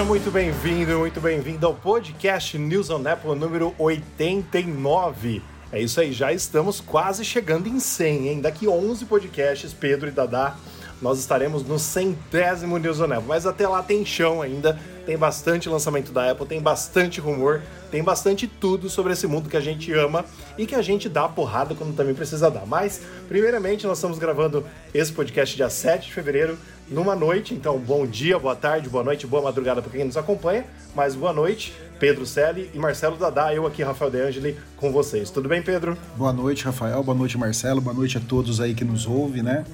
Seja 0.00 0.08
muito 0.08 0.30
bem-vindo, 0.30 0.98
muito 0.98 1.20
bem-vindo 1.20 1.66
ao 1.66 1.74
podcast 1.74 2.56
News 2.56 2.88
on 2.88 3.06
Apple 3.06 3.34
número 3.34 3.74
89. 3.78 5.42
É 5.70 5.78
isso 5.78 6.00
aí, 6.00 6.10
já 6.10 6.32
estamos 6.32 6.80
quase 6.80 7.22
chegando 7.22 7.68
em 7.68 7.78
100, 7.78 8.28
hein? 8.28 8.40
Daqui 8.40 8.66
11 8.66 9.04
podcasts, 9.04 9.74
Pedro 9.74 10.08
e 10.08 10.10
Dadá, 10.10 10.56
nós 11.00 11.18
estaremos 11.18 11.66
no 11.66 11.78
centésimo 11.78 12.78
News 12.78 13.00
on 13.00 13.12
Apple. 13.12 13.24
Mas 13.26 13.46
até 13.46 13.66
lá 13.66 13.82
tem 13.82 14.04
chão 14.04 14.42
ainda, 14.42 14.78
tem 15.06 15.16
bastante 15.16 15.68
lançamento 15.68 16.12
da 16.12 16.30
Apple, 16.30 16.46
tem 16.46 16.60
bastante 16.60 17.20
rumor, 17.20 17.62
tem 17.90 18.02
bastante 18.02 18.46
tudo 18.46 18.88
sobre 18.88 19.12
esse 19.12 19.26
mundo 19.26 19.48
que 19.48 19.56
a 19.56 19.60
gente 19.60 19.92
ama 19.92 20.24
e 20.58 20.66
que 20.66 20.74
a 20.74 20.82
gente 20.82 21.08
dá 21.08 21.28
porrada 21.28 21.74
quando 21.74 21.96
também 21.96 22.14
precisa 22.14 22.50
dar. 22.50 22.66
Mas, 22.66 23.00
primeiramente, 23.28 23.86
nós 23.86 23.98
estamos 23.98 24.18
gravando 24.18 24.64
esse 24.92 25.12
podcast 25.12 25.56
dia 25.56 25.70
7 25.70 26.06
de 26.06 26.12
fevereiro, 26.12 26.58
numa 26.90 27.14
noite. 27.14 27.54
Então, 27.54 27.78
bom 27.78 28.06
dia, 28.06 28.38
boa 28.38 28.56
tarde, 28.56 28.88
boa 28.88 29.04
noite, 29.04 29.26
boa 29.26 29.42
madrugada 29.42 29.80
para 29.80 29.90
quem 29.90 30.04
nos 30.04 30.16
acompanha. 30.16 30.66
Mas 30.94 31.14
boa 31.14 31.32
noite, 31.32 31.72
Pedro 31.98 32.26
Selle 32.26 32.70
e 32.74 32.78
Marcelo 32.78 33.16
Dadá, 33.16 33.54
eu 33.54 33.66
aqui, 33.66 33.82
Rafael 33.82 34.10
De 34.10 34.20
Angeli, 34.20 34.58
com 34.76 34.92
vocês. 34.92 35.30
Tudo 35.30 35.48
bem, 35.48 35.62
Pedro? 35.62 35.96
Boa 36.16 36.32
noite, 36.32 36.64
Rafael. 36.64 37.02
Boa 37.02 37.16
noite, 37.16 37.38
Marcelo. 37.38 37.80
Boa 37.80 37.94
noite 37.94 38.18
a 38.18 38.20
todos 38.20 38.60
aí 38.60 38.74
que 38.74 38.84
nos 38.84 39.06
ouvem, 39.06 39.42
né? 39.42 39.64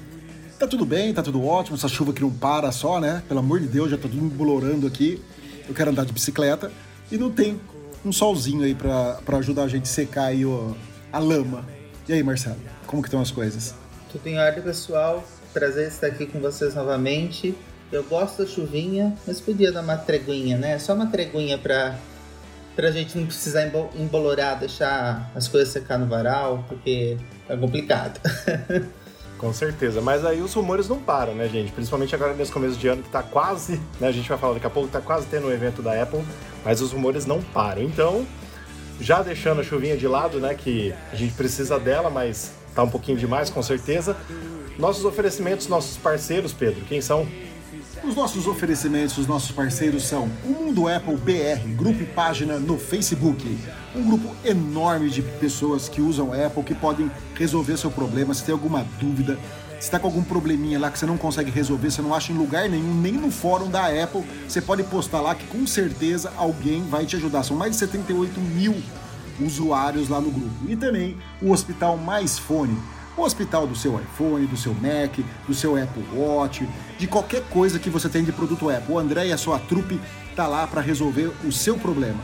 Tá 0.59 0.65
tudo 0.65 0.87
bem, 0.87 1.13
tá 1.13 1.21
tudo 1.21 1.45
ótimo, 1.45 1.77
essa 1.77 1.87
chuva 1.87 2.11
que 2.11 2.21
não 2.21 2.31
para 2.31 2.71
só, 2.71 2.99
né? 2.99 3.21
Pelo 3.27 3.41
amor 3.41 3.59
de 3.59 3.67
Deus, 3.67 3.91
já 3.91 3.95
tá 3.95 4.09
tudo 4.09 4.17
embolorando 4.17 4.87
aqui. 4.87 5.21
Eu 5.67 5.75
quero 5.75 5.91
andar 5.91 6.03
de 6.03 6.11
bicicleta 6.11 6.71
e 7.11 7.17
não 7.17 7.29
tem 7.29 7.61
um 8.03 8.11
solzinho 8.11 8.63
aí 8.63 8.73
para 8.73 9.37
ajudar 9.37 9.63
a 9.63 9.67
gente 9.67 9.83
a 9.83 9.85
secar 9.85 10.25
aí 10.25 10.43
o, 10.43 10.75
a 11.13 11.19
lama. 11.19 11.63
E 12.09 12.13
aí, 12.13 12.23
Marcelo, 12.23 12.57
como 12.87 13.03
que 13.03 13.07
estão 13.07 13.21
as 13.21 13.29
coisas? 13.29 13.75
Tudo 14.11 14.25
em 14.25 14.39
ordem, 14.39 14.63
pessoal. 14.63 15.23
Prazer 15.53 15.89
estar 15.89 16.07
aqui 16.07 16.25
com 16.25 16.39
vocês 16.39 16.73
novamente. 16.73 17.55
Eu 17.91 18.03
gosto 18.05 18.41
da 18.43 18.49
chuvinha, 18.49 19.15
mas 19.27 19.39
podia 19.39 19.71
dar 19.71 19.83
uma 19.83 19.95
treguinha, 19.95 20.57
né? 20.57 20.79
Só 20.79 20.95
uma 20.95 21.05
treguinha 21.05 21.59
pra, 21.59 21.99
pra 22.75 22.89
gente 22.89 23.15
não 23.15 23.27
precisar 23.27 23.71
embolorar, 23.95 24.55
deixar 24.55 25.31
as 25.35 25.47
coisas 25.47 25.69
secar 25.69 25.99
no 25.99 26.07
varal, 26.07 26.65
porque 26.67 27.15
é 27.47 27.55
complicado. 27.55 28.19
Com 29.37 29.53
certeza, 29.53 30.01
mas 30.01 30.25
aí 30.25 30.41
os 30.41 30.53
rumores 30.53 30.89
não 30.89 30.97
param, 30.97 31.35
né, 31.35 31.47
gente? 31.47 31.71
Principalmente 31.71 32.15
agora 32.15 32.33
nesse 32.33 32.51
começo 32.51 32.75
de 32.75 32.87
ano 32.87 33.03
que 33.03 33.09
tá 33.09 33.21
quase, 33.21 33.79
né? 33.99 34.07
A 34.07 34.11
gente 34.11 34.27
vai 34.27 34.37
falar 34.37 34.55
daqui 34.55 34.65
a 34.65 34.69
pouco, 34.69 34.89
tá 34.89 34.99
quase 34.99 35.27
tendo 35.27 35.45
o 35.45 35.49
um 35.49 35.51
evento 35.51 35.81
da 35.81 36.01
Apple, 36.01 36.23
mas 36.65 36.81
os 36.81 36.91
rumores 36.91 37.25
não 37.25 37.41
param. 37.41 37.83
Então, 37.83 38.25
já 38.99 39.21
deixando 39.21 39.61
a 39.61 39.63
chuvinha 39.63 39.95
de 39.95 40.07
lado, 40.07 40.39
né? 40.39 40.55
Que 40.55 40.93
a 41.11 41.15
gente 41.15 41.33
precisa 41.33 41.79
dela, 41.79 42.09
mas 42.09 42.51
tá 42.73 42.81
um 42.81 42.89
pouquinho 42.89 43.17
demais, 43.17 43.49
com 43.49 43.61
certeza. 43.61 44.17
Nossos 44.79 45.05
oferecimentos, 45.05 45.67
nossos 45.67 45.97
parceiros, 45.97 46.51
Pedro, 46.51 46.83
quem 46.85 46.99
são? 46.99 47.27
Os 48.03 48.15
nossos 48.15 48.47
oferecimentos, 48.47 49.17
os 49.17 49.27
nossos 49.27 49.51
parceiros 49.51 50.03
são 50.03 50.29
o 50.45 50.49
Mundo 50.49 50.87
Apple 50.87 51.15
BR, 51.17 51.67
grupo 51.75 52.01
e 52.01 52.05
página 52.05 52.57
no 52.57 52.77
Facebook. 52.77 53.57
Um 53.97 54.03
grupo 54.03 54.35
enorme 54.45 55.09
de 55.09 55.23
pessoas 55.23 55.89
que 55.89 56.01
usam 56.01 56.31
Apple, 56.31 56.61
que 56.61 56.75
podem 56.75 57.11
resolver 57.33 57.77
seu 57.77 57.89
problema. 57.89 58.31
Se 58.31 58.43
tem 58.43 58.53
alguma 58.53 58.85
dúvida, 58.99 59.39
se 59.79 59.87
está 59.87 59.97
com 59.97 60.05
algum 60.05 60.23
probleminha 60.23 60.79
lá 60.79 60.91
que 60.91 60.99
você 60.99 61.07
não 61.07 61.17
consegue 61.17 61.49
resolver, 61.49 61.89
você 61.89 62.01
não 62.01 62.13
acha 62.13 62.31
em 62.31 62.37
lugar 62.37 62.69
nenhum, 62.69 62.93
nem 62.93 63.13
no 63.13 63.31
fórum 63.31 63.71
da 63.71 63.87
Apple, 63.87 64.23
você 64.47 64.61
pode 64.61 64.83
postar 64.83 65.19
lá 65.19 65.33
que 65.33 65.47
com 65.47 65.65
certeza 65.65 66.31
alguém 66.37 66.83
vai 66.83 67.07
te 67.07 67.15
ajudar. 67.15 67.41
São 67.41 67.57
mais 67.57 67.71
de 67.71 67.77
78 67.77 68.39
mil 68.39 68.75
usuários 69.41 70.09
lá 70.09 70.21
no 70.21 70.29
grupo. 70.29 70.69
E 70.69 70.75
também 70.75 71.17
o 71.41 71.51
Hospital 71.51 71.97
Mais 71.97 72.37
Fone 72.37 72.77
o 73.17 73.23
hospital 73.23 73.65
do 73.65 73.75
seu 73.75 73.99
iPhone, 73.99 74.45
do 74.45 74.55
seu 74.55 74.75
Mac, 74.75 75.17
do 75.47 75.53
seu 75.55 75.75
Apple 75.75 76.05
Watch, 76.13 76.69
de 76.99 77.07
qualquer 77.07 77.41
coisa 77.49 77.79
que 77.79 77.89
você 77.89 78.07
tem 78.07 78.23
de 78.23 78.31
produto 78.31 78.69
Apple. 78.69 78.93
O 78.93 78.99
André 78.99 79.25
e 79.25 79.33
a 79.33 79.37
sua 79.37 79.57
trupe 79.57 79.99
tá 80.35 80.45
lá 80.45 80.67
para 80.67 80.81
resolver 80.81 81.31
o 81.43 81.51
seu 81.51 81.79
problema. 81.79 82.19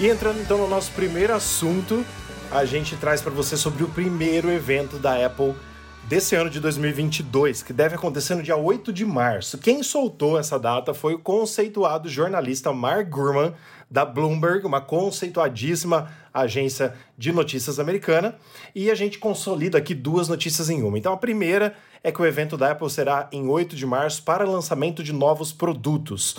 E 0.00 0.06
entrando 0.06 0.40
então 0.40 0.58
no 0.58 0.68
nosso 0.68 0.92
primeiro 0.92 1.34
assunto, 1.34 2.06
a 2.52 2.64
gente 2.64 2.96
traz 2.96 3.20
para 3.20 3.32
você 3.32 3.56
sobre 3.56 3.82
o 3.82 3.88
primeiro 3.88 4.48
evento 4.48 4.96
da 4.96 5.26
Apple 5.26 5.56
desse 6.04 6.36
ano 6.36 6.48
de 6.48 6.60
2022, 6.60 7.64
que 7.64 7.72
deve 7.72 7.96
acontecer 7.96 8.36
no 8.36 8.42
dia 8.44 8.56
8 8.56 8.92
de 8.92 9.04
março. 9.04 9.58
Quem 9.58 9.82
soltou 9.82 10.38
essa 10.38 10.56
data 10.56 10.94
foi 10.94 11.14
o 11.14 11.18
conceituado 11.18 12.08
jornalista 12.08 12.72
Mark 12.72 13.08
Gurman, 13.08 13.52
da 13.90 14.04
Bloomberg, 14.04 14.64
uma 14.64 14.80
conceituadíssima 14.80 16.08
agência 16.32 16.94
de 17.16 17.32
notícias 17.32 17.80
americana, 17.80 18.36
e 18.76 18.92
a 18.92 18.94
gente 18.94 19.18
consolida 19.18 19.78
aqui 19.78 19.96
duas 19.96 20.28
notícias 20.28 20.70
em 20.70 20.80
uma. 20.80 20.96
Então 20.96 21.12
a 21.12 21.16
primeira 21.16 21.74
é 22.04 22.12
que 22.12 22.22
o 22.22 22.26
evento 22.26 22.56
da 22.56 22.70
Apple 22.70 22.88
será 22.88 23.28
em 23.32 23.48
8 23.48 23.74
de 23.74 23.84
março 23.84 24.22
para 24.22 24.44
lançamento 24.44 25.02
de 25.02 25.12
novos 25.12 25.52
produtos. 25.52 26.36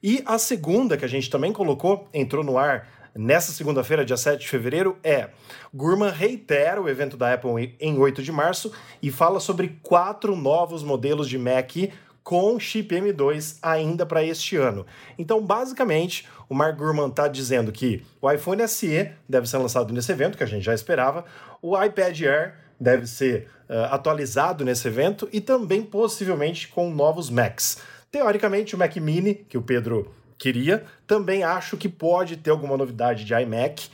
E 0.00 0.22
a 0.24 0.38
segunda, 0.38 0.96
que 0.96 1.04
a 1.04 1.08
gente 1.08 1.28
também 1.28 1.52
colocou, 1.52 2.08
entrou 2.14 2.44
no 2.44 2.56
ar 2.56 2.99
nessa 3.14 3.52
segunda-feira, 3.52 4.04
dia 4.04 4.16
7 4.16 4.40
de 4.40 4.48
fevereiro, 4.48 4.96
é 5.02 5.30
Gurman 5.72 6.10
reitera 6.10 6.80
o 6.80 6.88
evento 6.88 7.16
da 7.16 7.32
Apple 7.32 7.76
em 7.80 7.98
8 7.98 8.22
de 8.22 8.32
março 8.32 8.72
e 9.02 9.10
fala 9.10 9.40
sobre 9.40 9.78
quatro 9.82 10.36
novos 10.36 10.82
modelos 10.82 11.28
de 11.28 11.38
Mac 11.38 11.76
com 12.22 12.60
chip 12.60 12.94
M2 12.94 13.58
ainda 13.62 14.06
para 14.06 14.22
este 14.22 14.56
ano. 14.56 14.86
Então, 15.18 15.44
basicamente, 15.44 16.28
o 16.48 16.54
Mark 16.54 16.76
Gurman 16.76 17.08
está 17.08 17.26
dizendo 17.26 17.72
que 17.72 18.04
o 18.20 18.30
iPhone 18.30 18.66
SE 18.68 19.10
deve 19.28 19.48
ser 19.48 19.58
lançado 19.58 19.92
nesse 19.92 20.12
evento, 20.12 20.36
que 20.36 20.44
a 20.44 20.46
gente 20.46 20.64
já 20.64 20.74
esperava, 20.74 21.24
o 21.62 21.80
iPad 21.80 22.20
Air 22.22 22.54
deve 22.78 23.06
ser 23.06 23.48
uh, 23.68 23.92
atualizado 23.92 24.64
nesse 24.64 24.88
evento 24.88 25.28
e 25.32 25.40
também 25.40 25.82
possivelmente 25.82 26.68
com 26.68 26.90
novos 26.90 27.28
Macs. 27.28 27.78
Teoricamente, 28.10 28.74
o 28.74 28.78
Mac 28.78 28.96
Mini, 28.96 29.34
que 29.34 29.58
o 29.58 29.62
Pedro 29.62 30.12
queria. 30.40 30.84
Também 31.06 31.44
acho 31.44 31.76
que 31.76 31.88
pode 31.88 32.38
ter 32.38 32.50
alguma 32.50 32.76
novidade 32.76 33.24
de 33.24 33.34
iMac, 33.34 33.88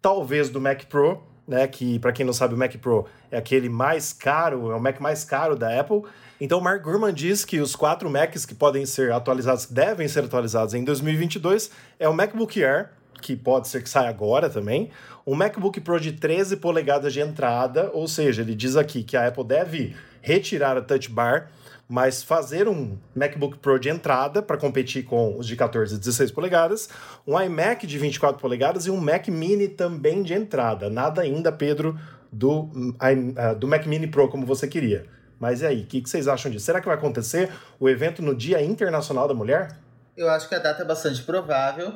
talvez 0.00 0.48
do 0.48 0.60
Mac 0.60 0.86
Pro, 0.86 1.22
né? 1.46 1.68
Que 1.68 1.98
para 1.98 2.12
quem 2.12 2.24
não 2.24 2.32
sabe, 2.32 2.54
o 2.54 2.56
Mac 2.56 2.74
Pro 2.78 3.06
é 3.30 3.36
aquele 3.36 3.68
mais 3.68 4.12
caro, 4.12 4.72
é 4.72 4.74
o 4.74 4.80
Mac 4.80 4.98
mais 4.98 5.22
caro 5.22 5.54
da 5.54 5.78
Apple. 5.78 6.02
Então, 6.40 6.58
o 6.58 6.62
Mark 6.62 6.82
Gurman 6.82 7.14
diz 7.14 7.44
que 7.44 7.60
os 7.60 7.76
quatro 7.76 8.10
Macs 8.10 8.44
que 8.44 8.54
podem 8.54 8.84
ser 8.84 9.12
atualizados, 9.12 9.66
devem 9.66 10.08
ser 10.08 10.24
atualizados 10.24 10.74
em 10.74 10.82
2022, 10.82 11.70
é 12.00 12.08
o 12.08 12.14
MacBook 12.14 12.64
Air, 12.64 12.90
que 13.20 13.36
pode 13.36 13.68
ser 13.68 13.80
que 13.80 13.88
saia 13.88 14.08
agora 14.08 14.50
também, 14.50 14.90
um 15.24 15.36
MacBook 15.36 15.80
Pro 15.80 16.00
de 16.00 16.10
13 16.10 16.56
polegadas 16.56 17.12
de 17.12 17.20
entrada, 17.20 17.90
ou 17.92 18.08
seja, 18.08 18.42
ele 18.42 18.56
diz 18.56 18.76
aqui 18.76 19.04
que 19.04 19.16
a 19.16 19.28
Apple 19.28 19.44
deve 19.44 19.94
retirar 20.20 20.76
a 20.76 20.82
Touch 20.82 21.08
Bar 21.08 21.48
mas 21.88 22.22
fazer 22.22 22.68
um 22.68 22.96
MacBook 23.14 23.58
Pro 23.58 23.78
de 23.78 23.88
entrada 23.88 24.42
para 24.42 24.56
competir 24.56 25.04
com 25.04 25.38
os 25.38 25.46
de 25.46 25.56
14 25.56 25.94
e 25.94 25.98
16 25.98 26.30
polegadas, 26.30 26.88
um 27.26 27.38
iMac 27.40 27.86
de 27.86 27.98
24 27.98 28.40
polegadas 28.40 28.86
e 28.86 28.90
um 28.90 28.96
Mac 28.96 29.28
Mini 29.28 29.68
também 29.68 30.22
de 30.22 30.32
entrada. 30.32 30.88
Nada 30.88 31.22
ainda, 31.22 31.52
Pedro, 31.52 31.98
do, 32.32 32.62
uh, 32.62 33.54
do 33.58 33.68
Mac 33.68 33.86
Mini 33.86 34.06
Pro 34.06 34.28
como 34.28 34.46
você 34.46 34.66
queria. 34.66 35.06
Mas 35.38 35.60
e 35.60 35.66
aí, 35.66 35.82
o 35.82 35.86
que, 35.86 36.00
que 36.00 36.08
vocês 36.08 36.28
acham 36.28 36.50
disso? 36.50 36.64
Será 36.64 36.80
que 36.80 36.86
vai 36.86 36.96
acontecer 36.96 37.50
o 37.80 37.88
evento 37.88 38.22
no 38.22 38.34
Dia 38.34 38.62
Internacional 38.62 39.26
da 39.26 39.34
Mulher? 39.34 39.76
Eu 40.16 40.30
acho 40.30 40.48
que 40.48 40.54
a 40.54 40.58
data 40.58 40.82
é 40.82 40.86
bastante 40.86 41.22
provável. 41.22 41.94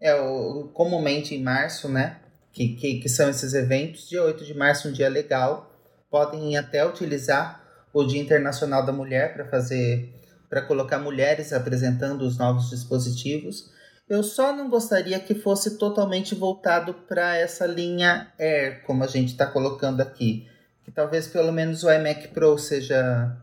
É 0.00 0.14
o, 0.14 0.68
comumente 0.74 1.34
em 1.34 1.42
março, 1.42 1.88
né? 1.88 2.18
Que, 2.52 2.74
que, 2.74 3.00
que 3.00 3.08
são 3.08 3.30
esses 3.30 3.54
eventos. 3.54 4.08
Dia 4.08 4.24
8 4.24 4.44
de 4.44 4.54
março, 4.54 4.88
um 4.88 4.92
dia 4.92 5.08
legal. 5.08 5.70
Podem 6.10 6.56
até 6.56 6.84
utilizar 6.84 7.67
o 7.92 8.04
Dia 8.04 8.20
Internacional 8.20 8.84
da 8.84 8.92
Mulher 8.92 9.34
para 9.34 9.44
fazer 9.44 10.14
para 10.48 10.62
colocar 10.62 10.98
mulheres 10.98 11.52
apresentando 11.52 12.22
os 12.22 12.38
novos 12.38 12.70
dispositivos. 12.70 13.70
Eu 14.08 14.22
só 14.22 14.56
não 14.56 14.70
gostaria 14.70 15.20
que 15.20 15.34
fosse 15.34 15.76
totalmente 15.76 16.34
voltado 16.34 16.94
para 16.94 17.36
essa 17.36 17.66
linha 17.66 18.32
Air, 18.38 18.82
como 18.86 19.04
a 19.04 19.06
gente 19.06 19.32
está 19.32 19.46
colocando 19.46 20.00
aqui. 20.00 20.48
Que 20.84 20.90
talvez 20.90 21.26
pelo 21.26 21.52
menos 21.52 21.84
o 21.84 21.92
iMac 21.92 22.28
Pro 22.28 22.56
seja 22.56 23.36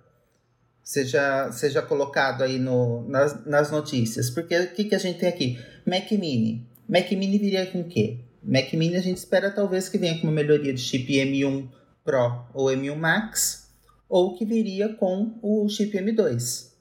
seja, 0.84 1.52
seja 1.52 1.82
colocado 1.82 2.44
aí 2.44 2.58
no, 2.58 3.08
nas, 3.08 3.46
nas 3.46 3.72
notícias. 3.72 4.32
Porque 4.32 4.58
o 4.58 4.74
que, 4.74 4.86
que 4.86 4.96
a 4.96 5.00
gente 5.00 5.20
tem 5.20 5.30
aqui? 5.30 5.60
Mac 5.86 6.10
Mini. 6.12 6.68
Mac 6.90 7.12
Mini 7.12 7.38
viria 7.38 7.66
com 7.68 7.82
o 7.82 7.84
quê? 7.84 8.20
Mac 8.42 8.72
Mini 8.74 8.96
a 8.96 9.02
gente 9.02 9.18
espera 9.18 9.52
talvez 9.52 9.90
que 9.90 9.98
venha 9.98 10.20
com 10.20 10.28
uma 10.28 10.34
melhoria 10.34 10.74
de 10.74 10.82
chip 10.82 11.12
M1 11.12 11.68
Pro 12.04 12.46
ou 12.54 12.68
M1 12.68 12.96
Max 12.96 13.65
ou 14.08 14.36
que 14.36 14.46
viria 14.46 14.90
com 14.90 15.38
o 15.42 15.68
chip 15.68 15.98
M2. 15.98 16.72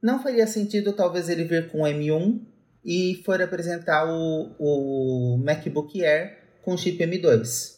Não 0.00 0.22
faria 0.22 0.46
sentido 0.46 0.92
talvez 0.92 1.28
ele 1.28 1.44
vir 1.44 1.70
com 1.70 1.82
o 1.82 1.84
M1 1.84 2.40
e 2.84 3.22
for 3.24 3.40
apresentar 3.40 4.06
o, 4.06 4.54
o 4.58 5.38
MacBook 5.38 6.04
Air 6.04 6.38
com 6.62 6.76
chip 6.76 6.98
M2. 6.98 7.76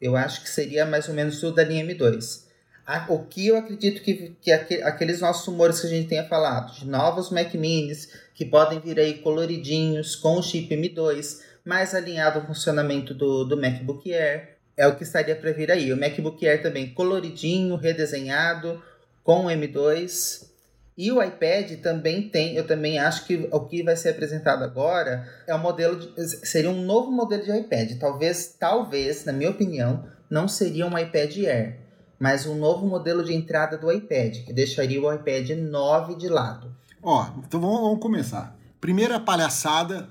Eu 0.00 0.16
acho 0.16 0.42
que 0.42 0.50
seria 0.50 0.84
mais 0.84 1.08
ou 1.08 1.14
menos 1.14 1.40
tudo 1.40 1.56
da 1.56 1.64
linha 1.64 1.84
M2. 1.84 2.48
O 3.08 3.20
que 3.20 3.46
eu 3.46 3.56
acredito 3.56 4.02
que, 4.02 4.34
que 4.40 4.50
aqueles 4.82 5.20
nossos 5.20 5.46
rumores 5.46 5.80
que 5.80 5.86
a 5.86 5.90
gente 5.90 6.08
tenha 6.08 6.24
falado, 6.26 6.74
de 6.74 6.86
novos 6.86 7.30
Mac 7.30 7.54
Minis, 7.54 8.12
que 8.34 8.44
podem 8.44 8.80
vir 8.80 8.98
aí 8.98 9.18
coloridinhos, 9.18 10.16
com 10.16 10.38
o 10.38 10.42
chip 10.42 10.74
M2, 10.74 11.40
mais 11.64 11.94
alinhado 11.94 12.40
ao 12.40 12.46
funcionamento 12.46 13.14
do, 13.14 13.44
do 13.44 13.56
MacBook 13.56 14.12
Air, 14.12 14.56
é 14.80 14.86
o 14.86 14.96
que 14.96 15.02
estaria 15.02 15.36
para 15.36 15.52
vir 15.52 15.70
aí. 15.70 15.92
O 15.92 15.96
MacBook 15.96 16.48
Air 16.48 16.62
também 16.62 16.94
coloridinho, 16.94 17.76
redesenhado, 17.76 18.82
com 19.22 19.44
o 19.44 19.48
M2. 19.50 20.48
E 20.96 21.12
o 21.12 21.22
iPad 21.22 21.72
também 21.82 22.30
tem, 22.30 22.56
eu 22.56 22.66
também 22.66 22.98
acho 22.98 23.26
que 23.26 23.46
o 23.52 23.60
que 23.60 23.82
vai 23.82 23.94
ser 23.94 24.10
apresentado 24.10 24.64
agora 24.64 25.28
é 25.46 25.54
um 25.54 25.58
modelo 25.58 25.96
de, 25.96 26.46
seria 26.46 26.70
um 26.70 26.82
novo 26.82 27.10
modelo 27.12 27.44
de 27.44 27.50
iPad. 27.50 27.98
Talvez, 27.98 28.56
talvez, 28.58 29.26
na 29.26 29.34
minha 29.34 29.50
opinião, 29.50 30.04
não 30.30 30.48
seria 30.48 30.86
um 30.86 30.98
iPad 30.98 31.36
Air, 31.36 31.78
mas 32.18 32.46
um 32.46 32.54
novo 32.54 32.86
modelo 32.86 33.22
de 33.22 33.34
entrada 33.34 33.76
do 33.76 33.92
iPad, 33.92 34.44
que 34.46 34.52
deixaria 34.52 35.00
o 35.00 35.12
iPad 35.12 35.50
9 35.50 36.16
de 36.16 36.28
lado. 36.28 36.74
Ó, 37.02 37.28
então 37.46 37.60
vamos, 37.60 37.80
vamos 37.80 38.00
começar. 38.00 38.56
Primeira 38.80 39.20
palhaçada 39.20 40.08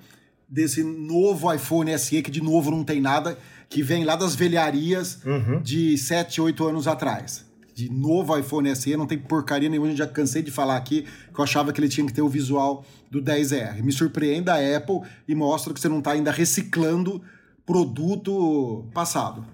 desse 0.48 0.84
novo 0.84 1.52
iPhone 1.52 1.98
SE, 1.98 2.22
que 2.22 2.32
de 2.32 2.42
novo 2.42 2.72
não 2.72 2.84
tem 2.84 3.02
nada, 3.02 3.38
que 3.70 3.84
vem 3.84 4.04
lá 4.04 4.16
das 4.16 4.36
velharias 4.36 5.20
uhum. 5.24 5.62
de 5.62 5.98
7, 5.98 6.42
8 6.42 6.68
anos 6.68 6.88
atrás. 6.88 7.46
De 7.76 7.90
novo 7.90 8.38
iPhone 8.38 8.76
SE, 8.76 8.98
não 8.98 9.06
tem 9.06 9.18
porcaria 9.18 9.70
nenhuma, 9.70 9.96
já 9.96 10.06
cansei 10.06 10.42
de 10.42 10.52
falar 10.52 10.76
aqui 10.76 11.04
que 11.34 11.40
eu 11.40 11.44
achava 11.44 11.72
que 11.72 11.80
ele 11.80 11.88
tinha 11.88 12.06
que 12.06 12.12
ter 12.12 12.22
o 12.22 12.28
visual 12.28 12.84
do 13.10 13.22
10R. 13.22 13.82
Me 13.82 13.92
surpreende 13.92 14.50
a 14.50 14.78
Apple 14.78 15.02
e 15.28 15.34
mostra 15.34 15.74
que 15.74 15.80
você 15.80 15.88
não 15.88 16.00
está 16.00 16.12
ainda 16.12 16.32
reciclando 16.32 17.22
produto 17.66 18.90
passado. 18.94 19.46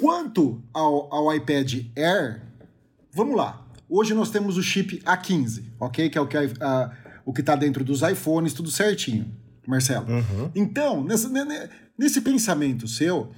Quanto 0.00 0.62
ao, 0.72 1.12
ao 1.12 1.34
iPad 1.34 1.86
Air, 1.96 2.42
vamos 3.12 3.36
lá. 3.36 3.66
Hoje 3.88 4.14
nós 4.14 4.30
temos 4.30 4.56
o 4.56 4.62
chip 4.62 5.02
A15, 5.04 5.64
ok? 5.78 6.08
Que 6.08 6.16
é 6.16 6.20
o 6.20 6.26
que, 6.26 6.36
a, 6.36 6.90
o 7.24 7.32
que 7.32 7.40
está 7.40 7.54
dentro 7.56 7.84
dos 7.84 8.00
iPhones, 8.02 8.54
tudo 8.54 8.70
certinho, 8.70 9.30
Marcelo. 9.66 10.06
Uhum. 10.08 10.50
Então, 10.54 11.02
nesse, 11.04 11.28
nesse 11.98 12.20
pensamento 12.20 12.88
seu, 12.88 13.30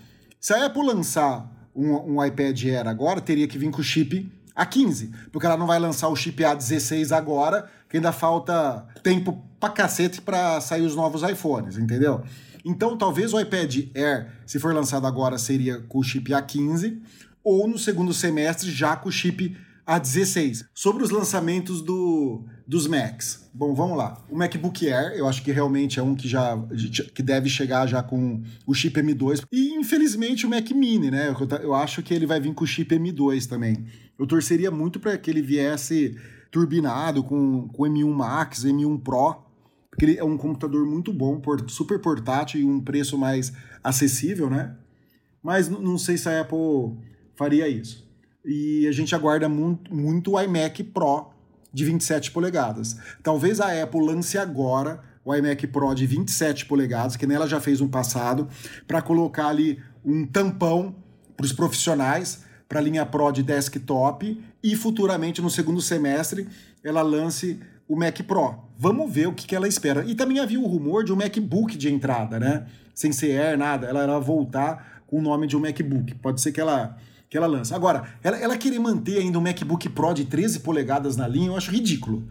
se 0.46 0.54
a 0.54 0.66
Apple 0.66 0.86
lançar 0.86 1.44
um, 1.74 2.14
um 2.14 2.24
iPad 2.24 2.66
Air 2.66 2.86
agora, 2.86 3.20
teria 3.20 3.48
que 3.48 3.58
vir 3.58 3.68
com 3.68 3.80
o 3.80 3.82
chip 3.82 4.30
A15, 4.56 5.12
porque 5.32 5.44
ela 5.44 5.56
não 5.56 5.66
vai 5.66 5.76
lançar 5.76 6.06
o 6.06 6.14
chip 6.14 6.40
A16 6.40 7.10
agora, 7.10 7.68
que 7.88 7.96
ainda 7.96 8.12
falta 8.12 8.86
tempo 9.02 9.42
pra 9.58 9.70
cacete 9.70 10.20
para 10.20 10.60
sair 10.60 10.82
os 10.82 10.94
novos 10.94 11.28
iPhones, 11.28 11.76
entendeu? 11.76 12.22
Então, 12.64 12.96
talvez 12.96 13.34
o 13.34 13.40
iPad 13.40 13.88
Air, 13.92 14.30
se 14.46 14.60
for 14.60 14.72
lançado 14.72 15.04
agora, 15.04 15.36
seria 15.36 15.80
com 15.80 15.98
o 15.98 16.04
chip 16.04 16.30
A15, 16.30 17.00
ou 17.42 17.66
no 17.66 17.76
segundo 17.76 18.14
semestre 18.14 18.70
já 18.70 18.94
com 18.94 19.08
o 19.08 19.12
chip 19.12 19.56
A16. 19.86 20.66
Sobre 20.74 21.04
os 21.04 21.10
lançamentos 21.10 21.80
do, 21.80 22.44
dos 22.66 22.88
Macs. 22.88 23.48
Bom, 23.54 23.72
vamos 23.72 23.96
lá. 23.96 24.20
O 24.28 24.36
MacBook 24.36 24.90
Air, 24.90 25.12
eu 25.16 25.28
acho 25.28 25.42
que 25.42 25.52
realmente 25.52 26.00
é 26.00 26.02
um 26.02 26.14
que 26.14 26.28
já 26.28 26.58
que 27.14 27.22
deve 27.22 27.48
chegar 27.48 27.86
já 27.86 28.02
com 28.02 28.42
o 28.66 28.74
chip 28.74 29.00
M2. 29.00 29.44
E 29.52 29.74
infelizmente 29.74 30.44
o 30.44 30.50
Mac 30.50 30.68
Mini, 30.72 31.10
né? 31.10 31.28
Eu, 31.28 31.58
eu 31.60 31.74
acho 31.74 32.02
que 32.02 32.12
ele 32.12 32.26
vai 32.26 32.40
vir 32.40 32.52
com 32.52 32.64
o 32.64 32.66
chip 32.66 32.92
M2 32.94 33.46
também. 33.46 33.86
Eu 34.18 34.26
torceria 34.26 34.70
muito 34.70 34.98
para 34.98 35.16
que 35.16 35.30
ele 35.30 35.40
viesse 35.40 36.16
turbinado 36.50 37.22
com, 37.22 37.68
com 37.68 37.84
M1 37.84 38.12
Max, 38.12 38.64
M1 38.64 39.00
Pro, 39.02 39.44
porque 39.90 40.04
ele 40.04 40.18
é 40.18 40.24
um 40.24 40.36
computador 40.36 40.84
muito 40.84 41.12
bom, 41.12 41.40
super 41.68 42.00
portátil 42.00 42.60
e 42.60 42.64
um 42.64 42.80
preço 42.80 43.16
mais 43.16 43.52
acessível, 43.84 44.50
né? 44.50 44.76
Mas 45.42 45.68
não 45.68 45.96
sei 45.96 46.18
se 46.18 46.28
a 46.28 46.40
Apple 46.40 46.98
faria 47.36 47.68
isso. 47.68 48.05
E 48.46 48.86
a 48.86 48.92
gente 48.92 49.14
aguarda 49.14 49.48
muito, 49.48 49.92
muito 49.92 50.32
o 50.32 50.40
iMac 50.40 50.84
Pro 50.84 51.30
de 51.72 51.84
27 51.84 52.30
polegadas. 52.30 52.96
Talvez 53.22 53.60
a 53.60 53.82
Apple 53.82 54.00
lance 54.00 54.38
agora 54.38 55.02
o 55.24 55.34
iMac 55.34 55.66
Pro 55.66 55.92
de 55.92 56.06
27 56.06 56.66
polegadas, 56.66 57.16
que 57.16 57.26
nela 57.26 57.48
já 57.48 57.60
fez 57.60 57.80
um 57.80 57.88
passado, 57.88 58.48
para 58.86 59.02
colocar 59.02 59.48
ali 59.48 59.82
um 60.04 60.24
tampão 60.24 60.94
para 61.36 61.44
os 61.44 61.52
profissionais, 61.52 62.44
para 62.68 62.78
a 62.78 62.82
linha 62.82 63.04
Pro 63.04 63.32
de 63.32 63.42
desktop, 63.42 64.40
e 64.62 64.76
futuramente, 64.76 65.42
no 65.42 65.50
segundo 65.50 65.80
semestre, 65.80 66.46
ela 66.82 67.02
lance 67.02 67.58
o 67.88 67.96
Mac 67.96 68.20
Pro. 68.22 68.54
Vamos 68.78 69.12
ver 69.12 69.26
o 69.26 69.32
que, 69.32 69.46
que 69.46 69.56
ela 69.56 69.66
espera. 69.66 70.04
E 70.04 70.14
também 70.14 70.38
havia 70.38 70.60
o 70.60 70.66
rumor 70.66 71.04
de 71.04 71.12
um 71.12 71.16
MacBook 71.16 71.76
de 71.76 71.92
entrada, 71.92 72.38
né? 72.38 72.66
Sem 72.94 73.10
ser 73.12 73.40
Air, 73.40 73.58
nada. 73.58 73.86
Ela 73.86 74.02
era 74.02 74.18
voltar 74.18 75.02
com 75.06 75.18
o 75.18 75.22
nome 75.22 75.46
de 75.46 75.56
um 75.56 75.60
MacBook. 75.60 76.14
Pode 76.16 76.40
ser 76.40 76.52
que 76.52 76.60
ela 76.60 76.96
que 77.28 77.36
ela 77.36 77.46
lança. 77.46 77.74
Agora, 77.74 78.14
ela, 78.22 78.36
ela 78.38 78.56
querer 78.56 78.78
manter 78.78 79.18
ainda 79.18 79.38
um 79.38 79.42
MacBook 79.42 79.88
Pro 79.88 80.14
de 80.14 80.24
13 80.24 80.60
polegadas 80.60 81.16
na 81.16 81.26
linha, 81.26 81.48
eu 81.48 81.56
acho 81.56 81.70
ridículo. 81.70 82.28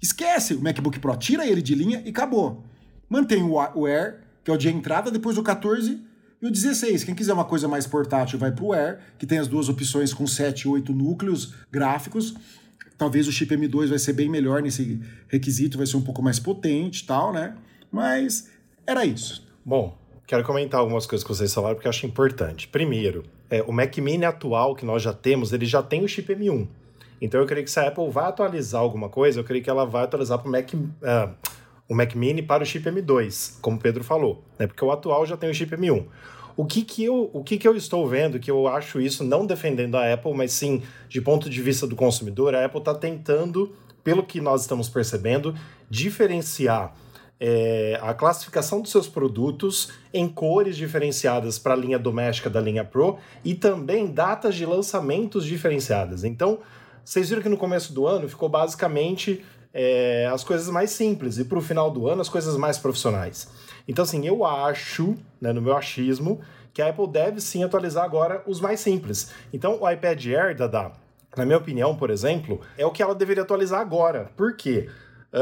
Esquece 0.00 0.54
o 0.54 0.62
MacBook 0.62 0.98
Pro, 0.98 1.16
tira 1.16 1.46
ele 1.46 1.60
de 1.60 1.74
linha 1.74 2.02
e 2.04 2.10
acabou. 2.10 2.64
Mantém 3.08 3.42
o, 3.42 3.86
Air, 3.86 4.20
que 4.44 4.50
é 4.50 4.54
o 4.54 4.56
de 4.56 4.68
entrada, 4.68 5.10
depois 5.10 5.36
o 5.36 5.42
14 5.42 6.00
e 6.40 6.46
o 6.46 6.50
16. 6.50 7.04
Quem 7.04 7.14
quiser 7.14 7.32
uma 7.32 7.44
coisa 7.44 7.68
mais 7.68 7.86
portátil 7.86 8.38
vai 8.38 8.52
pro 8.52 8.72
Air, 8.72 9.00
que 9.18 9.26
tem 9.26 9.38
as 9.38 9.48
duas 9.48 9.68
opções 9.68 10.14
com 10.14 10.26
7 10.26 10.62
e 10.62 10.68
8 10.68 10.92
núcleos 10.94 11.54
gráficos. 11.70 12.34
Talvez 12.96 13.26
o 13.26 13.32
chip 13.32 13.54
M2 13.54 13.88
vai 13.88 13.98
ser 13.98 14.12
bem 14.12 14.28
melhor 14.28 14.62
nesse 14.62 15.00
requisito, 15.28 15.76
vai 15.76 15.86
ser 15.86 15.96
um 15.96 16.02
pouco 16.02 16.22
mais 16.22 16.38
potente 16.38 17.02
e 17.02 17.06
tal, 17.06 17.32
né? 17.32 17.56
Mas 17.90 18.48
era 18.86 19.04
isso. 19.04 19.46
Bom, 19.64 19.98
quero 20.26 20.44
comentar 20.44 20.80
algumas 20.80 21.06
coisas 21.06 21.26
que 21.26 21.34
vocês 21.34 21.52
falaram 21.52 21.74
porque 21.74 21.88
eu 21.88 21.90
acho 21.90 22.06
importante. 22.06 22.68
Primeiro, 22.68 23.24
é, 23.50 23.62
o 23.62 23.72
Mac 23.72 23.96
Mini 23.98 24.24
atual 24.24 24.74
que 24.74 24.86
nós 24.86 25.02
já 25.02 25.12
temos, 25.12 25.52
ele 25.52 25.66
já 25.66 25.82
tem 25.82 26.04
o 26.04 26.08
chip 26.08 26.32
M1. 26.32 26.68
Então 27.20 27.40
eu 27.40 27.46
creio 27.46 27.64
que 27.64 27.70
se 27.70 27.78
a 27.78 27.88
Apple 27.88 28.08
vai 28.08 28.26
atualizar 28.26 28.80
alguma 28.80 29.08
coisa, 29.08 29.40
eu 29.40 29.44
creio 29.44 29.62
que 29.62 29.68
ela 29.68 29.84
vai 29.84 30.04
atualizar 30.04 30.38
para 30.38 30.48
o 30.48 30.52
Mac, 30.52 30.72
uh, 30.72 31.34
o 31.88 31.94
Mac 31.94 32.14
Mini 32.14 32.42
para 32.42 32.62
o 32.62 32.66
chip 32.66 32.88
M2, 32.88 33.58
como 33.60 33.76
o 33.76 33.80
Pedro 33.80 34.02
falou, 34.02 34.42
né? 34.58 34.66
Porque 34.66 34.82
o 34.82 34.90
atual 34.90 35.26
já 35.26 35.36
tem 35.36 35.50
o 35.50 35.54
chip 35.54 35.76
M1. 35.76 36.06
O 36.56 36.64
que 36.64 36.82
que 36.82 37.04
eu, 37.04 37.30
o 37.32 37.42
que 37.42 37.58
que 37.58 37.66
eu 37.66 37.76
estou 37.76 38.06
vendo, 38.08 38.38
que 38.38 38.50
eu 38.50 38.68
acho 38.68 39.00
isso 39.00 39.24
não 39.24 39.46
defendendo 39.46 39.96
a 39.96 40.12
Apple, 40.12 40.32
mas 40.34 40.52
sim 40.52 40.82
de 41.08 41.20
ponto 41.20 41.50
de 41.50 41.60
vista 41.60 41.86
do 41.86 41.96
consumidor, 41.96 42.54
a 42.54 42.64
Apple 42.64 42.80
está 42.80 42.94
tentando, 42.94 43.72
pelo 44.04 44.22
que 44.22 44.40
nós 44.40 44.62
estamos 44.62 44.88
percebendo, 44.88 45.54
diferenciar 45.88 46.94
é, 47.40 47.98
a 48.02 48.12
classificação 48.12 48.82
dos 48.82 48.90
seus 48.90 49.08
produtos 49.08 49.90
em 50.12 50.28
cores 50.28 50.76
diferenciadas 50.76 51.58
para 51.58 51.72
a 51.72 51.76
linha 51.76 51.98
doméstica 51.98 52.50
da 52.50 52.60
linha 52.60 52.84
Pro 52.84 53.18
e 53.42 53.54
também 53.54 54.06
datas 54.06 54.54
de 54.54 54.66
lançamentos 54.66 55.46
diferenciadas. 55.46 56.22
Então, 56.22 56.58
vocês 57.02 57.30
viram 57.30 57.42
que 57.42 57.48
no 57.48 57.56
começo 57.56 57.94
do 57.94 58.06
ano 58.06 58.28
ficou 58.28 58.48
basicamente 58.48 59.42
é, 59.72 60.28
as 60.30 60.44
coisas 60.44 60.68
mais 60.68 60.90
simples 60.90 61.38
e 61.38 61.44
para 61.44 61.58
o 61.58 61.62
final 61.62 61.90
do 61.90 62.06
ano 62.06 62.20
as 62.20 62.28
coisas 62.28 62.56
mais 62.58 62.76
profissionais. 62.76 63.48
Então, 63.88 64.02
assim, 64.02 64.26
eu 64.26 64.44
acho, 64.44 65.16
né, 65.40 65.52
no 65.52 65.62
meu 65.62 65.74
achismo, 65.74 66.40
que 66.74 66.82
a 66.82 66.90
Apple 66.90 67.08
deve 67.08 67.40
sim 67.40 67.64
atualizar 67.64 68.04
agora 68.04 68.42
os 68.46 68.60
mais 68.60 68.80
simples. 68.80 69.32
Então, 69.52 69.80
o 69.80 69.90
iPad 69.90 70.26
Air, 70.26 70.56
Dada, 70.56 70.92
na 71.36 71.46
minha 71.46 71.58
opinião, 71.58 71.96
por 71.96 72.10
exemplo, 72.10 72.60
é 72.76 72.84
o 72.84 72.90
que 72.90 73.02
ela 73.02 73.14
deveria 73.14 73.42
atualizar 73.42 73.80
agora. 73.80 74.30
Por 74.36 74.56
quê? 74.56 74.88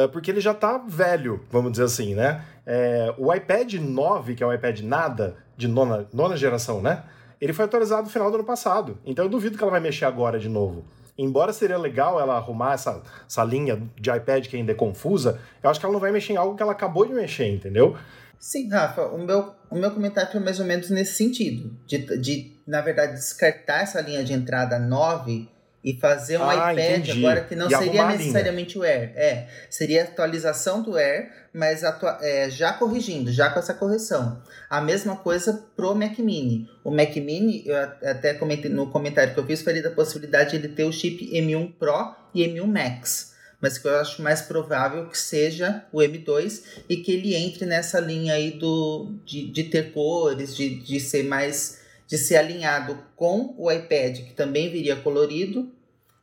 Porque 0.07 0.31
ele 0.31 0.41
já 0.41 0.53
está 0.53 0.79
velho, 0.79 1.45
vamos 1.51 1.73
dizer 1.73 1.85
assim, 1.85 2.15
né? 2.15 2.45
É, 2.67 3.15
o 3.17 3.33
iPad 3.33 3.75
9, 3.75 4.35
que 4.35 4.43
é 4.43 4.47
o 4.47 4.53
iPad 4.53 4.81
nada, 4.81 5.37
de 5.57 5.67
nona, 5.67 6.07
nona 6.13 6.37
geração, 6.37 6.83
né? 6.83 7.05
Ele 7.41 7.53
foi 7.53 7.65
atualizado 7.65 8.03
no 8.03 8.11
final 8.11 8.31
do 8.31 8.37
ano 8.37 8.45
passado. 8.45 8.99
Então 9.05 9.25
eu 9.25 9.29
duvido 9.31 9.57
que 9.57 9.63
ela 9.63 9.71
vai 9.71 9.81
mexer 9.81 10.05
agora 10.05 10.39
de 10.39 10.49
novo. 10.49 10.85
Embora 11.17 11.53
seria 11.53 11.79
legal 11.79 12.21
ela 12.21 12.37
arrumar 12.37 12.75
essa, 12.75 13.03
essa 13.27 13.43
linha 13.43 13.83
de 13.99 14.11
iPad 14.11 14.47
que 14.47 14.57
ainda 14.57 14.73
é 14.73 14.75
confusa, 14.75 15.41
eu 15.63 15.69
acho 15.69 15.81
que 15.81 15.87
ela 15.87 15.93
não 15.93 16.01
vai 16.01 16.13
mexer 16.13 16.35
em 16.35 16.37
algo 16.37 16.55
que 16.55 16.63
ela 16.63 16.73
acabou 16.73 17.05
de 17.05 17.13
mexer, 17.13 17.49
entendeu? 17.49 17.97
Sim, 18.39 18.69
Rafa, 18.71 19.07
o 19.07 19.19
meu, 19.19 19.53
o 19.69 19.75
meu 19.75 19.91
comentário 19.91 20.31
foi 20.31 20.41
mais 20.41 20.61
ou 20.61 20.67
menos 20.67 20.91
nesse 20.91 21.15
sentido. 21.15 21.77
De, 21.87 21.99
de 22.21 22.61
na 22.67 22.81
verdade, 22.81 23.15
descartar 23.15 23.83
essa 23.83 24.01
linha 24.01 24.23
de 24.23 24.33
entrada 24.33 24.79
9 24.79 25.49
e 25.83 25.99
fazer 25.99 26.39
um 26.39 26.49
ah, 26.49 26.73
iPad 26.73 27.03
entendi. 27.03 27.25
agora 27.25 27.41
que 27.43 27.55
não 27.55 27.69
e 27.69 27.77
seria 27.77 28.09
necessariamente 28.09 28.79
o 28.79 28.83
Air. 28.83 29.13
É, 29.15 29.47
seria 29.71 30.03
a 30.03 30.05
atualização 30.05 30.83
do 30.83 30.97
Air, 30.97 31.31
mas 31.53 31.83
é, 32.21 32.51
já 32.51 32.73
corrigindo, 32.73 33.33
já 33.33 33.49
com 33.51 33.59
essa 33.59 33.73
correção. 33.73 34.43
A 34.69 34.81
mesma 34.81 35.17
coisa 35.17 35.65
pro 35.77 35.95
Mac 35.95 36.19
Mini. 36.19 36.69
O 36.83 36.91
Mac 36.91 37.15
Mini, 37.17 37.63
eu 37.65 37.77
até 37.77 38.35
comentei 38.35 38.71
no 38.71 38.91
comentário 38.91 39.33
que 39.33 39.41
eu 39.41 39.47
fiz, 39.47 39.63
falei 39.63 39.81
da 39.81 39.91
possibilidade 39.91 40.51
de 40.51 40.57
ele 40.57 40.69
ter 40.69 40.85
o 40.85 40.93
chip 40.93 41.31
M1 41.33 41.75
Pro 41.79 42.15
e 42.35 42.45
M1 42.45 42.67
Max. 42.67 43.35
Mas 43.61 43.77
que 43.77 43.89
eu 43.89 43.97
acho 43.97 44.23
mais 44.23 44.43
provável 44.43 45.09
que 45.09 45.19
seja 45.19 45.85
o 45.93 45.99
M2 45.99 46.63
e 46.89 46.99
que 46.99 47.13
ele 47.13 47.35
entre 47.35 47.67
nessa 47.67 47.99
linha 47.99 48.35
aí 48.35 48.53
do, 48.53 49.15
de, 49.25 49.51
de 49.51 49.65
ter 49.65 49.93
cores, 49.93 50.57
de, 50.57 50.77
de 50.77 51.01
ser 51.01 51.25
mais 51.25 51.78
de 52.09 52.17
ser 52.17 52.37
alinhado 52.37 52.99
com 53.15 53.55
o 53.59 53.71
iPad, 53.71 54.21
que 54.21 54.33
também 54.33 54.73
viria 54.73 54.97
colorido, 54.97 55.71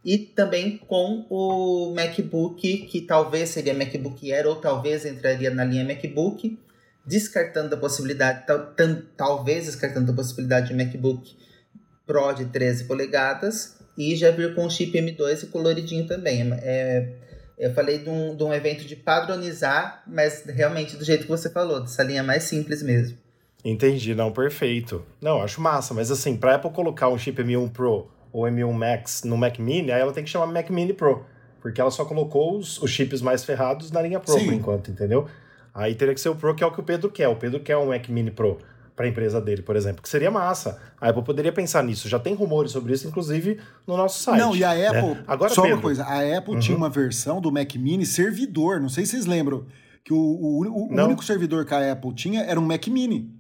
e 0.04 0.18
também 0.18 0.78
com 0.78 1.26
o 1.30 1.94
MacBook, 1.96 2.78
que 2.88 3.02
talvez 3.02 3.50
seria 3.50 3.74
MacBook 3.74 4.32
Air 4.32 4.48
ou 4.48 4.56
talvez 4.56 5.06
entraria 5.06 5.50
na 5.50 5.64
linha 5.64 5.86
MacBook, 5.86 6.60
descartando 7.06 7.76
a 7.76 7.78
possibilidade, 7.78 8.46
tal, 8.48 8.74
talvez 9.16 9.66
descartando 9.66 10.12
a 10.12 10.16
possibilidade 10.16 10.68
de 10.68 10.74
MacBook 10.74 11.36
Pro 12.06 12.34
de 12.34 12.46
13 12.46 12.86
polegadas 12.86 13.78
e 13.98 14.16
já 14.16 14.32
vir 14.32 14.54
com 14.54 14.66
o 14.66 14.70
chip 14.70 14.92
M2 14.92 15.44
e 15.44 15.48
coloridinho 15.48 16.08
também. 16.08 16.52
É, 16.62 17.14
eu 17.58 17.74
falei 17.74 18.00
de 18.00 18.10
um, 18.10 18.36
de 18.36 18.44
um 18.44 18.54
evento 18.54 18.86
de 18.86 18.96
padronizar, 18.96 20.04
mas 20.06 20.44
realmente 20.46 20.98
do 20.98 21.06
jeito 21.06 21.24
que 21.24 21.30
você 21.30 21.50
falou, 21.50 21.82
dessa 21.82 22.04
linha 22.04 22.22
mais 22.22 22.44
simples 22.44 22.84
mesmo. 22.84 23.18
Entendi, 23.66 24.14
não, 24.14 24.32
perfeito. 24.32 25.04
Não, 25.20 25.42
acho 25.42 25.60
massa, 25.60 25.92
mas 25.92 26.12
assim, 26.12 26.38
pra 26.38 26.56
Apple 26.56 26.70
colocar 26.70 27.10
um 27.10 27.18
chip 27.18 27.42
M1 27.42 27.72
Pro 27.72 28.08
ou 28.32 28.44
M1 28.44 28.72
Max 28.72 29.24
no 29.24 29.36
Mac 29.36 29.58
Mini, 29.58 29.92
aí 29.92 30.00
ela 30.00 30.14
tem 30.14 30.24
que 30.24 30.30
chamar 30.30 30.46
Mac 30.46 30.70
Mini 30.70 30.94
Pro, 30.94 31.26
porque 31.60 31.82
ela 31.82 31.90
só 31.90 32.06
colocou 32.06 32.60
os, 32.60 32.80
os 32.80 32.92
chips 32.92 33.24
mais 33.24 33.44
ferrados 33.44 33.90
na 33.92 34.04
linha 34.04 34.20
Pro 34.20 34.34
Sim. 34.34 34.46
por 34.46 34.54
enquanto, 34.54 34.92
entendeu? 34.92 35.26
Aí 35.74 35.96
teria 35.96 36.14
que 36.14 36.22
ser 36.22 36.30
o 36.30 36.36
Pro, 36.36 36.54
que 36.54 36.64
é 36.64 36.68
o 36.68 36.72
que 36.72 36.80
o 36.80 36.84
Pedro 36.84 37.10
quer. 37.10 37.28
O 37.28 37.36
Pedro 37.36 37.60
quer 37.60 37.76
um 37.76 37.88
Mac 37.88 38.08
Mini 38.08 38.30
Pro 38.30 38.60
para 38.96 39.08
a 39.08 39.10
empresa 39.10 39.42
dele, 39.42 39.62
por 39.62 39.76
exemplo, 39.76 40.02
que 40.02 40.08
seria 40.08 40.30
massa. 40.30 40.80
A 41.02 41.10
Apple 41.10 41.24
poderia 41.24 41.52
pensar 41.52 41.84
nisso. 41.84 42.08
Já 42.08 42.18
tem 42.18 42.34
rumores 42.34 42.72
sobre 42.72 42.94
isso, 42.94 43.08
inclusive, 43.08 43.60
no 43.86 43.98
nosso 43.98 44.22
site. 44.22 44.40
Não, 44.40 44.56
e 44.56 44.64
a 44.64 44.74
né? 44.74 44.88
Apple. 44.88 45.10
Né? 45.16 45.24
Agora, 45.28 45.54
só 45.54 45.64
Pedro, 45.64 45.78
uma 45.78 45.82
coisa: 45.82 46.04
a 46.04 46.38
Apple 46.38 46.54
uhum. 46.54 46.60
tinha 46.60 46.78
uma 46.78 46.90
versão 46.90 47.42
do 47.42 47.52
Mac 47.52 47.76
Mini 47.76 48.06
servidor. 48.06 48.80
Não 48.80 48.90
sei 48.90 49.06
se 49.06 49.12
vocês 49.12 49.26
lembram. 49.26 49.66
Que 50.04 50.14
o, 50.14 50.18
o, 50.18 50.94
o 50.94 51.04
único 51.04 51.26
servidor 51.26 51.66
que 51.66 51.74
a 51.74 51.92
Apple 51.92 52.14
tinha 52.14 52.44
era 52.44 52.60
um 52.60 52.64
Mac 52.64 52.88
Mini. 52.88 53.35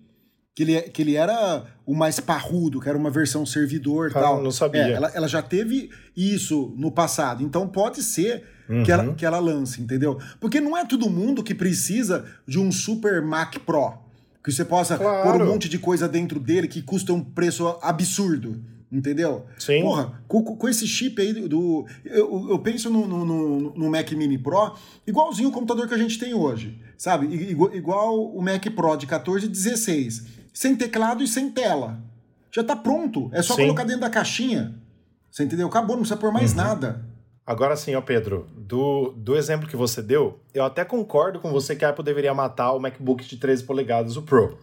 Que 0.55 0.63
ele, 0.63 0.81
que 0.83 1.01
ele 1.01 1.15
era 1.15 1.65
o 1.85 1.93
mais 1.93 2.19
parrudo, 2.19 2.79
que 2.79 2.87
era 2.87 2.97
uma 2.97 3.09
versão 3.09 3.45
servidor 3.45 4.07
e 4.09 4.17
ah, 4.17 4.21
tal. 4.21 4.41
Não 4.41 4.51
sabia. 4.51 4.83
É, 4.83 4.91
ela, 4.93 5.11
ela 5.13 5.27
já 5.27 5.41
teve 5.41 5.89
isso 6.15 6.73
no 6.77 6.89
passado. 6.89 7.43
Então 7.43 7.67
pode 7.67 8.01
ser 8.01 8.45
uhum. 8.69 8.83
que, 8.83 8.91
ela, 8.91 9.03
uhum. 9.03 9.15
que 9.15 9.25
ela 9.25 9.39
lance, 9.39 9.81
entendeu? 9.81 10.17
Porque 10.39 10.61
não 10.61 10.77
é 10.77 10.85
todo 10.85 11.09
mundo 11.09 11.43
que 11.43 11.53
precisa 11.53 12.25
de 12.47 12.57
um 12.57 12.71
Super 12.71 13.21
Mac 13.21 13.57
Pro 13.65 14.05
que 14.45 14.51
você 14.51 14.63
possa 14.63 14.95
claro. 14.95 15.23
pôr 15.23 15.41
um 15.41 15.45
monte 15.47 15.67
de 15.67 15.79
coisa 15.79 16.07
dentro 16.07 16.39
dele 16.39 16.67
que 16.67 16.79
custa 16.79 17.11
um 17.11 17.19
preço 17.19 17.79
absurdo. 17.81 18.61
Entendeu? 18.91 19.45
Sim. 19.57 19.81
Porra, 19.81 20.21
com, 20.27 20.43
com 20.43 20.69
esse 20.69 20.87
chip 20.87 21.19
aí 21.19 21.33
do. 21.33 21.85
Eu, 22.05 22.49
eu 22.51 22.59
penso 22.59 22.89
no, 22.89 23.07
no, 23.07 23.25
no, 23.25 23.73
no, 23.75 23.89
Mac 23.89 24.09
Mini 24.11 24.37
Pro 24.37 24.75
igualzinho 25.05 25.49
o 25.49 25.51
computador 25.51 25.87
que 25.87 25.95
a 25.95 25.97
gente 25.97 26.19
tem 26.19 26.33
hoje. 26.35 26.79
Sabe? 26.95 27.25
Igual, 27.25 27.75
igual 27.75 28.23
o 28.23 28.41
Mac 28.41 28.63
Pro 28.75 28.95
de 28.95 29.07
14 29.07 29.47
e 29.47 29.49
16. 29.49 30.25
Sem 30.55 30.73
teclado 30.73 31.21
e 31.21 31.27
sem 31.27 31.51
tela. 31.51 31.99
Já 32.49 32.63
tá 32.63 32.77
pronto. 32.77 33.29
É 33.33 33.41
só 33.41 33.55
Sim. 33.55 33.63
colocar 33.63 33.83
dentro 33.83 34.01
da 34.01 34.09
caixinha. 34.09 34.73
Você 35.29 35.43
entendeu? 35.43 35.67
Acabou, 35.67 35.97
não 35.97 36.03
precisa 36.03 36.17
pôr 36.17 36.31
mais 36.31 36.51
uhum. 36.51 36.57
nada. 36.57 37.05
Agora 37.45 37.75
sim, 37.75 37.93
ó 37.93 38.01
Pedro, 38.01 38.47
do, 38.55 39.11
do 39.17 39.35
exemplo 39.35 39.67
que 39.67 39.75
você 39.75 40.01
deu, 40.01 40.39
eu 40.51 40.63
até 40.63 40.83
concordo 40.83 41.39
com 41.39 41.51
você 41.51 41.75
que 41.75 41.85
a 41.85 41.89
Apple 41.89 42.03
deveria 42.03 42.33
matar 42.33 42.71
o 42.71 42.79
MacBook 42.79 43.23
de 43.23 43.37
13 43.37 43.65
polegadas, 43.65 44.17
o 44.17 44.23
Pro. 44.23 44.57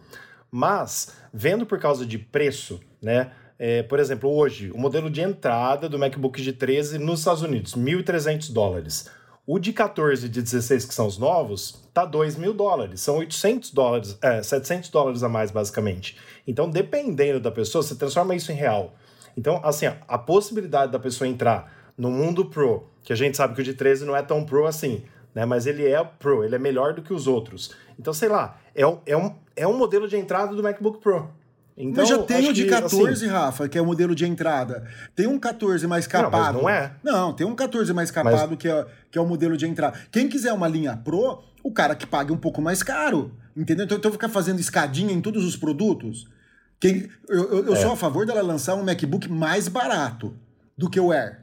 Mas, 0.51 1.13
vendo 1.31 1.65
por 1.65 1.79
causa 1.79 2.05
de 2.05 2.17
preço, 2.17 2.81
né? 3.01 3.31
É, 3.57 3.83
por 3.83 3.99
exemplo, 3.99 4.29
hoje, 4.29 4.71
o 4.71 4.77
modelo 4.77 5.09
de 5.09 5.21
entrada 5.21 5.87
do 5.87 5.97
MacBook 5.97 6.41
de 6.41 6.51
13 6.51 6.97
nos 6.97 7.19
Estados 7.19 7.43
Unidos, 7.43 7.75
1.300 7.75 8.51
dólares. 8.51 9.09
O 9.45 9.59
de 9.59 9.73
14 9.73 10.25
e 10.25 10.29
de 10.29 10.41
16, 10.41 10.85
que 10.85 10.93
são 10.93 11.05
os 11.05 11.17
novos, 11.17 11.83
tá 11.93 12.05
2 12.05 12.37
mil 12.37 12.53
dólares. 12.53 13.01
São 13.01 13.17
800 13.17 13.71
dólares, 13.71 14.17
é, 14.21 14.41
700 14.41 14.89
dólares 14.89 15.21
a 15.21 15.27
mais, 15.27 15.51
basicamente. 15.51 16.17
Então, 16.47 16.69
dependendo 16.69 17.41
da 17.41 17.51
pessoa, 17.51 17.83
você 17.83 17.93
transforma 17.93 18.33
isso 18.35 18.53
em 18.53 18.55
real. 18.55 18.93
Então, 19.35 19.59
assim, 19.61 19.85
a 19.85 20.17
possibilidade 20.17 20.93
da 20.93 20.99
pessoa 20.99 21.27
entrar 21.27 21.91
no 21.97 22.09
mundo 22.09 22.45
Pro, 22.45 22.87
que 23.03 23.11
a 23.11 23.17
gente 23.17 23.35
sabe 23.35 23.53
que 23.53 23.59
o 23.59 23.63
de 23.65 23.73
13 23.73 24.05
não 24.05 24.15
é 24.15 24.21
tão 24.21 24.45
Pro 24.45 24.65
assim, 24.65 25.03
né? 25.35 25.45
Mas 25.45 25.67
ele 25.67 25.85
é 25.85 26.01
Pro, 26.01 26.45
ele 26.45 26.55
é 26.55 26.59
melhor 26.59 26.93
do 26.93 27.01
que 27.01 27.13
os 27.13 27.27
outros. 27.27 27.75
Então, 27.99 28.13
sei 28.13 28.29
lá, 28.29 28.57
é 28.73 28.83
é 29.05 29.17
um, 29.17 29.35
é 29.57 29.67
um 29.67 29.77
modelo 29.77 30.07
de 30.07 30.15
entrada 30.15 30.55
do 30.55 30.63
MacBook 30.63 30.99
Pro. 30.99 31.29
Então, 31.75 32.03
mas 32.03 32.09
já 32.09 32.17
tem 32.19 32.49
o 32.49 32.53
de 32.53 32.65
14, 32.65 33.03
que, 33.03 33.09
assim, 33.09 33.27
Rafa, 33.27 33.67
que 33.67 33.77
é 33.77 33.81
o 33.81 33.85
modelo 33.85 34.13
de 34.13 34.25
entrada. 34.25 34.87
Tem 35.15 35.25
um 35.25 35.39
14 35.39 35.87
mais 35.87 36.05
capado. 36.05 36.57
Não, 36.57 36.63
não 36.63 36.69
é. 36.69 36.91
Não, 37.03 37.33
tem 37.33 37.47
um 37.47 37.55
14 37.55 37.91
mais 37.93 38.11
capado 38.11 38.51
mas... 38.51 38.59
que, 38.59 38.67
é, 38.67 38.85
que 39.11 39.17
é 39.17 39.21
o 39.21 39.25
modelo 39.25 39.57
de 39.57 39.65
entrada. 39.65 39.97
Quem 40.11 40.29
quiser 40.29 40.53
uma 40.53 40.67
linha 40.67 40.95
Pro, 40.95 41.43
o 41.63 41.71
cara 41.71 41.95
que 41.95 42.05
pague 42.05 42.31
um 42.31 42.37
pouco 42.37 42.61
mais 42.61 42.83
caro. 42.83 43.31
Entendeu? 43.57 43.85
Então, 43.85 43.97
então 43.97 44.11
ficar 44.11 44.29
fazendo 44.29 44.59
escadinha 44.59 45.11
em 45.11 45.21
todos 45.21 45.43
os 45.43 45.55
produtos. 45.55 46.27
Quem, 46.79 47.09
eu 47.29 47.43
eu, 47.51 47.65
eu 47.67 47.73
é. 47.73 47.75
sou 47.77 47.91
a 47.91 47.95
favor 47.95 48.25
dela 48.25 48.41
lançar 48.41 48.75
um 48.75 48.83
MacBook 48.83 49.29
mais 49.29 49.67
barato 49.67 50.35
do 50.77 50.89
que 50.89 50.99
o 50.99 51.11
Air. 51.11 51.39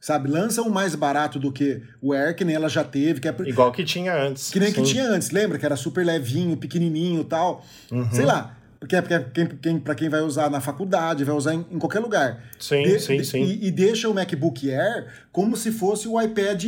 Sabe? 0.00 0.30
Lança 0.30 0.62
um 0.62 0.70
mais 0.70 0.94
barato 0.94 1.38
do 1.38 1.52
que 1.52 1.82
o 2.00 2.12
Air, 2.12 2.34
que 2.36 2.44
nem 2.44 2.54
ela 2.54 2.68
já 2.68 2.84
teve. 2.84 3.20
Que 3.20 3.28
é... 3.28 3.34
Igual 3.46 3.72
que 3.72 3.84
tinha 3.84 4.14
antes. 4.14 4.50
Que 4.50 4.60
nem 4.60 4.68
sim. 4.68 4.74
que 4.76 4.82
tinha 4.82 5.04
antes, 5.08 5.30
lembra? 5.30 5.58
Que 5.58 5.66
era 5.66 5.76
super 5.76 6.06
levinho, 6.06 6.56
pequenininho 6.56 7.22
e 7.22 7.24
tal. 7.24 7.64
Uhum. 7.90 8.10
Sei 8.12 8.24
lá. 8.24 8.57
Porque 8.78 8.94
é 8.94 9.02
quem, 9.02 9.46
quem, 9.46 9.78
para 9.78 9.94
quem 9.94 10.08
vai 10.08 10.20
usar 10.20 10.50
na 10.50 10.60
faculdade, 10.60 11.24
vai 11.24 11.34
usar 11.34 11.54
em, 11.54 11.66
em 11.70 11.78
qualquer 11.78 11.98
lugar. 11.98 12.44
Sim, 12.58 12.82
de, 12.82 13.00
sim, 13.00 13.24
sim. 13.24 13.42
E, 13.42 13.66
e, 13.66 13.70
deixa 13.70 14.08
o 14.08 14.14
MacBook 14.14 14.70
Air 14.70 15.08
como 15.32 15.56
se 15.56 15.72
fosse 15.72 16.06
o 16.06 16.20
iPad 16.20 16.64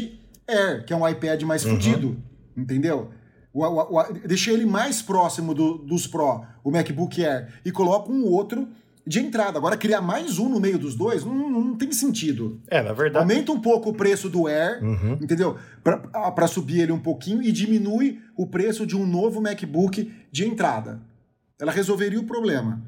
Air, 0.48 0.84
que 0.84 0.92
é 0.92 0.96
um 0.96 1.08
iPad 1.08 1.42
mais 1.42 1.64
uhum. 1.64 1.72
fodido. 1.72 2.16
Entendeu? 2.56 3.10
O, 3.52 3.64
o, 3.64 4.00
o, 4.00 4.12
deixa 4.26 4.50
ele 4.50 4.66
mais 4.66 5.00
próximo 5.00 5.54
do, 5.54 5.78
dos 5.78 6.06
Pro, 6.06 6.44
o 6.64 6.70
MacBook 6.70 7.24
Air, 7.24 7.48
e 7.64 7.70
coloca 7.70 8.10
um 8.10 8.24
outro 8.24 8.68
de 9.06 9.18
entrada. 9.20 9.58
Agora, 9.58 9.76
criar 9.76 10.00
mais 10.00 10.38
um 10.38 10.48
no 10.48 10.60
meio 10.60 10.78
dos 10.78 10.94
dois 10.94 11.24
não, 11.24 11.50
não 11.50 11.76
tem 11.76 11.90
sentido. 11.92 12.60
É, 12.68 12.82
na 12.82 12.92
verdade. 12.92 13.22
Aumenta 13.22 13.52
um 13.52 13.60
pouco 13.60 13.90
o 13.90 13.94
preço 13.94 14.28
do 14.28 14.46
Air, 14.46 14.82
uhum. 14.82 15.18
entendeu? 15.20 15.56
Para 15.82 16.46
subir 16.46 16.80
ele 16.80 16.92
um 16.92 16.98
pouquinho 16.98 17.42
e 17.42 17.50
diminui 17.50 18.20
o 18.36 18.46
preço 18.46 18.86
de 18.86 18.96
um 18.96 19.06
novo 19.06 19.40
MacBook 19.40 20.12
de 20.30 20.44
entrada. 20.46 21.00
Ela 21.60 21.72
resolveria 21.72 22.18
o 22.18 22.24
problema. 22.24 22.80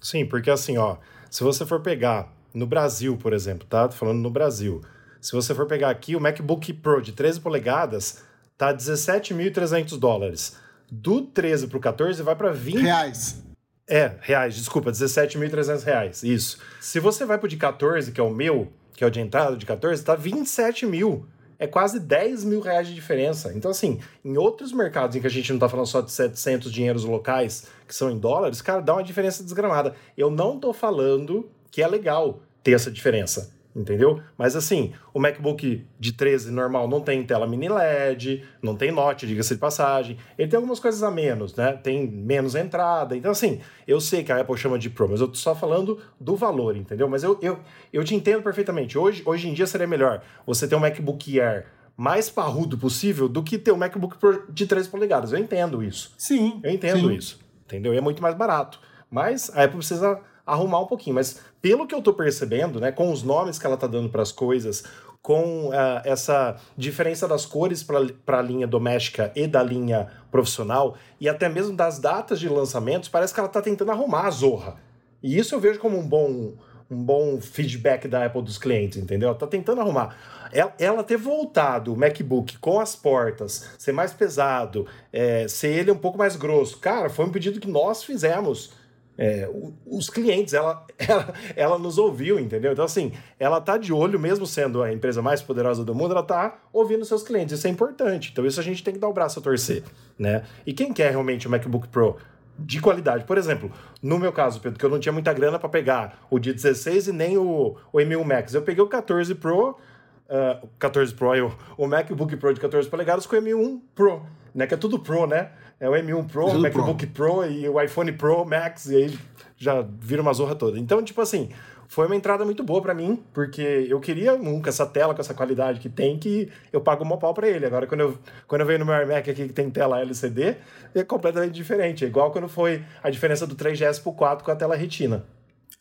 Sim, 0.00 0.26
porque 0.26 0.50
assim, 0.50 0.76
ó, 0.76 0.98
se 1.30 1.42
você 1.42 1.64
for 1.64 1.80
pegar 1.80 2.32
no 2.52 2.66
Brasil, 2.66 3.16
por 3.16 3.32
exemplo, 3.32 3.66
tá? 3.66 3.88
Tô 3.88 3.94
falando 3.94 4.18
no 4.18 4.30
Brasil. 4.30 4.82
Se 5.20 5.32
você 5.32 5.54
for 5.54 5.66
pegar 5.66 5.90
aqui, 5.90 6.14
o 6.14 6.20
MacBook 6.20 6.72
Pro 6.74 7.00
de 7.00 7.12
13 7.12 7.40
polegadas 7.40 8.22
tá 8.56 8.72
17.300 8.72 9.98
dólares. 9.98 10.56
Do 10.90 11.22
13 11.22 11.66
pro 11.68 11.80
14 11.80 12.22
vai 12.22 12.34
para 12.34 12.52
20 12.52 12.80
reais. 12.80 13.42
É, 13.86 14.16
reais, 14.20 14.54
desculpa, 14.54 14.92
17.300 14.92 15.82
reais, 15.82 16.22
isso. 16.22 16.58
Se 16.80 17.00
você 17.00 17.24
vai 17.24 17.38
pro 17.38 17.48
de 17.48 17.56
14, 17.56 18.12
que 18.12 18.20
é 18.20 18.22
o 18.22 18.30
meu, 18.30 18.70
que 18.94 19.02
é 19.02 19.06
o 19.06 19.10
de 19.10 19.20
entrada 19.20 19.56
de 19.56 19.64
14, 19.64 20.04
tá 20.04 20.14
27 20.14 20.84
mil. 20.84 21.26
É 21.58 21.66
quase 21.66 21.98
10 21.98 22.44
mil 22.44 22.60
reais 22.60 22.86
de 22.86 22.94
diferença. 22.94 23.52
Então, 23.54 23.70
assim, 23.70 24.00
em 24.24 24.36
outros 24.36 24.72
mercados 24.72 25.16
em 25.16 25.20
que 25.20 25.26
a 25.26 25.30
gente 25.30 25.52
não 25.52 25.58
tá 25.58 25.68
falando 25.68 25.86
só 25.86 26.00
de 26.00 26.12
700 26.12 26.70
dinheiros 26.72 27.04
locais, 27.04 27.66
que 27.86 27.94
são 27.94 28.10
em 28.10 28.18
dólares, 28.18 28.62
cara, 28.62 28.80
dá 28.80 28.94
uma 28.94 29.02
diferença 29.02 29.42
desgramada. 29.42 29.94
Eu 30.16 30.30
não 30.30 30.58
tô 30.58 30.72
falando 30.72 31.50
que 31.70 31.82
é 31.82 31.88
legal 31.88 32.40
ter 32.62 32.72
essa 32.72 32.90
diferença 32.90 33.57
entendeu? 33.74 34.20
Mas 34.36 34.56
assim, 34.56 34.92
o 35.12 35.20
MacBook 35.20 35.86
de 35.98 36.12
13 36.12 36.50
normal 36.50 36.88
não 36.88 37.00
tem 37.00 37.24
tela 37.24 37.46
mini 37.46 37.68
LED, 37.68 38.44
não 38.62 38.74
tem 38.74 38.90
note, 38.90 39.26
diga-se 39.26 39.54
de 39.54 39.60
passagem. 39.60 40.16
Ele 40.36 40.48
tem 40.48 40.56
algumas 40.56 40.80
coisas 40.80 41.02
a 41.02 41.10
menos, 41.10 41.54
né? 41.54 41.72
Tem 41.72 42.06
menos 42.06 42.54
entrada. 42.54 43.16
Então, 43.16 43.30
assim, 43.30 43.60
eu 43.86 44.00
sei 44.00 44.24
que 44.24 44.32
a 44.32 44.40
Apple 44.40 44.56
chama 44.56 44.78
de 44.78 44.90
Pro, 44.90 45.08
mas 45.08 45.20
eu 45.20 45.28
tô 45.28 45.36
só 45.36 45.54
falando 45.54 46.00
do 46.20 46.36
valor, 46.36 46.76
entendeu? 46.76 47.08
Mas 47.08 47.22
eu, 47.22 47.38
eu, 47.40 47.58
eu 47.92 48.04
te 48.04 48.14
entendo 48.14 48.42
perfeitamente. 48.42 48.98
Hoje, 48.98 49.22
hoje 49.24 49.48
em 49.48 49.54
dia 49.54 49.66
seria 49.66 49.86
melhor 49.86 50.22
você 50.46 50.66
ter 50.66 50.74
um 50.74 50.80
MacBook 50.80 51.40
Air 51.40 51.66
mais 51.96 52.30
parrudo 52.30 52.78
possível 52.78 53.28
do 53.28 53.42
que 53.42 53.58
ter 53.58 53.72
um 53.72 53.76
MacBook 53.76 54.18
Pro 54.18 54.44
de 54.48 54.66
13 54.66 54.88
polegadas. 54.88 55.32
Eu 55.32 55.38
entendo 55.38 55.82
isso. 55.82 56.12
Sim. 56.16 56.60
Eu 56.62 56.70
entendo 56.70 57.08
sim. 57.08 57.14
isso. 57.14 57.40
Entendeu? 57.66 57.92
E 57.92 57.96
é 57.96 58.00
muito 58.00 58.22
mais 58.22 58.36
barato. 58.36 58.80
Mas 59.10 59.50
a 59.50 59.64
Apple 59.64 59.78
precisa 59.78 60.20
arrumar 60.52 60.80
um 60.80 60.86
pouquinho. 60.86 61.14
Mas 61.14 61.40
pelo 61.60 61.86
que 61.86 61.94
eu 61.94 62.02
tô 62.02 62.12
percebendo, 62.12 62.80
né, 62.80 62.90
com 62.90 63.12
os 63.12 63.22
nomes 63.22 63.58
que 63.58 63.66
ela 63.66 63.76
tá 63.76 63.86
dando 63.86 64.08
para 64.08 64.22
as 64.22 64.32
coisas, 64.32 64.84
com 65.22 65.68
uh, 65.68 66.00
essa 66.04 66.56
diferença 66.76 67.26
das 67.28 67.44
cores 67.44 67.82
para 67.82 68.38
a 68.38 68.42
linha 68.42 68.66
doméstica 68.66 69.32
e 69.34 69.46
da 69.46 69.62
linha 69.62 70.08
profissional, 70.30 70.96
e 71.20 71.28
até 71.28 71.48
mesmo 71.48 71.76
das 71.76 71.98
datas 71.98 72.40
de 72.40 72.48
lançamentos, 72.48 73.08
parece 73.08 73.34
que 73.34 73.40
ela 73.40 73.48
tá 73.48 73.60
tentando 73.60 73.90
arrumar 73.90 74.26
a 74.26 74.30
zorra. 74.30 74.76
E 75.22 75.36
isso 75.36 75.54
eu 75.54 75.60
vejo 75.60 75.80
como 75.80 75.98
um 75.98 76.06
bom, 76.06 76.54
um 76.90 77.02
bom 77.02 77.40
feedback 77.40 78.06
da 78.06 78.24
Apple 78.24 78.42
dos 78.42 78.56
clientes, 78.56 78.98
entendeu? 78.98 79.28
Ela 79.28 79.38
tá 79.38 79.46
tentando 79.46 79.80
arrumar. 79.80 80.16
Ela, 80.52 80.74
ela 80.78 81.04
ter 81.04 81.16
voltado 81.16 81.92
o 81.92 81.96
MacBook 81.96 82.56
com 82.58 82.80
as 82.80 82.96
portas, 82.96 83.70
ser 83.76 83.92
mais 83.92 84.12
pesado, 84.12 84.86
é, 85.12 85.46
ser 85.48 85.68
ele 85.68 85.90
um 85.90 85.98
pouco 85.98 86.16
mais 86.16 86.36
grosso, 86.36 86.78
cara, 86.78 87.10
foi 87.10 87.26
um 87.26 87.30
pedido 87.30 87.60
que 87.60 87.68
nós 87.68 88.02
fizemos 88.02 88.72
é, 89.18 89.50
os 89.84 90.08
clientes, 90.08 90.54
ela, 90.54 90.86
ela, 90.96 91.34
ela 91.56 91.78
nos 91.78 91.98
ouviu, 91.98 92.38
entendeu? 92.38 92.72
Então, 92.72 92.84
assim, 92.84 93.12
ela 93.38 93.60
tá 93.60 93.76
de 93.76 93.92
olho, 93.92 94.18
mesmo 94.18 94.46
sendo 94.46 94.80
a 94.80 94.92
empresa 94.92 95.20
mais 95.20 95.42
poderosa 95.42 95.84
do 95.84 95.92
mundo, 95.92 96.12
ela 96.12 96.22
tá 96.22 96.56
ouvindo 96.72 97.04
seus 97.04 97.24
clientes. 97.24 97.58
Isso 97.58 97.66
é 97.66 97.70
importante. 97.70 98.30
Então, 98.30 98.46
isso 98.46 98.60
a 98.60 98.62
gente 98.62 98.84
tem 98.84 98.94
que 98.94 99.00
dar 99.00 99.08
o 99.08 99.12
braço 99.12 99.40
a 99.40 99.42
torcer, 99.42 99.82
né? 100.16 100.44
E 100.64 100.72
quem 100.72 100.92
quer 100.92 101.10
realmente 101.10 101.48
o 101.48 101.50
MacBook 101.50 101.88
Pro 101.88 102.16
de 102.56 102.80
qualidade? 102.80 103.24
Por 103.24 103.36
exemplo, 103.36 103.72
no 104.00 104.18
meu 104.18 104.32
caso, 104.32 104.60
Pedro, 104.60 104.78
que 104.78 104.84
eu 104.84 104.90
não 104.90 105.00
tinha 105.00 105.12
muita 105.12 105.32
grana 105.32 105.58
para 105.58 105.68
pegar 105.68 106.24
o 106.30 106.38
de 106.38 106.52
16 106.52 107.08
e 107.08 107.12
nem 107.12 107.36
o, 107.36 107.76
o 107.92 107.98
M1 107.98 108.24
Max. 108.24 108.54
Eu 108.54 108.62
peguei 108.62 108.84
o 108.84 108.86
14 108.86 109.34
Pro, 109.34 109.70
uh, 109.70 110.68
14 110.78 111.12
Pro, 111.12 111.34
eu, 111.34 111.52
o 111.76 111.88
MacBook 111.88 112.36
Pro 112.36 112.54
de 112.54 112.60
14 112.60 112.88
polegadas 112.88 113.26
com 113.26 113.34
o 113.34 113.40
M1 113.40 113.80
Pro, 113.96 114.22
né? 114.54 114.64
Que 114.64 114.74
é 114.74 114.76
tudo 114.76 115.00
Pro, 115.00 115.26
né? 115.26 115.50
É 115.80 115.88
o 115.88 115.92
M1 115.92 116.26
Pro, 116.26 116.46
o 116.46 116.58
MacBook 116.58 117.06
Pro. 117.06 117.34
Pro. 117.34 117.50
e 117.50 117.68
o 117.68 117.80
iPhone 117.80 118.12
Pro 118.12 118.44
Max, 118.44 118.86
e 118.86 118.96
aí 118.96 119.18
já 119.56 119.84
vira 120.00 120.20
uma 120.20 120.32
zorra 120.32 120.54
toda. 120.54 120.78
Então, 120.78 121.02
tipo 121.02 121.20
assim, 121.20 121.50
foi 121.88 122.06
uma 122.06 122.14
entrada 122.14 122.44
muito 122.44 122.62
boa 122.62 122.82
para 122.82 122.92
mim, 122.92 123.22
porque 123.32 123.86
eu 123.88 123.98
queria 123.98 124.36
nunca 124.36 124.68
essa 124.68 124.84
tela 124.84 125.14
com 125.14 125.20
essa 125.20 125.32
qualidade 125.32 125.80
que 125.80 125.88
tem, 125.88 126.18
que 126.18 126.50
eu 126.70 126.80
pago 126.80 127.02
uma 127.02 127.16
pau 127.16 127.32
para 127.32 127.48
ele. 127.48 127.64
Agora, 127.64 127.86
quando 127.86 128.00
eu, 128.00 128.18
quando 128.46 128.60
eu 128.60 128.66
vejo 128.66 128.80
no 128.80 128.84
meu 128.84 129.02
iMac 129.02 129.30
aqui 129.30 129.46
que 129.46 129.52
tem 129.52 129.70
tela 129.70 130.00
LCD, 130.00 130.56
é 130.94 131.02
completamente 131.02 131.52
diferente. 131.52 132.04
É 132.04 132.08
igual 132.08 132.30
quando 132.30 132.48
foi 132.48 132.84
a 133.02 133.08
diferença 133.08 133.46
do 133.46 133.56
3GS 133.56 134.02
pro 134.02 134.12
4 134.12 134.44
com 134.44 134.50
a 134.50 134.56
tela 134.56 134.76
retina. 134.76 135.24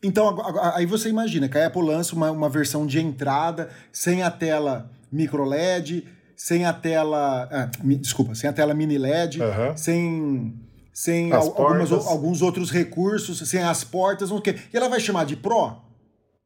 Então, 0.02 0.38
aí 0.76 0.86
você 0.86 1.10
imagina 1.10 1.50
que 1.50 1.58
a 1.58 1.68
Apple 1.68 1.82
lança 1.82 2.16
uma, 2.16 2.32
uma 2.32 2.50
versão 2.50 2.86
de 2.88 3.02
entrada 3.02 3.70
sem 3.92 4.24
a 4.24 4.32
tela 4.32 4.90
micro 5.12 5.44
LED, 5.44 6.08
sem 6.38 6.66
a 6.66 6.72
tela. 6.72 7.50
Ah, 7.52 7.70
desculpa, 8.00 8.36
sem 8.36 8.48
a 8.50 8.54
tela 8.54 8.74
mini 8.74 8.98
LED, 8.98 9.42
uhum. 9.42 9.76
sem 9.76 10.54
sem 10.94 11.32
algumas, 11.32 11.92
alguns 11.92 12.42
outros 12.42 12.72
recursos, 12.72 13.38
sem 13.50 13.62
as 13.62 13.84
portas, 13.84 14.30
não 14.30 14.40
quê. 14.40 14.56
E 14.74 14.78
ela 14.78 14.88
vai 14.88 15.00
chamar 15.00 15.26
de 15.26 15.36
Pro? 15.36 15.86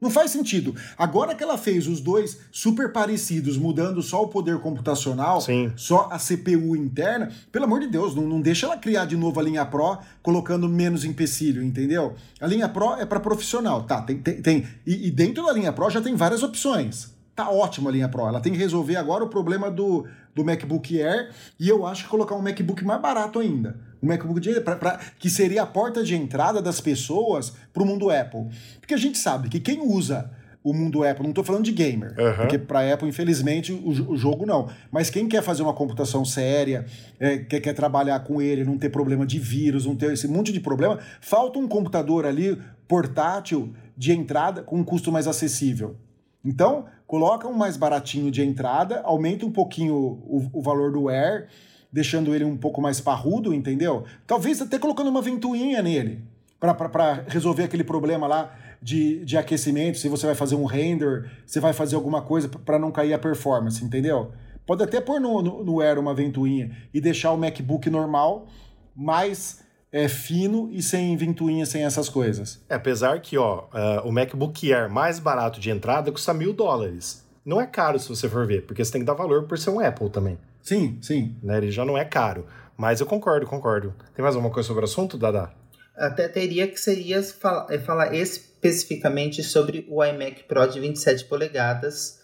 Não 0.02 0.10
faz 0.10 0.32
sentido. 0.32 0.76
Agora 0.98 1.36
que 1.36 1.44
ela 1.44 1.58
fez 1.60 1.88
os 1.88 2.02
dois 2.02 2.40
super 2.52 2.92
parecidos, 2.92 3.56
mudando 3.56 4.02
só 4.02 4.24
o 4.24 4.28
poder 4.28 4.60
computacional, 4.60 5.40
Sim. 5.40 5.72
só 5.76 6.10
a 6.12 6.18
CPU 6.18 6.76
interna, 6.76 7.32
pelo 7.52 7.66
amor 7.66 7.80
de 7.82 7.88
Deus, 7.88 8.16
não, 8.16 8.24
não 8.24 8.42
deixa 8.42 8.66
ela 8.66 8.76
criar 8.76 9.06
de 9.06 9.16
novo 9.16 9.40
a 9.40 9.44
linha 9.44 9.64
Pro 9.64 10.00
colocando 10.24 10.68
menos 10.68 11.06
empecilho, 11.06 11.64
entendeu? 11.64 12.16
A 12.40 12.48
linha 12.48 12.68
Pro 12.68 12.96
é 12.96 13.06
para 13.06 13.20
profissional, 13.20 13.84
tá? 13.84 14.02
Tem, 14.02 14.18
tem, 14.18 14.42
tem 14.42 14.68
e, 14.88 15.08
e, 15.08 15.12
dentro 15.12 15.46
da 15.46 15.54
linha 15.54 15.72
Pro 15.72 15.90
já 15.90 16.02
tem 16.02 16.16
várias 16.16 16.42
opções. 16.42 17.14
Tá 17.42 17.50
ótima 17.50 17.90
a 17.90 17.94
linha 17.94 18.08
Pro. 18.08 18.28
Ela 18.28 18.40
tem 18.40 18.54
que 18.54 18.60
resolver 18.60 18.96
agora 18.96 19.24
o 19.24 19.28
problema 19.28 19.72
do, 19.72 20.06
do 20.36 20.46
MacBook 20.46 21.02
Air 21.02 21.32
e 21.60 21.68
eu 21.68 21.88
acho 21.88 22.04
que 22.04 22.10
colocar 22.10 22.36
um 22.36 22.42
MacBook 22.42 22.84
mais 22.86 23.02
barato 23.02 23.40
ainda 23.40 23.92
o 24.02 24.06
MacBook 24.06 24.40
de, 24.40 24.60
pra, 24.62 24.76
pra, 24.76 25.00
que 25.20 25.30
seria 25.30 25.62
a 25.62 25.66
porta 25.66 26.04
de 26.04 26.16
entrada 26.16 26.62
das 26.62 26.82
pessoas 26.82 27.54
para 27.72 27.84
o 27.84 27.86
mundo 27.86 28.10
Apple. 28.10 28.48
Porque 28.80 28.94
a 28.94 28.98
gente 28.98 29.18
sabe 29.18 29.48
que 29.48 29.60
quem 29.60 29.80
usa 29.80 30.32
o 30.64 30.74
mundo 30.74 31.04
Apple, 31.04 31.24
não 31.24 31.32
estou 31.32 31.44
falando 31.44 31.64
de 31.64 31.72
gamer, 31.72 32.16
uhum. 32.20 32.36
porque 32.36 32.58
para 32.58 32.94
Apple, 32.94 33.10
infelizmente, 33.10 33.72
o, 33.74 34.12
o, 34.12 34.18
jogo 34.18 34.46
não. 34.46 34.70
Mas 34.92 35.10
quem 35.10 35.28
quer 35.28 35.42
fazer 35.42 35.64
uma 35.64 35.74
computação 35.74 36.24
séria, 36.24 36.86
é, 37.20 37.40
quer, 37.40 37.60
quer 37.60 37.74
trabalhar 37.74 38.20
com 38.20 38.40
ele, 38.40 38.64
não 38.64 38.78
ter 38.78 38.90
problema 38.90 39.26
de 39.26 39.40
vírus, 39.40 39.88
não 39.88 39.96
ter 39.96 40.14
esse 40.14 40.28
monte 40.28 40.52
de 40.52 40.60
problema, 40.60 41.00
falta 41.20 41.58
um 41.58 41.68
computador 41.68 42.26
ali 42.26 42.60
portátil 42.88 43.74
de 43.98 44.12
entrada 44.12 44.62
com 44.62 44.78
um 44.78 44.84
custo 44.84 45.12
mais 45.12 45.28
acessível. 45.28 45.96
Então, 46.44 46.86
coloca 47.12 47.46
um 47.46 47.54
mais 47.54 47.76
baratinho 47.76 48.32
de 48.32 48.42
entrada, 48.42 49.02
aumenta 49.02 49.46
um 49.46 49.52
pouquinho 49.52 49.96
o, 49.96 50.50
o 50.54 50.62
valor 50.62 50.94
do 50.94 51.10
Air 51.10 51.50
deixando 51.92 52.34
ele 52.34 52.46
um 52.46 52.56
pouco 52.56 52.82
mais 52.82 53.02
parrudo, 53.02 53.54
entendeu? 53.54 54.06
Talvez 54.26 54.62
até 54.62 54.80
colocando 54.80 55.10
uma 55.10 55.22
ventoinha 55.22 55.82
nele, 55.82 56.24
para 56.58 57.26
resolver 57.28 57.64
aquele 57.64 57.84
problema 57.84 58.28
lá 58.28 58.56
de, 58.82 59.26
de 59.26 59.38
aquecimento, 59.38 59.98
se 59.98 60.08
você 60.08 60.26
vai 60.26 60.36
fazer 60.36 60.56
um 60.56 60.64
render, 60.64 61.30
se 61.46 61.60
vai 61.60 61.74
fazer 61.74 61.98
alguma 61.98 62.22
coisa 62.22 62.48
para 62.48 62.80
não 62.80 62.94
cair 62.94 63.14
a 63.14 63.20
performance, 63.20 63.84
entendeu? 63.84 64.32
Pode 64.66 64.82
até 64.82 65.02
pôr 65.02 65.20
no, 65.20 65.42
no, 65.42 65.66
no 65.66 65.82
Air 65.82 66.00
uma 66.00 66.14
ventoinha 66.14 66.72
e 66.94 67.02
deixar 67.02 67.34
o 67.34 67.38
MacBook 67.38 67.90
normal 67.90 68.48
mais 68.96 69.62
é, 69.92 70.08
fino 70.08 70.70
e 70.72 70.82
sem 70.82 71.16
ventoinha, 71.18 71.66
sem 71.66 71.84
essas 71.84 72.08
coisas. 72.08 72.64
É, 72.70 72.76
apesar 72.76 73.20
que 73.20 73.38
ó, 73.38 73.66
uh, 73.66 74.08
o 74.08 74.12
MacBook 74.12 74.72
Air 74.72 74.90
mais 74.90 75.20
barato 75.20 75.60
de 75.60 75.70
entrada 75.70 76.12
custa 76.12 76.34
mil 76.34 76.54
dólares. 76.54 77.26
Não 77.44 77.60
é 77.60 77.68
caro 77.68 78.00
se 78.00 78.08
você 78.08 78.30
for 78.30 78.46
ver, 78.46 78.66
porque 78.66 78.84
você 78.84 78.92
tem 78.92 79.02
que 79.02 79.08
dar 79.08 79.14
valor 79.14 79.44
por 79.44 79.58
ser 79.58 79.72
um 79.72 79.80
Apple 79.80 80.10
também. 80.10 80.38
Sim, 80.62 80.98
sim. 81.02 81.36
Né? 81.44 81.58
Ele 81.58 81.72
já 81.72 81.84
não 81.84 81.98
é 81.98 82.06
caro. 82.06 82.46
Mas 82.78 83.00
eu 83.00 83.06
concordo, 83.06 83.46
concordo. 83.46 83.94
Tem 84.16 84.24
mais 84.24 84.36
alguma 84.36 84.54
coisa 84.54 84.68
sobre 84.68 84.84
o 84.84 84.86
assunto, 84.86 85.18
Dada? 85.18 85.52
Até 85.96 86.28
teria 86.28 86.68
que 86.68 86.80
seria 86.80 87.22
falar, 87.22 87.68
é, 87.70 87.78
falar 87.78 88.16
especificamente 88.16 89.44
sobre 89.44 89.86
o 89.90 90.04
iMac 90.04 90.44
Pro 90.44 90.66
de 90.68 90.80
27 90.80 91.26
polegadas, 91.26 92.22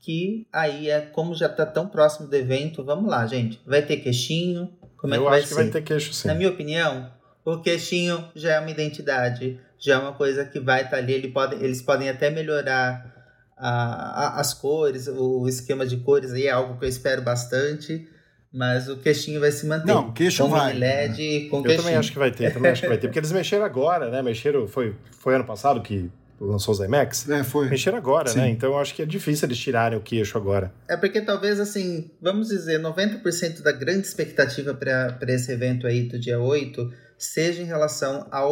que 0.00 0.46
aí 0.52 0.88
é 0.88 1.00
como 1.00 1.34
já 1.34 1.46
está 1.46 1.66
tão 1.66 1.88
próximo 1.88 2.28
do 2.28 2.36
evento, 2.36 2.84
vamos 2.84 3.10
lá, 3.10 3.26
gente. 3.26 3.60
Vai 3.66 3.82
ter 3.82 3.96
queixinho? 3.98 4.70
Como 4.98 5.14
é 5.14 5.16
eu 5.16 5.22
que 5.22 5.28
vai 5.30 5.38
acho 5.38 5.48
que 5.48 5.54
vai 5.54 5.68
ter 5.68 5.82
queixo, 5.82 6.12
sim. 6.12 6.28
Na 6.28 6.34
minha 6.34 6.50
opinião, 6.50 7.10
o 7.44 7.58
queixinho 7.60 8.28
já 8.34 8.54
é 8.54 8.60
uma 8.60 8.70
identidade, 8.70 9.58
já 9.78 9.94
é 9.94 9.98
uma 9.98 10.12
coisa 10.12 10.44
que 10.44 10.60
vai 10.60 10.80
estar 10.80 10.90
tá 10.90 10.96
ali. 10.98 11.12
Ele 11.12 11.28
pode, 11.28 11.54
eles 11.64 11.80
podem 11.80 12.10
até 12.10 12.28
melhorar 12.30 13.14
a, 13.56 13.70
a, 13.70 14.40
as 14.40 14.52
cores, 14.52 15.08
o 15.08 15.48
esquema 15.48 15.86
de 15.86 15.98
cores 15.98 16.32
aí 16.32 16.46
é 16.46 16.50
algo 16.50 16.78
que 16.78 16.84
eu 16.84 16.88
espero 16.88 17.22
bastante. 17.22 18.06
Mas 18.50 18.88
o 18.88 18.96
queixinho 18.96 19.40
vai 19.40 19.52
se 19.52 19.66
manter. 19.66 19.86
Não, 19.86 20.10
queixo 20.10 20.42
com 20.42 20.48
vai. 20.48 20.72
LED, 20.72 21.48
com 21.50 21.58
eu 21.58 21.62
queixinho. 21.62 21.82
também 21.82 21.96
acho 21.96 22.12
que 22.12 22.18
vai 22.18 22.30
ter, 22.30 22.52
também 22.52 22.72
acho 22.72 22.80
que 22.80 22.88
vai 22.88 22.96
ter. 22.96 23.06
Porque 23.06 23.18
eles 23.18 23.30
mexeram 23.30 23.64
agora, 23.64 24.10
né? 24.10 24.22
Mexeram, 24.22 24.66
foi, 24.66 24.96
foi 25.18 25.34
ano 25.34 25.44
passado 25.44 25.82
que 25.82 26.10
lançou 26.40 26.72
os 26.72 26.80
IMAX? 26.80 27.28
É, 27.28 27.42
foi. 27.42 27.68
Mexeram 27.68 27.98
agora, 27.98 28.28
Sim. 28.28 28.38
né? 28.38 28.50
Então 28.50 28.70
eu 28.70 28.78
acho 28.78 28.94
que 28.94 29.02
é 29.02 29.06
difícil 29.06 29.46
eles 29.46 29.58
tirarem 29.58 29.98
o 29.98 30.00
queixo 30.00 30.36
agora. 30.36 30.72
É 30.88 30.96
porque 30.96 31.20
talvez, 31.20 31.60
assim, 31.60 32.10
vamos 32.20 32.48
dizer, 32.48 32.80
90% 32.80 33.62
da 33.62 33.72
grande 33.72 34.06
expectativa 34.06 34.74
para 34.74 35.16
esse 35.28 35.52
evento 35.52 35.86
aí 35.86 36.04
do 36.04 36.18
dia 36.18 36.38
8 36.38 36.92
seja 37.16 37.62
em 37.62 37.66
relação 37.66 38.26
ao, 38.30 38.50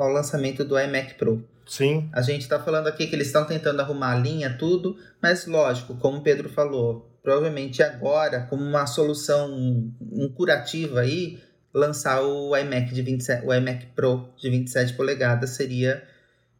ao 0.00 0.08
lançamento 0.08 0.64
do 0.64 0.78
iMac 0.78 1.14
Pro. 1.14 1.44
Sim. 1.66 2.08
A 2.12 2.22
gente 2.22 2.42
está 2.42 2.60
falando 2.60 2.86
aqui 2.86 3.06
que 3.06 3.14
eles 3.14 3.26
estão 3.26 3.44
tentando 3.44 3.80
arrumar 3.80 4.12
a 4.12 4.18
linha, 4.18 4.56
tudo, 4.58 4.96
mas 5.20 5.46
lógico, 5.46 5.96
como 5.96 6.18
o 6.18 6.22
Pedro 6.22 6.48
falou, 6.48 7.10
provavelmente 7.22 7.82
agora, 7.82 8.46
como 8.48 8.62
uma 8.62 8.86
solução, 8.86 9.50
um 9.54 10.28
curativo 10.28 10.98
aí, 10.98 11.38
lançar 11.72 12.22
o 12.22 12.56
iMac 12.56 12.94
de 12.94 13.02
27, 13.02 13.46
o 13.46 13.52
iMac 13.52 13.86
Pro 13.96 14.28
de 14.36 14.50
27 14.50 14.92
polegadas 14.92 15.50
seria 15.50 16.02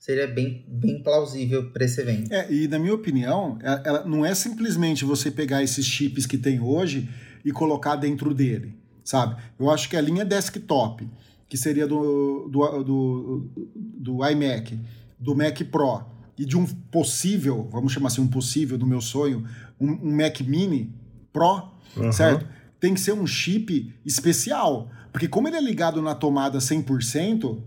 seria 0.04 0.26
bem, 0.26 0.62
bem 0.68 1.02
plausível 1.02 1.70
para 1.70 1.86
esse 1.86 1.98
evento. 1.98 2.30
É, 2.30 2.52
e 2.52 2.68
na 2.68 2.78
minha 2.78 2.92
opinião, 2.92 3.58
ela, 3.62 3.82
é, 3.82 3.88
ela 3.88 4.04
não 4.04 4.22
é 4.22 4.34
simplesmente 4.34 5.02
você 5.02 5.30
pegar 5.30 5.62
esses 5.62 5.86
chips 5.86 6.26
que 6.26 6.36
tem 6.36 6.60
hoje 6.60 7.08
e 7.42 7.50
colocar 7.50 7.96
dentro 7.96 8.34
dele, 8.34 8.76
sabe? 9.02 9.42
Eu 9.58 9.70
acho 9.70 9.88
que 9.88 9.96
a 9.96 10.02
linha 10.02 10.22
desktop, 10.22 11.08
que 11.48 11.56
seria 11.56 11.86
do, 11.86 12.50
do, 12.50 12.84
do, 12.84 13.50
do 13.74 14.28
iMac, 14.28 14.78
do 15.18 15.34
Mac 15.34 15.58
Pro 15.70 16.04
e 16.36 16.44
de 16.44 16.54
um 16.54 16.66
possível, 16.66 17.66
vamos 17.72 17.90
chamar 17.90 18.08
assim, 18.08 18.20
um 18.20 18.28
possível 18.28 18.76
do 18.76 18.86
meu 18.86 19.00
sonho, 19.00 19.48
um, 19.80 19.90
um 19.90 20.14
Mac 20.14 20.38
Mini 20.42 20.94
Pro, 21.32 21.70
uhum. 21.96 22.12
certo? 22.12 22.46
Tem 22.78 22.92
que 22.92 23.00
ser 23.00 23.12
um 23.12 23.26
chip 23.26 23.90
especial. 24.04 24.90
Porque 25.10 25.28
como 25.28 25.48
ele 25.48 25.56
é 25.56 25.62
ligado 25.62 26.02
na 26.02 26.14
tomada 26.14 26.58
100%, 26.58 27.58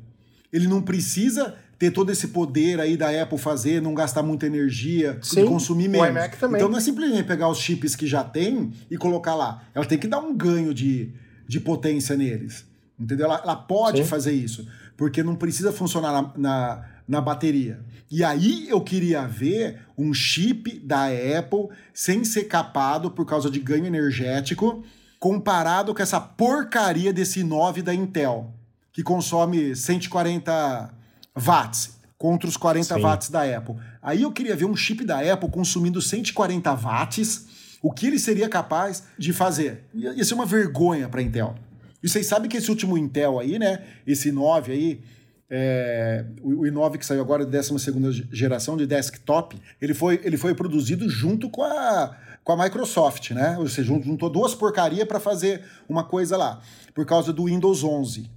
ele 0.54 0.68
não 0.68 0.84
precisa 0.84 1.56
ter 1.78 1.92
todo 1.92 2.12
esse 2.12 2.30
poder 2.30 2.80
aí 2.80 2.98
da 2.98 3.10
Apple 3.22 3.38
fazer, 3.38 3.82
não 3.82 3.94
gastar 3.94 4.24
muita 4.24 4.46
energia, 4.46 5.20
Sim, 5.22 5.46
consumir 5.46 5.88
menos. 5.88 6.08
O 6.08 6.12
iMac 6.12 6.38
também. 6.38 6.58
Então 6.58 6.70
não 6.70 6.78
é 6.78 6.82
simplesmente 6.82 7.24
pegar 7.24 7.50
os 7.50 7.60
chips 7.60 7.96
que 7.96 8.08
já 8.08 8.24
tem 8.24 8.72
e 8.90 8.98
colocar 8.98 9.36
lá. 9.36 9.64
Ela 9.76 9.86
tem 9.86 9.98
que 9.98 10.08
dar 10.08 10.20
um 10.20 10.36
ganho 10.36 10.74
de, 10.74 11.12
de 11.48 11.60
potência 11.60 12.16
neles. 12.16 12.66
Entendeu? 13.00 13.28
Ela, 13.28 13.42
ela 13.44 13.56
pode 13.56 14.00
Sim. 14.00 14.06
fazer 14.06 14.32
isso, 14.32 14.68
porque 14.96 15.22
não 15.22 15.36
precisa 15.36 15.72
funcionar 15.72 16.12
na, 16.12 16.34
na 16.36 16.86
na 17.08 17.22
bateria. 17.22 17.80
E 18.12 18.24
aí 18.24 18.68
eu 18.70 18.82
queria 18.82 19.26
ver 19.26 19.80
um 19.98 20.14
chip 20.14 20.80
da 20.80 21.06
Apple 21.06 21.70
sem 21.94 22.24
ser 22.24 22.46
capado 22.46 23.10
por 23.10 23.26
causa 23.26 23.50
de 23.50 23.60
ganho 23.60 23.86
energético, 23.86 24.84
comparado 25.20 25.96
com 25.96 26.02
essa 26.02 26.20
porcaria 26.20 27.14
desse 27.14 27.44
9 27.44 27.82
da 27.82 27.94
Intel, 27.94 28.54
que 28.92 29.02
consome 29.02 29.76
140 29.76 30.94
watts 31.38 31.98
contra 32.18 32.50
os 32.50 32.58
40 32.58 32.96
Sim. 32.96 33.02
watts 33.02 33.30
da 33.30 33.44
Apple. 33.44 33.76
Aí 34.02 34.24
eu 34.24 34.32
queria 34.32 34.56
ver 34.56 34.66
um 34.66 34.76
chip 34.76 35.06
da 35.06 35.20
Apple 35.20 35.50
consumindo 35.50 36.02
140 36.02 36.74
watts, 36.74 37.78
o 37.82 37.92
que 37.92 38.08
ele 38.08 38.18
seria 38.18 38.50
capaz 38.50 39.04
de 39.18 39.32
fazer. 39.32 39.84
Ia 39.94 40.24
ser 40.24 40.34
uma 40.34 40.46
vergonha 40.46 41.08
para 41.08 41.22
Intel. 41.22 41.56
E 42.02 42.10
vocês 42.10 42.26
sabem 42.26 42.50
que 42.50 42.58
esse 42.58 42.70
último 42.70 42.98
Intel 42.98 43.40
aí, 43.40 43.60
né, 43.60 43.84
esse 44.06 44.32
9 44.32 44.72
aí, 44.72 45.02
é, 45.50 46.26
o, 46.42 46.62
o 46.62 46.62
i9 46.64 46.98
que 46.98 47.06
saiu 47.06 47.22
agora, 47.22 47.46
12 47.46 48.28
geração 48.32 48.76
de 48.76 48.86
desktop, 48.86 49.60
ele 49.82 49.94
foi, 49.94 50.20
ele 50.24 50.38
foi 50.38 50.54
produzido 50.54 51.10
junto 51.10 51.50
com 51.50 51.64
a, 51.64 52.16
com 52.44 52.52
a 52.52 52.64
Microsoft, 52.64 53.32
né? 53.32 53.58
Ou 53.58 53.68
seja, 53.68 53.88
juntou 53.88 54.30
duas 54.30 54.54
porcarias 54.54 55.08
para 55.08 55.20
fazer 55.20 55.64
uma 55.88 56.04
coisa 56.04 56.36
lá, 56.36 56.62
por 56.94 57.06
causa 57.06 57.32
do 57.32 57.46
Windows 57.46 57.84
11. 57.84 58.30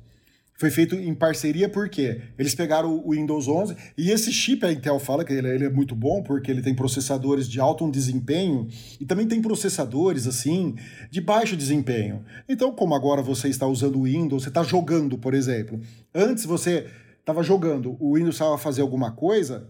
Foi 0.61 0.70
feito 0.70 0.94
em 0.94 1.14
parceria 1.14 1.70
porque 1.70 2.20
eles 2.38 2.55
pegaram 2.55 3.03
o 3.03 3.12
Windows 3.12 3.49
11 3.49 3.75
e 3.96 4.11
esse 4.11 4.31
chip 4.31 4.62
a 4.66 4.70
Intel 4.70 4.99
fala 4.99 5.25
que 5.25 5.33
ele, 5.33 5.49
ele, 5.49 5.64
é 5.64 5.70
muito 5.70 5.94
bom 5.94 6.23
porque 6.23 6.51
ele 6.51 6.61
tem 6.61 6.75
processadores 6.75 7.49
de 7.49 7.59
alto 7.59 7.90
desempenho 7.90 8.68
e 9.01 9.07
também 9.07 9.27
tem 9.27 9.40
processadores 9.40 10.27
assim 10.27 10.75
de 11.11 11.18
baixo 11.18 11.57
desempenho. 11.57 12.23
Então, 12.46 12.73
como 12.73 12.94
agora 12.94 13.23
você 13.23 13.49
está 13.49 13.66
usando 13.66 14.01
o 14.01 14.03
Windows, 14.03 14.42
você 14.42 14.51
está 14.51 14.62
jogando, 14.62 15.16
por 15.16 15.33
exemplo. 15.33 15.81
Antes 16.14 16.44
você 16.44 16.88
estava 17.18 17.42
jogando, 17.42 17.96
o 17.99 18.16
Windows 18.16 18.35
estava 18.35 18.59
fazer 18.59 18.83
alguma 18.83 19.12
coisa, 19.12 19.66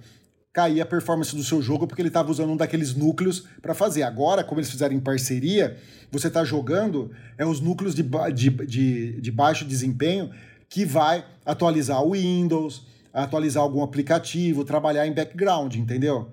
caía 0.52 0.82
a 0.82 0.86
performance 0.86 1.36
do 1.36 1.44
seu 1.44 1.62
jogo 1.62 1.86
porque 1.86 2.02
ele 2.02 2.08
estava 2.08 2.32
usando 2.32 2.50
um 2.50 2.56
daqueles 2.56 2.96
núcleos 2.96 3.46
para 3.62 3.74
fazer. 3.74 4.02
Agora, 4.02 4.42
como 4.42 4.58
eles 4.58 4.72
fizeram 4.72 4.96
em 4.96 5.00
parceria, 5.00 5.76
você 6.10 6.26
está 6.26 6.42
jogando 6.42 7.12
é 7.38 7.46
os 7.46 7.60
núcleos 7.60 7.94
de, 7.94 8.02
de, 8.34 8.50
de, 8.66 9.20
de 9.20 9.30
baixo 9.30 9.64
desempenho 9.64 10.30
que 10.70 10.84
vai 10.84 11.24
atualizar 11.44 12.00
o 12.02 12.12
Windows, 12.12 12.86
atualizar 13.12 13.62
algum 13.62 13.82
aplicativo, 13.82 14.64
trabalhar 14.64 15.04
em 15.06 15.12
background, 15.12 15.74
entendeu? 15.74 16.30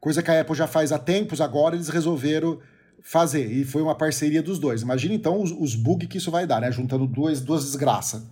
Coisa 0.00 0.22
que 0.22 0.30
a 0.30 0.40
Apple 0.40 0.54
já 0.54 0.68
faz 0.68 0.92
há 0.92 0.98
tempos, 0.98 1.40
agora 1.40 1.74
eles 1.74 1.88
resolveram 1.88 2.60
fazer. 3.02 3.50
E 3.50 3.64
foi 3.64 3.82
uma 3.82 3.94
parceria 3.94 4.40
dos 4.40 4.60
dois. 4.60 4.82
Imagina 4.82 5.14
então 5.14 5.42
os, 5.42 5.50
os 5.50 5.74
bugs 5.74 6.08
que 6.08 6.18
isso 6.18 6.30
vai 6.30 6.46
dar, 6.46 6.60
né? 6.60 6.70
Juntando 6.70 7.06
duas, 7.06 7.40
duas 7.40 7.64
desgraças. 7.64 8.22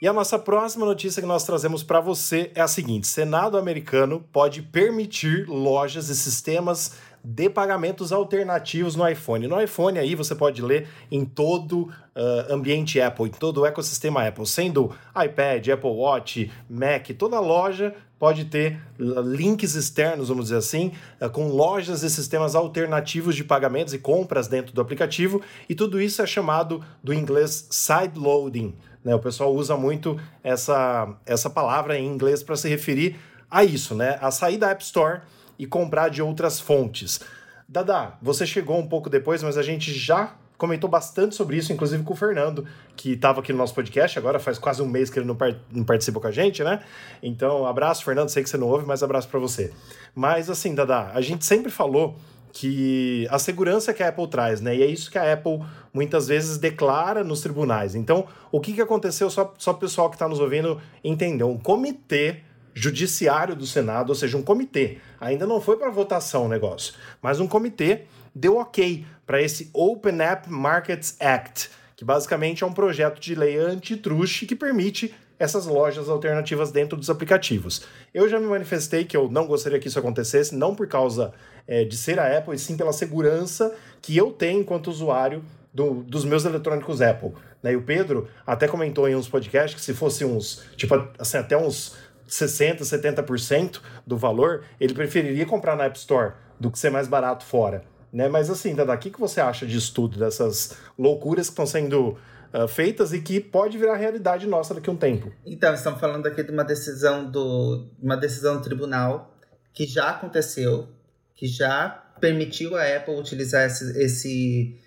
E 0.00 0.08
a 0.08 0.12
nossa 0.12 0.38
próxima 0.38 0.84
notícia 0.84 1.22
que 1.22 1.28
nós 1.28 1.44
trazemos 1.44 1.82
para 1.82 2.00
você 2.00 2.50
é 2.54 2.60
a 2.60 2.66
seguinte: 2.66 3.06
Senado 3.06 3.58
americano 3.58 4.24
pode 4.32 4.62
permitir 4.62 5.46
lojas 5.48 6.08
e 6.08 6.16
sistemas 6.16 6.92
de 7.24 7.48
pagamentos 7.48 8.12
alternativos 8.12 8.96
no 8.96 9.08
iPhone. 9.08 9.46
No 9.46 9.60
iPhone 9.60 9.98
aí 9.98 10.14
você 10.14 10.34
pode 10.34 10.60
ler 10.60 10.88
em 11.10 11.24
todo 11.24 11.82
uh, 11.82 12.52
ambiente 12.52 13.00
Apple, 13.00 13.26
em 13.26 13.30
todo 13.30 13.60
o 13.60 13.66
ecossistema 13.66 14.26
Apple, 14.26 14.46
sendo 14.46 14.90
iPad, 15.10 15.68
Apple 15.68 15.90
Watch, 15.90 16.50
Mac, 16.68 17.08
toda 17.16 17.38
loja 17.38 17.94
pode 18.18 18.44
ter 18.44 18.80
links 18.98 19.74
externos, 19.74 20.28
vamos 20.28 20.44
dizer 20.44 20.56
assim, 20.56 20.92
uh, 21.20 21.28
com 21.30 21.48
lojas 21.48 22.02
e 22.02 22.10
sistemas 22.10 22.54
alternativos 22.54 23.36
de 23.36 23.44
pagamentos 23.44 23.94
e 23.94 23.98
compras 23.98 24.48
dentro 24.48 24.72
do 24.72 24.80
aplicativo, 24.80 25.40
e 25.68 25.74
tudo 25.74 26.00
isso 26.00 26.22
é 26.22 26.26
chamado 26.26 26.84
do 27.02 27.12
inglês 27.12 27.66
side 27.70 28.18
loading. 28.18 28.74
Né? 29.04 29.14
O 29.14 29.18
pessoal 29.18 29.54
usa 29.54 29.76
muito 29.76 30.18
essa, 30.42 31.16
essa 31.26 31.50
palavra 31.50 31.98
em 31.98 32.06
inglês 32.06 32.42
para 32.42 32.56
se 32.56 32.68
referir 32.68 33.16
a 33.50 33.64
isso, 33.64 33.94
né? 33.94 34.18
A 34.20 34.30
sair 34.30 34.56
da 34.56 34.70
App 34.70 34.82
Store 34.82 35.20
e 35.62 35.66
comprar 35.66 36.08
de 36.08 36.20
outras 36.20 36.58
fontes. 36.58 37.20
Dada, 37.68 38.14
você 38.20 38.44
chegou 38.44 38.76
um 38.80 38.88
pouco 38.88 39.08
depois, 39.08 39.44
mas 39.44 39.56
a 39.56 39.62
gente 39.62 39.94
já 39.94 40.34
comentou 40.58 40.90
bastante 40.90 41.36
sobre 41.36 41.56
isso, 41.56 41.72
inclusive 41.72 42.02
com 42.02 42.14
o 42.14 42.16
Fernando, 42.16 42.66
que 42.96 43.12
estava 43.12 43.38
aqui 43.38 43.52
no 43.52 43.58
nosso 43.58 43.72
podcast, 43.72 44.18
agora 44.18 44.40
faz 44.40 44.58
quase 44.58 44.82
um 44.82 44.88
mês 44.88 45.08
que 45.08 45.20
ele 45.20 45.26
não, 45.26 45.36
par 45.36 45.54
não 45.70 45.84
participa 45.84 46.18
com 46.18 46.26
a 46.26 46.32
gente, 46.32 46.64
né? 46.64 46.82
Então, 47.22 47.64
abraço, 47.64 48.04
Fernando, 48.04 48.28
sei 48.28 48.42
que 48.42 48.50
você 48.50 48.56
não 48.56 48.66
ouve, 48.66 48.84
mas 48.84 49.04
abraço 49.04 49.28
para 49.28 49.38
você. 49.38 49.72
Mas 50.12 50.50
assim, 50.50 50.74
Dada, 50.74 51.12
a 51.14 51.20
gente 51.20 51.44
sempre 51.44 51.70
falou 51.70 52.16
que 52.52 53.28
a 53.30 53.38
segurança 53.38 53.94
que 53.94 54.02
a 54.02 54.08
Apple 54.08 54.26
traz, 54.26 54.60
né? 54.60 54.74
E 54.74 54.82
é 54.82 54.86
isso 54.86 55.12
que 55.12 55.16
a 55.16 55.32
Apple 55.32 55.60
muitas 55.94 56.26
vezes 56.26 56.58
declara 56.58 57.22
nos 57.22 57.40
tribunais. 57.40 57.94
Então, 57.94 58.26
o 58.50 58.60
que, 58.60 58.72
que 58.72 58.80
aconteceu, 58.80 59.30
só, 59.30 59.54
só 59.56 59.70
o 59.70 59.74
pessoal 59.74 60.10
que 60.10 60.16
está 60.16 60.28
nos 60.28 60.40
ouvindo 60.40 60.80
entender, 61.04 61.44
um 61.44 61.56
comitê 61.56 62.40
judiciário 62.74 63.54
do 63.54 63.66
Senado, 63.66 64.10
ou 64.10 64.14
seja, 64.14 64.36
um 64.36 64.42
comitê. 64.42 64.98
Ainda 65.20 65.46
não 65.46 65.60
foi 65.60 65.76
para 65.76 65.90
votação 65.90 66.46
o 66.46 66.48
negócio, 66.48 66.94
mas 67.20 67.40
um 67.40 67.46
comitê 67.46 68.02
deu 68.34 68.56
ok 68.56 69.04
para 69.26 69.42
esse 69.42 69.70
Open 69.72 70.20
App 70.20 70.50
Markets 70.50 71.16
Act, 71.20 71.70
que 71.96 72.04
basicamente 72.04 72.64
é 72.64 72.66
um 72.66 72.72
projeto 72.72 73.20
de 73.20 73.34
lei 73.34 73.56
antitruste 73.56 74.46
que 74.46 74.56
permite 74.56 75.14
essas 75.38 75.66
lojas 75.66 76.08
alternativas 76.08 76.70
dentro 76.70 76.96
dos 76.96 77.10
aplicativos. 77.10 77.82
Eu 78.14 78.28
já 78.28 78.38
me 78.38 78.46
manifestei 78.46 79.04
que 79.04 79.16
eu 79.16 79.28
não 79.28 79.46
gostaria 79.46 79.78
que 79.78 79.88
isso 79.88 79.98
acontecesse, 79.98 80.54
não 80.54 80.74
por 80.74 80.86
causa 80.86 81.32
é, 81.66 81.84
de 81.84 81.96
ser 81.96 82.20
a 82.20 82.38
Apple, 82.38 82.54
e 82.54 82.58
sim 82.58 82.76
pela 82.76 82.92
segurança 82.92 83.74
que 84.00 84.16
eu 84.16 84.30
tenho 84.30 84.60
enquanto 84.60 84.86
usuário 84.88 85.42
do, 85.74 86.02
dos 86.04 86.24
meus 86.24 86.44
eletrônicos 86.44 87.00
Apple. 87.00 87.32
Né? 87.62 87.72
E 87.72 87.76
o 87.76 87.82
Pedro 87.82 88.28
até 88.46 88.68
comentou 88.68 89.08
em 89.08 89.16
uns 89.16 89.28
podcasts 89.28 89.74
que 89.74 89.84
se 89.84 89.94
fosse 89.94 90.24
uns, 90.24 90.62
tipo, 90.76 90.94
assim, 91.18 91.38
até 91.38 91.56
uns 91.56 91.96
60%, 92.32 92.80
70% 92.80 93.80
do 94.06 94.16
valor, 94.16 94.64
ele 94.80 94.94
preferiria 94.94 95.44
comprar 95.44 95.76
na 95.76 95.84
App 95.84 95.98
Store 95.98 96.32
do 96.58 96.70
que 96.70 96.78
ser 96.78 96.90
mais 96.90 97.06
barato 97.06 97.44
fora. 97.44 97.84
Né? 98.12 98.28
Mas 98.28 98.50
assim, 98.50 98.74
Dada, 98.74 98.92
o 98.92 98.98
que, 98.98 99.10
que 99.10 99.20
você 99.20 99.40
acha 99.40 99.66
disso 99.66 99.92
tudo, 99.94 100.18
dessas 100.18 100.76
loucuras 100.98 101.46
que 101.46 101.52
estão 101.52 101.66
sendo 101.66 102.18
uh, 102.52 102.68
feitas 102.68 103.12
e 103.12 103.20
que 103.20 103.40
pode 103.40 103.78
virar 103.78 103.96
realidade 103.96 104.46
nossa 104.46 104.74
daqui 104.74 104.88
a 104.88 104.92
um 104.92 104.96
tempo? 104.96 105.32
Então, 105.44 105.72
estamos 105.74 106.00
falando 106.00 106.26
aqui 106.26 106.42
de 106.42 106.50
uma 106.50 106.64
decisão 106.64 107.30
do 107.30 107.88
uma 108.00 108.16
decisão 108.16 108.56
do 108.56 108.62
tribunal 108.62 109.34
que 109.72 109.86
já 109.86 110.10
aconteceu, 110.10 110.88
que 111.34 111.46
já 111.46 111.88
permitiu 112.20 112.76
a 112.76 112.84
Apple 112.84 113.18
utilizar 113.18 113.66
esse, 113.66 113.98
esse 113.98 114.78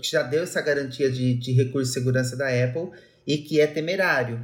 que 0.00 0.10
já 0.10 0.22
deu 0.22 0.42
essa 0.42 0.60
garantia 0.60 1.10
de, 1.10 1.34
de 1.34 1.52
recurso 1.52 1.88
de 1.88 1.94
segurança 1.94 2.36
da 2.36 2.46
Apple 2.46 2.90
e 3.26 3.38
que 3.38 3.60
é 3.60 3.66
temerário. 3.66 4.40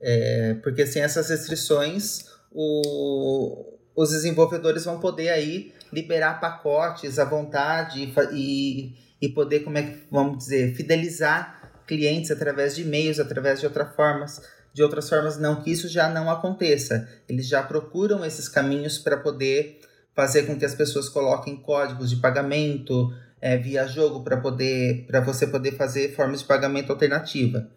É, 0.00 0.54
porque 0.62 0.86
sem 0.86 1.02
essas 1.02 1.28
restrições, 1.28 2.24
o, 2.52 3.78
os 3.94 4.10
desenvolvedores 4.10 4.84
vão 4.84 5.00
poder 5.00 5.30
aí 5.30 5.72
liberar 5.92 6.40
pacotes 6.40 7.18
à 7.18 7.24
vontade 7.24 8.12
e, 8.32 8.94
e 9.20 9.28
poder, 9.28 9.60
como 9.60 9.78
é 9.78 9.82
que 9.82 9.98
vamos 10.10 10.38
dizer, 10.38 10.74
fidelizar 10.74 11.56
clientes 11.86 12.30
através 12.30 12.74
de 12.74 12.82
e-mails, 12.82 13.18
através 13.20 13.60
de 13.60 13.66
outras 13.66 13.94
formas, 13.94 14.42
de 14.74 14.82
outras 14.82 15.08
formas 15.08 15.38
não 15.38 15.62
que 15.62 15.70
isso 15.70 15.88
já 15.88 16.08
não 16.08 16.30
aconteça. 16.30 17.08
Eles 17.28 17.48
já 17.48 17.62
procuram 17.62 18.24
esses 18.24 18.48
caminhos 18.48 18.98
para 18.98 19.16
poder 19.16 19.80
fazer 20.14 20.44
com 20.44 20.58
que 20.58 20.64
as 20.64 20.74
pessoas 20.74 21.08
coloquem 21.08 21.56
códigos 21.56 22.10
de 22.10 22.16
pagamento 22.16 23.12
é, 23.40 23.56
via 23.56 23.86
jogo 23.86 24.24
para 24.24 24.38
poder 24.38 25.06
para 25.06 25.20
você 25.20 25.46
poder 25.46 25.72
fazer 25.72 26.14
formas 26.14 26.40
de 26.40 26.46
pagamento 26.46 26.90
alternativa 26.90 27.70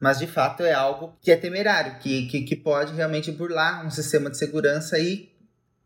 mas 0.00 0.18
de 0.18 0.26
fato 0.26 0.62
é 0.62 0.72
algo 0.72 1.14
que 1.20 1.30
é 1.30 1.36
temerário, 1.36 1.98
que, 1.98 2.26
que, 2.26 2.42
que 2.42 2.56
pode 2.56 2.94
realmente 2.94 3.32
burlar 3.32 3.86
um 3.86 3.90
sistema 3.90 4.30
de 4.30 4.36
segurança 4.36 4.98
e, 4.98 5.30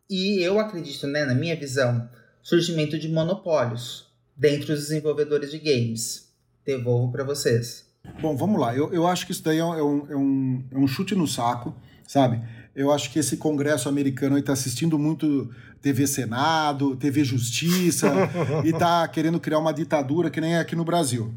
e 0.08 0.42
eu 0.42 0.58
acredito, 0.58 1.06
né, 1.06 1.24
na 1.24 1.34
minha 1.34 1.56
visão, 1.56 2.08
surgimento 2.42 2.98
de 2.98 3.08
monopólios 3.08 4.08
dentro 4.36 4.68
dos 4.68 4.88
desenvolvedores 4.88 5.50
de 5.50 5.58
games. 5.58 6.28
Devolvo 6.64 7.12
para 7.12 7.24
vocês. 7.24 7.86
Bom, 8.20 8.36
vamos 8.36 8.60
lá. 8.60 8.74
Eu, 8.74 8.92
eu 8.92 9.06
acho 9.06 9.26
que 9.26 9.32
isso 9.32 9.42
daí 9.42 9.58
é 9.58 9.64
um, 9.64 9.74
é, 9.74 10.16
um, 10.16 10.64
é 10.70 10.78
um 10.78 10.86
chute 10.86 11.14
no 11.14 11.26
saco, 11.26 11.74
sabe? 12.06 12.42
Eu 12.74 12.90
acho 12.90 13.10
que 13.12 13.18
esse 13.18 13.36
Congresso 13.36 13.88
americano 13.88 14.38
está 14.38 14.52
assistindo 14.52 14.98
muito 14.98 15.50
TV 15.82 16.06
Senado, 16.06 16.96
TV 16.96 17.24
Justiça 17.24 18.12
e 18.64 18.70
está 18.70 19.06
querendo 19.08 19.40
criar 19.40 19.58
uma 19.58 19.72
ditadura 19.72 20.30
que 20.30 20.40
nem 20.40 20.54
é 20.54 20.60
aqui 20.60 20.74
no 20.74 20.84
Brasil. 20.84 21.34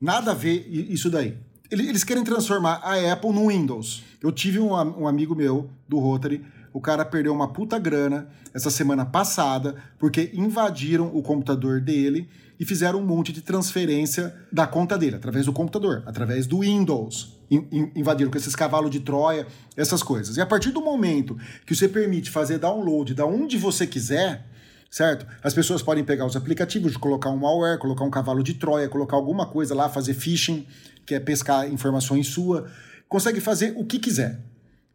Nada 0.00 0.32
a 0.32 0.34
ver 0.34 0.66
isso 0.68 1.10
daí. 1.10 1.36
Eles 1.70 2.04
querem 2.04 2.22
transformar 2.22 2.80
a 2.84 3.12
Apple 3.12 3.32
no 3.32 3.48
Windows. 3.48 4.04
Eu 4.22 4.30
tive 4.30 4.58
um, 4.60 4.72
um 4.72 5.08
amigo 5.08 5.34
meu 5.34 5.68
do 5.88 5.98
Rotary, 5.98 6.44
o 6.72 6.80
cara 6.80 7.04
perdeu 7.04 7.32
uma 7.32 7.52
puta 7.52 7.78
grana 7.78 8.28
essa 8.54 8.70
semana 8.70 9.04
passada 9.04 9.74
porque 9.98 10.30
invadiram 10.34 11.10
o 11.14 11.22
computador 11.22 11.80
dele 11.80 12.28
e 12.60 12.64
fizeram 12.64 13.00
um 13.00 13.04
monte 13.04 13.32
de 13.32 13.42
transferência 13.42 14.34
da 14.52 14.66
conta 14.66 14.96
dele, 14.96 15.16
através 15.16 15.46
do 15.46 15.52
computador, 15.52 16.02
através 16.06 16.46
do 16.46 16.60
Windows. 16.60 17.36
invadiram 17.50 18.30
com 18.30 18.38
esses 18.38 18.54
cavalos 18.54 18.90
de 18.90 19.00
Troia, 19.00 19.46
essas 19.76 20.02
coisas. 20.02 20.36
E 20.36 20.40
a 20.40 20.46
partir 20.46 20.70
do 20.70 20.80
momento 20.80 21.36
que 21.64 21.74
você 21.74 21.88
permite 21.88 22.30
fazer 22.30 22.58
download 22.58 23.14
da 23.14 23.26
onde 23.26 23.56
você 23.56 23.86
quiser, 23.86 24.46
certo? 24.90 25.26
As 25.42 25.54
pessoas 25.54 25.82
podem 25.82 26.04
pegar 26.04 26.26
os 26.26 26.36
aplicativos, 26.36 26.96
colocar 26.96 27.30
um 27.30 27.36
malware, 27.36 27.78
colocar 27.78 28.04
um 28.04 28.10
cavalo 28.10 28.42
de 28.42 28.54
Troia, 28.54 28.88
colocar 28.88 29.16
alguma 29.16 29.46
coisa 29.46 29.74
lá, 29.74 29.88
fazer 29.88 30.14
phishing, 30.14 30.66
que 31.04 31.14
é 31.14 31.20
pescar 31.20 31.70
informações 31.70 32.28
sua, 32.28 32.70
consegue 33.08 33.40
fazer 33.40 33.74
o 33.76 33.84
que 33.84 33.98
quiser. 33.98 34.40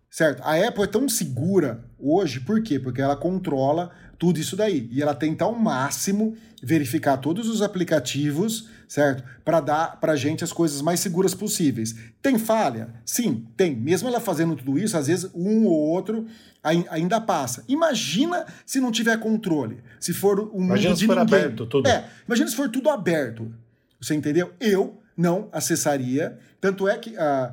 Certo? 0.09 0.41
A 0.43 0.55
Apple 0.67 0.83
é 0.83 0.87
tão 0.87 1.07
segura 1.07 1.85
hoje, 1.97 2.41
por 2.41 2.61
quê? 2.61 2.77
Porque 2.77 3.01
ela 3.01 3.15
controla 3.15 3.91
tudo 4.21 4.39
isso 4.39 4.55
daí. 4.55 4.87
E 4.91 5.01
ela 5.01 5.15
tenta 5.15 5.45
ao 5.45 5.55
máximo 5.55 6.37
verificar 6.61 7.17
todos 7.17 7.49
os 7.49 7.63
aplicativos, 7.63 8.69
certo? 8.87 9.23
Para 9.43 9.59
dar 9.59 9.99
para 9.99 10.15
gente 10.15 10.43
as 10.43 10.53
coisas 10.53 10.79
mais 10.79 10.99
seguras 10.99 11.33
possíveis. 11.33 11.95
Tem 12.21 12.37
falha? 12.37 12.89
Sim, 13.03 13.47
tem. 13.57 13.75
Mesmo 13.75 14.07
ela 14.07 14.19
fazendo 14.19 14.55
tudo 14.55 14.77
isso, 14.77 14.95
às 14.95 15.07
vezes 15.07 15.27
um 15.33 15.65
ou 15.65 15.73
outro 15.73 16.27
ainda 16.61 17.19
passa. 17.19 17.63
Imagina 17.67 18.45
se 18.63 18.79
não 18.79 18.91
tiver 18.91 19.19
controle. 19.19 19.79
Se 19.99 20.13
for 20.13 20.51
um 20.53 20.65
imagina 20.65 20.95
se 20.95 21.07
for 21.07 21.17
ninguém. 21.17 21.39
aberto 21.39 21.65
tudo. 21.65 21.89
É, 21.89 22.07
imagina 22.27 22.47
se 22.47 22.55
for 22.55 22.69
tudo 22.69 22.91
aberto. 22.91 23.51
Você 23.99 24.13
entendeu? 24.13 24.53
Eu 24.59 25.01
não 25.17 25.49
acessaria. 25.51 26.37
Tanto 26.59 26.87
é 26.87 26.95
que 26.95 27.09
uh, 27.09 27.51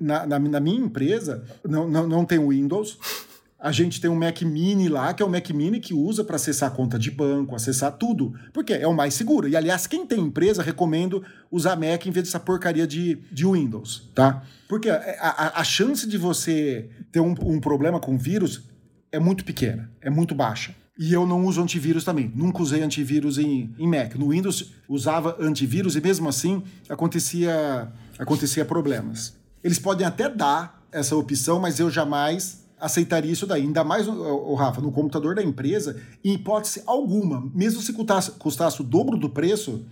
na, 0.00 0.26
na, 0.26 0.38
na, 0.38 0.58
minha 0.58 0.80
empresa 0.80 1.44
não, 1.62 1.86
não, 1.86 2.08
não 2.08 2.24
tem 2.24 2.38
Windows. 2.38 2.98
A 3.58 3.72
gente 3.72 4.00
tem 4.00 4.08
um 4.08 4.14
Mac 4.14 4.40
Mini 4.42 4.88
lá, 4.88 5.12
que 5.12 5.20
é 5.20 5.26
o 5.26 5.28
Mac 5.28 5.50
Mini 5.50 5.80
que 5.80 5.92
usa 5.92 6.22
para 6.22 6.36
acessar 6.36 6.70
conta 6.70 6.96
de 6.96 7.10
banco, 7.10 7.56
acessar 7.56 7.90
tudo. 7.90 8.32
Porque 8.52 8.72
é 8.72 8.86
o 8.86 8.94
mais 8.94 9.14
seguro. 9.14 9.48
E, 9.48 9.56
aliás, 9.56 9.86
quem 9.86 10.06
tem 10.06 10.20
empresa, 10.20 10.62
recomendo 10.62 11.24
usar 11.50 11.74
Mac 11.74 12.06
em 12.06 12.12
vez 12.12 12.26
dessa 12.26 12.38
porcaria 12.38 12.86
de, 12.86 13.16
de 13.32 13.44
Windows, 13.44 14.08
tá? 14.14 14.44
Porque 14.68 14.88
a, 14.88 15.00
a, 15.18 15.60
a 15.60 15.64
chance 15.64 16.08
de 16.08 16.16
você 16.16 16.88
ter 17.10 17.18
um, 17.18 17.34
um 17.42 17.58
problema 17.58 17.98
com 17.98 18.16
vírus 18.16 18.62
é 19.10 19.18
muito 19.18 19.44
pequena, 19.44 19.90
é 20.00 20.08
muito 20.08 20.36
baixa. 20.36 20.72
E 20.96 21.12
eu 21.12 21.26
não 21.26 21.44
uso 21.44 21.60
antivírus 21.60 22.04
também. 22.04 22.30
Nunca 22.34 22.62
usei 22.62 22.82
antivírus 22.82 23.38
em, 23.38 23.74
em 23.78 23.88
Mac. 23.88 24.14
No 24.14 24.30
Windows 24.30 24.72
usava 24.88 25.36
antivírus 25.40 25.96
e 25.96 26.00
mesmo 26.00 26.28
assim 26.28 26.62
acontecia, 26.88 27.90
acontecia 28.18 28.64
problemas. 28.64 29.36
Eles 29.64 29.78
podem 29.78 30.06
até 30.06 30.28
dar 30.28 30.86
essa 30.92 31.16
opção, 31.16 31.60
mas 31.60 31.78
eu 31.80 31.90
jamais 31.90 32.67
aceitaria 32.80 33.32
isso 33.32 33.46
daí. 33.46 33.62
Ainda 33.62 33.84
mais, 33.84 34.06
o 34.08 34.54
Rafa, 34.54 34.80
no 34.80 34.92
computador 34.92 35.34
da 35.34 35.42
empresa, 35.42 36.00
em 36.24 36.34
hipótese 36.34 36.82
alguma, 36.86 37.40
mesmo 37.54 37.80
se 37.80 37.92
custasse, 37.92 38.30
custasse 38.32 38.80
o 38.80 38.84
dobro 38.84 39.16
do 39.16 39.28
preço, 39.28 39.84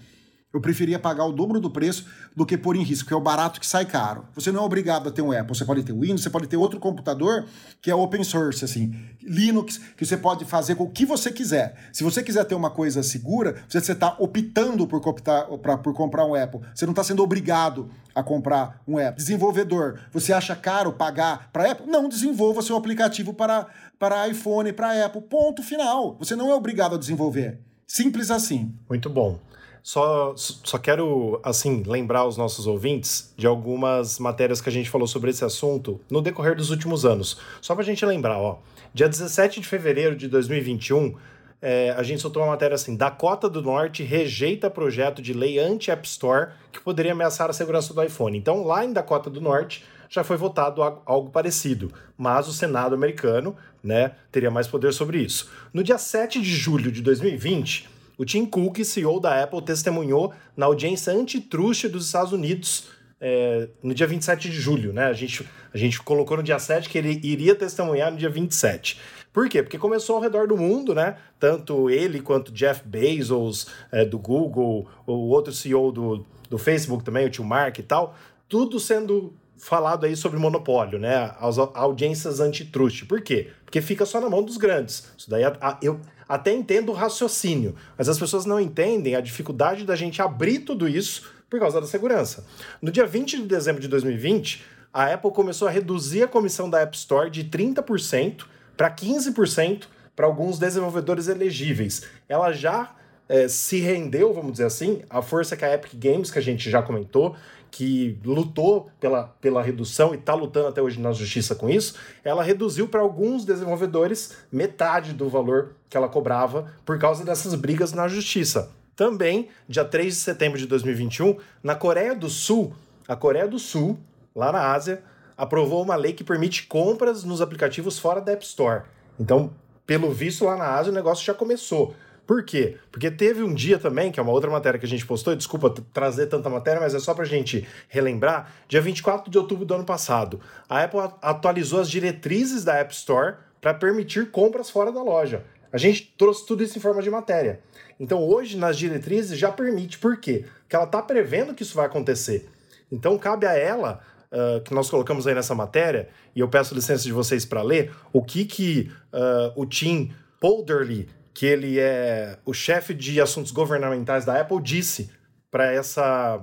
eu 0.52 0.60
preferia 0.60 0.98
pagar 0.98 1.24
o 1.26 1.32
dobro 1.32 1.60
do 1.60 1.70
preço 1.70 2.06
do 2.34 2.46
que 2.46 2.56
pôr 2.56 2.76
em 2.76 2.82
risco, 2.82 3.08
que 3.08 3.12
é 3.12 3.16
o 3.16 3.20
barato 3.20 3.60
que 3.60 3.66
sai 3.66 3.84
caro. 3.84 4.26
Você 4.34 4.50
não 4.50 4.62
é 4.62 4.64
obrigado 4.64 5.08
a 5.08 5.12
ter 5.12 5.20
um 5.20 5.32
Apple, 5.32 5.54
você 5.54 5.64
pode 5.64 5.82
ter 5.82 5.92
o 5.92 6.00
Windows, 6.00 6.22
você 6.22 6.30
pode 6.30 6.46
ter 6.46 6.56
outro 6.56 6.80
computador 6.80 7.46
que 7.82 7.90
é 7.90 7.94
open 7.94 8.24
source, 8.24 8.64
assim, 8.64 8.94
Linux, 9.22 9.78
que 9.96 10.06
você 10.06 10.16
pode 10.16 10.44
fazer 10.44 10.74
com 10.74 10.84
o 10.84 10.90
que 10.90 11.04
você 11.04 11.30
quiser. 11.30 11.76
Se 11.92 12.02
você 12.02 12.22
quiser 12.22 12.44
ter 12.44 12.54
uma 12.54 12.70
coisa 12.70 13.02
segura, 13.02 13.56
você 13.68 13.92
está 13.92 14.16
optando 14.18 14.86
por, 14.86 15.06
optar, 15.06 15.44
pra, 15.58 15.76
por 15.76 15.92
comprar 15.92 16.24
um 16.24 16.34
Apple. 16.34 16.60
Você 16.74 16.86
não 16.86 16.92
está 16.92 17.04
sendo 17.04 17.22
obrigado 17.22 17.90
a 18.14 18.22
comprar 18.22 18.80
um 18.88 18.96
Apple. 18.98 19.16
Desenvolvedor, 19.16 20.00
você 20.10 20.32
acha 20.32 20.56
caro 20.56 20.92
pagar 20.92 21.50
para 21.52 21.70
Apple? 21.70 21.86
Não 21.86 22.08
desenvolva 22.08 22.62
seu 22.62 22.76
aplicativo 22.76 23.34
para, 23.34 23.66
para 23.98 24.26
iPhone, 24.28 24.72
para 24.72 25.04
Apple. 25.04 25.20
Ponto 25.20 25.62
final. 25.62 26.16
Você 26.18 26.34
não 26.34 26.50
é 26.50 26.54
obrigado 26.54 26.94
a 26.94 26.98
desenvolver. 26.98 27.60
Simples 27.86 28.30
assim. 28.30 28.74
Muito 28.88 29.10
bom. 29.10 29.38
Só, 29.86 30.34
só 30.36 30.78
quero, 30.78 31.40
assim, 31.44 31.84
lembrar 31.86 32.26
os 32.26 32.36
nossos 32.36 32.66
ouvintes 32.66 33.32
de 33.36 33.46
algumas 33.46 34.18
matérias 34.18 34.60
que 34.60 34.68
a 34.68 34.72
gente 34.72 34.90
falou 34.90 35.06
sobre 35.06 35.30
esse 35.30 35.44
assunto 35.44 36.00
no 36.10 36.20
decorrer 36.20 36.56
dos 36.56 36.70
últimos 36.70 37.04
anos. 37.04 37.38
Só 37.60 37.72
pra 37.72 37.84
gente 37.84 38.04
lembrar, 38.04 38.36
ó. 38.36 38.58
Dia 38.92 39.08
17 39.08 39.60
de 39.60 39.68
fevereiro 39.68 40.16
de 40.16 40.26
2021, 40.26 41.14
é, 41.62 41.94
a 41.96 42.02
gente 42.02 42.20
soltou 42.20 42.42
uma 42.42 42.48
matéria 42.48 42.74
assim: 42.74 42.96
Dakota 42.96 43.48
do 43.48 43.62
Norte 43.62 44.02
rejeita 44.02 44.68
projeto 44.68 45.22
de 45.22 45.32
lei 45.32 45.56
anti-App 45.56 46.04
Store 46.04 46.48
que 46.72 46.80
poderia 46.80 47.12
ameaçar 47.12 47.48
a 47.48 47.52
segurança 47.52 47.94
do 47.94 48.02
iPhone. 48.02 48.36
Então, 48.36 48.64
lá 48.64 48.84
em 48.84 48.92
Dakota 48.92 49.30
do 49.30 49.40
Norte, 49.40 49.84
já 50.10 50.24
foi 50.24 50.36
votado 50.36 50.82
algo 50.82 51.30
parecido, 51.30 51.92
mas 52.18 52.48
o 52.48 52.52
Senado 52.52 52.96
americano 52.96 53.54
né, 53.84 54.16
teria 54.32 54.50
mais 54.50 54.66
poder 54.66 54.92
sobre 54.92 55.18
isso. 55.18 55.48
No 55.72 55.84
dia 55.84 55.96
7 55.96 56.42
de 56.42 56.50
julho 56.50 56.90
de 56.90 57.02
2020 57.02 57.94
o 58.18 58.24
Tim 58.24 58.46
Cook, 58.46 58.84
CEO 58.84 59.20
da 59.20 59.42
Apple, 59.42 59.62
testemunhou 59.62 60.32
na 60.56 60.66
audiência 60.66 61.12
antitruste 61.12 61.88
dos 61.88 62.06
Estados 62.06 62.32
Unidos 62.32 62.88
é, 63.20 63.68
no 63.82 63.94
dia 63.94 64.06
27 64.06 64.50
de 64.50 64.56
julho, 64.56 64.92
né? 64.92 65.06
A 65.06 65.12
gente, 65.12 65.46
a 65.72 65.78
gente 65.78 66.02
colocou 66.02 66.36
no 66.36 66.42
dia 66.42 66.58
7 66.58 66.88
que 66.88 66.98
ele 66.98 67.20
iria 67.22 67.54
testemunhar 67.54 68.10
no 68.10 68.18
dia 68.18 68.28
27. 68.28 68.98
Por 69.32 69.48
quê? 69.48 69.62
Porque 69.62 69.78
começou 69.78 70.16
ao 70.16 70.22
redor 70.22 70.46
do 70.48 70.56
mundo, 70.56 70.94
né? 70.94 71.16
Tanto 71.38 71.90
ele 71.90 72.20
quanto 72.20 72.52
Jeff 72.52 72.82
Bezos 72.86 73.66
é, 73.92 74.04
do 74.04 74.18
Google, 74.18 74.86
o 75.06 75.28
outro 75.28 75.52
CEO 75.52 75.92
do, 75.92 76.26
do 76.48 76.58
Facebook 76.58 77.04
também, 77.04 77.26
o 77.26 77.30
tio 77.30 77.44
Mark 77.44 77.78
e 77.78 77.82
tal, 77.82 78.16
tudo 78.48 78.80
sendo 78.80 79.34
falado 79.58 80.04
aí 80.04 80.14
sobre 80.14 80.38
monopólio, 80.38 80.98
né? 80.98 81.34
As 81.40 81.58
audiências 81.58 82.40
antitruste. 82.40 83.04
Por 83.04 83.20
quê? 83.20 83.50
Porque 83.64 83.80
fica 83.80 84.04
só 84.04 84.20
na 84.20 84.28
mão 84.28 84.42
dos 84.42 84.56
grandes. 84.56 85.10
Isso 85.16 85.28
daí 85.28 85.42
eu, 85.82 86.00
até 86.28 86.52
entendo 86.52 86.90
o 86.90 86.94
raciocínio, 86.94 87.74
mas 87.96 88.08
as 88.08 88.18
pessoas 88.18 88.44
não 88.44 88.60
entendem 88.60 89.14
a 89.14 89.20
dificuldade 89.20 89.84
da 89.84 89.94
gente 89.94 90.20
abrir 90.20 90.60
tudo 90.60 90.88
isso 90.88 91.30
por 91.48 91.60
causa 91.60 91.80
da 91.80 91.86
segurança. 91.86 92.44
No 92.82 92.90
dia 92.90 93.06
20 93.06 93.38
de 93.38 93.46
dezembro 93.46 93.80
de 93.80 93.88
2020, 93.88 94.64
a 94.92 95.12
Apple 95.12 95.30
começou 95.30 95.68
a 95.68 95.70
reduzir 95.70 96.22
a 96.22 96.28
comissão 96.28 96.68
da 96.68 96.80
App 96.80 96.96
Store 96.96 97.30
de 97.30 97.44
30% 97.44 98.44
para 98.76 98.90
15% 98.90 99.84
para 100.14 100.26
alguns 100.26 100.58
desenvolvedores 100.58 101.28
elegíveis. 101.28 102.02
Ela 102.28 102.52
já 102.52 102.94
é, 103.28 103.46
se 103.46 103.80
rendeu, 103.80 104.32
vamos 104.32 104.52
dizer 104.52 104.64
assim, 104.64 105.02
à 105.10 105.20
força 105.20 105.56
que 105.56 105.64
a 105.64 105.74
Epic 105.74 105.94
Games, 105.94 106.30
que 106.30 106.38
a 106.38 106.42
gente 106.42 106.70
já 106.70 106.82
comentou, 106.82 107.36
que 107.70 108.18
lutou 108.24 108.90
pela, 108.98 109.24
pela 109.40 109.62
redução 109.62 110.14
e 110.14 110.18
está 110.18 110.34
lutando 110.34 110.68
até 110.68 110.80
hoje 110.80 111.00
na 111.00 111.12
justiça 111.12 111.54
com 111.54 111.68
isso, 111.68 111.94
ela 112.24 112.42
reduziu 112.42 112.88
para 112.88 113.00
alguns 113.00 113.44
desenvolvedores 113.44 114.36
metade 114.50 115.12
do 115.12 115.28
valor 115.28 115.72
que 115.88 115.96
ela 115.96 116.08
cobrava 116.08 116.72
por 116.84 116.98
causa 116.98 117.24
dessas 117.24 117.54
brigas 117.54 117.92
na 117.92 118.08
justiça. 118.08 118.70
Também, 118.94 119.48
dia 119.68 119.84
3 119.84 120.14
de 120.14 120.20
setembro 120.20 120.58
de 120.58 120.66
2021, 120.66 121.36
na 121.62 121.74
Coreia 121.74 122.14
do 122.14 122.30
Sul, 122.30 122.74
a 123.06 123.14
Coreia 123.14 123.46
do 123.46 123.58
Sul, 123.58 123.98
lá 124.34 124.50
na 124.50 124.72
Ásia, 124.72 125.02
aprovou 125.36 125.82
uma 125.82 125.96
lei 125.96 126.14
que 126.14 126.24
permite 126.24 126.66
compras 126.66 127.22
nos 127.22 127.42
aplicativos 127.42 127.98
fora 127.98 128.20
da 128.20 128.32
App 128.32 128.44
Store. 128.44 128.84
Então, 129.20 129.52
pelo 129.86 130.10
visto, 130.10 130.44
lá 130.44 130.56
na 130.56 130.74
Ásia 130.74 130.90
o 130.90 130.94
negócio 130.94 131.24
já 131.24 131.34
começou. 131.34 131.94
Por 132.26 132.42
quê? 132.44 132.76
Porque 132.90 133.10
teve 133.10 133.42
um 133.42 133.54
dia 133.54 133.78
também, 133.78 134.10
que 134.10 134.18
é 134.18 134.22
uma 134.22 134.32
outra 134.32 134.50
matéria 134.50 134.80
que 134.80 134.84
a 134.84 134.88
gente 134.88 135.06
postou, 135.06 135.36
desculpa 135.36 135.72
trazer 135.92 136.26
tanta 136.26 136.50
matéria, 136.50 136.80
mas 136.80 136.94
é 136.94 136.98
só 136.98 137.14
para 137.14 137.22
a 137.22 137.28
gente 137.28 137.66
relembrar, 137.88 138.52
dia 138.68 138.80
24 138.80 139.30
de 139.30 139.38
outubro 139.38 139.64
do 139.64 139.74
ano 139.74 139.84
passado, 139.84 140.40
a 140.68 140.82
Apple 140.82 140.98
atualizou 141.22 141.80
as 141.80 141.88
diretrizes 141.88 142.64
da 142.64 142.74
App 142.74 142.92
Store 142.92 143.36
para 143.60 143.72
permitir 143.72 144.30
compras 144.30 144.68
fora 144.68 144.90
da 144.90 145.02
loja. 145.02 145.44
A 145.72 145.78
gente 145.78 146.12
trouxe 146.18 146.44
tudo 146.44 146.64
isso 146.64 146.76
em 146.76 146.80
forma 146.80 147.00
de 147.00 147.10
matéria. 147.10 147.60
Então 147.98 148.22
hoje 148.22 148.56
nas 148.56 148.76
diretrizes 148.76 149.38
já 149.38 149.52
permite, 149.52 149.98
por 149.98 150.18
quê? 150.18 150.44
Porque 150.62 150.74
ela 150.74 150.84
está 150.84 151.00
prevendo 151.00 151.54
que 151.54 151.62
isso 151.62 151.76
vai 151.76 151.86
acontecer. 151.86 152.48
Então 152.90 153.16
cabe 153.16 153.46
a 153.46 153.54
ela 153.54 154.00
Uh, 154.26 154.60
que 154.62 154.74
nós 154.74 154.90
colocamos 154.90 155.24
aí 155.28 155.34
nessa 155.36 155.54
matéria, 155.54 156.08
e 156.34 156.40
eu 156.40 156.48
peço 156.48 156.74
licença 156.74 157.04
de 157.04 157.12
vocês 157.12 157.44
para 157.44 157.62
ler, 157.62 157.94
o 158.12 158.20
que, 158.20 158.44
que 158.44 158.90
uh, 159.12 159.52
o 159.54 159.64
Tim 159.64 160.12
Polderly 160.40 161.08
que 161.36 161.44
ele 161.44 161.78
é 161.78 162.38
o 162.46 162.54
chefe 162.54 162.94
de 162.94 163.20
assuntos 163.20 163.52
governamentais 163.52 164.24
da 164.24 164.40
Apple, 164.40 164.58
disse 164.62 165.10
para 165.50 165.70
essa 165.70 166.42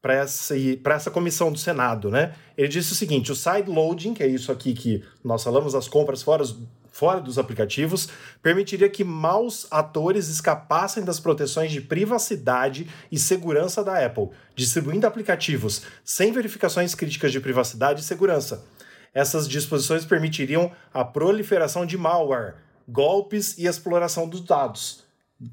para 0.00 0.14
essa, 0.14 0.54
essa 0.56 1.10
comissão 1.12 1.52
do 1.52 1.58
Senado, 1.58 2.10
né? 2.10 2.34
Ele 2.56 2.66
disse 2.66 2.92
o 2.92 2.94
seguinte: 2.94 3.30
o 3.30 3.36
side 3.36 3.70
loading, 3.70 4.14
que 4.14 4.22
é 4.22 4.26
isso 4.26 4.50
aqui 4.50 4.72
que 4.72 5.04
nós 5.22 5.44
falamos, 5.44 5.74
as 5.74 5.86
compras 5.86 6.22
fora, 6.22 6.44
fora 6.90 7.20
dos 7.20 7.38
aplicativos, 7.38 8.08
permitiria 8.42 8.88
que 8.88 9.04
maus 9.04 9.66
atores 9.70 10.28
escapassem 10.28 11.04
das 11.04 11.20
proteções 11.20 11.70
de 11.70 11.82
privacidade 11.82 12.88
e 13.12 13.18
segurança 13.18 13.84
da 13.84 14.02
Apple, 14.04 14.30
distribuindo 14.56 15.06
aplicativos 15.06 15.82
sem 16.02 16.32
verificações 16.32 16.94
críticas 16.94 17.32
de 17.32 17.38
privacidade 17.38 18.00
e 18.00 18.04
segurança. 18.04 18.64
Essas 19.12 19.46
disposições 19.46 20.06
permitiriam 20.06 20.72
a 20.92 21.04
proliferação 21.04 21.84
de 21.84 21.98
malware, 21.98 22.54
golpes 22.92 23.56
e 23.58 23.66
exploração 23.66 24.28
dos 24.28 24.42
dados, 24.42 25.04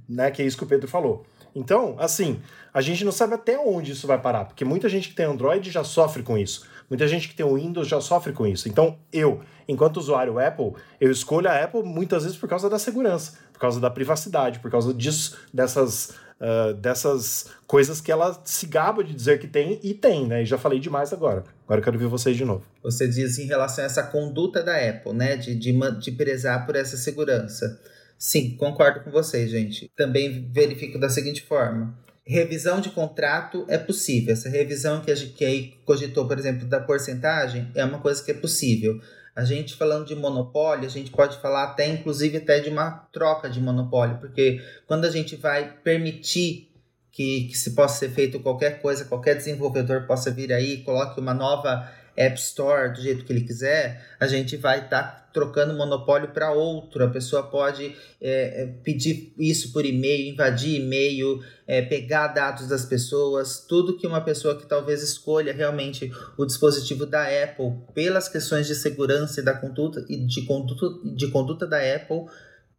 né? 0.08 0.30
Que 0.30 0.42
é 0.42 0.46
isso 0.46 0.58
que 0.58 0.64
o 0.64 0.68
Pedro 0.68 0.88
falou. 0.88 1.26
Então, 1.56 1.96
assim, 1.98 2.42
a 2.74 2.82
gente 2.82 3.04
não 3.04 3.12
sabe 3.12 3.34
até 3.34 3.58
onde 3.58 3.92
isso 3.94 4.06
vai 4.06 4.20
parar, 4.20 4.46
porque 4.46 4.64
muita 4.64 4.88
gente 4.88 5.10
que 5.10 5.16
tem 5.16 5.26
Android 5.26 5.72
já 5.72 5.84
sofre 5.84 6.22
com 6.22 6.38
isso. 6.38 6.68
Muita 6.90 7.08
gente 7.08 7.28
que 7.28 7.36
tem 7.36 7.46
o 7.46 7.56
Windows 7.56 7.88
já 7.88 8.02
sofre 8.02 8.34
com 8.34 8.48
isso. 8.48 8.68
Então, 8.68 8.98
eu, 9.14 9.42
enquanto 9.68 9.98
usuário 9.98 10.40
Apple, 10.40 10.74
eu 11.00 11.12
escolho 11.12 11.50
a 11.50 11.64
Apple 11.64 11.84
muitas 11.84 12.24
vezes 12.24 12.38
por 12.38 12.50
causa 12.50 12.70
da 12.70 12.80
segurança, 12.80 13.38
por 13.54 13.60
causa 13.60 13.80
da 13.80 13.90
privacidade, 13.90 14.60
por 14.60 14.72
causa 14.72 14.94
disso, 14.94 15.38
dessas, 15.54 16.16
uh, 16.40 16.74
dessas 16.74 17.48
coisas 17.68 18.02
que 18.02 18.12
ela 18.12 18.42
se 18.46 18.66
gaba 18.66 19.04
de 19.04 19.14
dizer 19.14 19.40
que 19.40 19.48
tem 19.48 19.80
e 19.84 19.94
tem, 19.94 20.28
né? 20.28 20.44
E 20.44 20.46
já 20.46 20.58
falei 20.58 20.80
demais 20.80 21.14
agora. 21.14 21.44
Agora 21.66 21.80
eu 21.80 21.84
quero 21.84 22.00
ver 22.00 22.08
vocês 22.08 22.36
de 22.36 22.46
novo. 22.46 22.66
Você 22.84 23.08
diz 23.08 23.38
em 23.38 23.46
relação 23.46 23.84
a 23.84 23.88
essa 23.88 24.04
conduta 24.04 24.64
da 24.64 24.76
Apple, 24.76 25.14
né? 25.14 25.36
De, 25.36 25.56
de, 25.56 25.74
de 26.00 26.12
prezar 26.12 26.66
por 26.66 26.76
essa 26.76 26.98
segurança. 26.98 27.80
Sim, 28.18 28.56
concordo 28.58 29.02
com 29.02 29.12
vocês, 29.12 29.50
gente. 29.50 29.90
Também 29.96 30.50
verifico 30.52 31.00
da 31.00 31.10
seguinte 31.10 31.42
forma. 31.44 31.98
Revisão 32.26 32.80
de 32.80 32.90
contrato 32.90 33.66
é 33.68 33.78
possível. 33.78 34.34
Essa 34.34 34.50
revisão 34.50 35.02
que 35.02 35.10
a 35.10 35.16
gente 35.16 35.80
cogitou, 35.86 36.28
por 36.28 36.38
exemplo, 36.38 36.68
da 36.68 36.80
porcentagem, 36.80 37.72
é 37.74 37.84
uma 37.84 38.00
coisa 38.00 38.24
que 38.24 38.30
é 38.30 38.36
possível. 38.36 39.02
A 39.40 39.46
gente 39.46 39.74
falando 39.76 40.06
de 40.06 40.14
monopólio, 40.16 40.86
a 40.86 40.90
gente 40.90 41.12
pode 41.12 41.38
falar 41.38 41.64
até, 41.64 41.88
inclusive, 41.88 42.40
até 42.40 42.60
de 42.60 42.70
uma 42.70 42.92
troca 43.14 43.50
de 43.50 43.62
monopólio, 43.62 44.18
porque 44.18 44.62
quando 44.86 45.06
a 45.06 45.10
gente 45.10 45.38
vai 45.38 45.78
permitir 45.82 46.70
que, 47.10 47.48
que 47.48 47.58
se 47.58 47.74
possa 47.74 48.00
ser 48.00 48.10
feito 48.10 48.42
qualquer 48.42 48.82
coisa, 48.82 49.06
qualquer 49.06 49.36
desenvolvedor 49.36 50.06
possa 50.06 50.30
vir 50.30 50.52
aí, 50.52 50.84
coloque 50.84 51.22
uma 51.22 51.34
nova 51.34 51.90
App 52.20 52.38
Store 52.38 52.92
do 52.94 53.02
jeito 53.02 53.24
que 53.24 53.32
ele 53.32 53.46
quiser, 53.46 54.06
a 54.20 54.28
gente 54.28 54.58
vai 54.58 54.84
estar 54.84 55.04
tá 55.04 55.30
trocando 55.34 55.74
monopólio 55.74 56.28
para 56.30 56.52
outro. 56.52 57.02
A 57.02 57.10
pessoa 57.10 57.44
pode 57.44 57.96
é, 58.22 58.64
é, 58.64 58.66
pedir 58.84 59.34
isso 59.40 59.72
por 59.72 59.86
e-mail, 59.86 60.34
invadir 60.34 60.82
e-mail, 60.82 61.42
é, 61.66 61.82
pegar 61.82 62.28
dados 62.28 62.68
das 62.68 62.84
pessoas, 62.84 63.66
tudo 63.66 63.98
que 63.98 64.06
uma 64.06 64.20
pessoa 64.20 64.58
que 64.58 64.68
talvez 64.68 65.02
escolha 65.02 65.54
realmente 65.54 66.12
o 66.38 66.46
dispositivo 66.46 67.06
da 67.06 67.24
Apple 67.24 67.74
pelas 67.94 68.28
questões 68.28 68.68
de 68.68 68.76
segurança 68.76 69.40
e 69.40 69.44
da 69.44 69.54
conduta 69.54 70.06
e 70.10 70.18
de 70.18 70.46
conduta, 70.46 70.88
de 71.16 71.28
conduta 71.32 71.66
da 71.66 71.78
Apple 71.78 72.26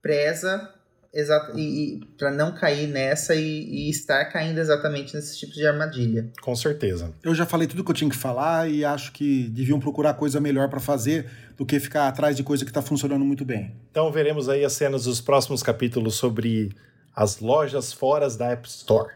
preza 0.02 0.79
Exato, 1.12 1.58
e, 1.58 1.96
e 1.96 2.00
para 2.16 2.30
não 2.30 2.54
cair 2.54 2.86
nessa 2.86 3.34
e, 3.34 3.40
e, 3.40 3.90
estar 3.90 4.26
caindo 4.26 4.58
exatamente 4.58 5.14
nesse 5.14 5.36
tipo 5.38 5.52
de 5.52 5.66
armadilha. 5.66 6.30
Com 6.40 6.54
certeza. 6.54 7.12
Eu 7.24 7.34
já 7.34 7.44
falei 7.44 7.66
tudo 7.66 7.82
que 7.82 7.90
eu 7.90 7.94
tinha 7.94 8.08
que 8.08 8.16
falar 8.16 8.70
e 8.70 8.84
acho 8.84 9.10
que 9.10 9.48
deviam 9.48 9.80
procurar 9.80 10.14
coisa 10.14 10.40
melhor 10.40 10.68
para 10.68 10.78
fazer 10.78 11.28
do 11.56 11.66
que 11.66 11.80
ficar 11.80 12.06
atrás 12.06 12.36
de 12.36 12.44
coisa 12.44 12.64
que 12.64 12.70
está 12.70 12.80
funcionando 12.80 13.24
muito 13.24 13.44
bem. 13.44 13.74
Então 13.90 14.10
veremos 14.12 14.48
aí 14.48 14.64
as 14.64 14.72
cenas 14.72 15.04
dos 15.04 15.20
próximos 15.20 15.64
capítulos 15.64 16.14
sobre 16.14 16.70
as 17.14 17.40
lojas 17.40 17.92
fora 17.92 18.30
da 18.30 18.52
App 18.52 18.68
Store. 18.68 19.12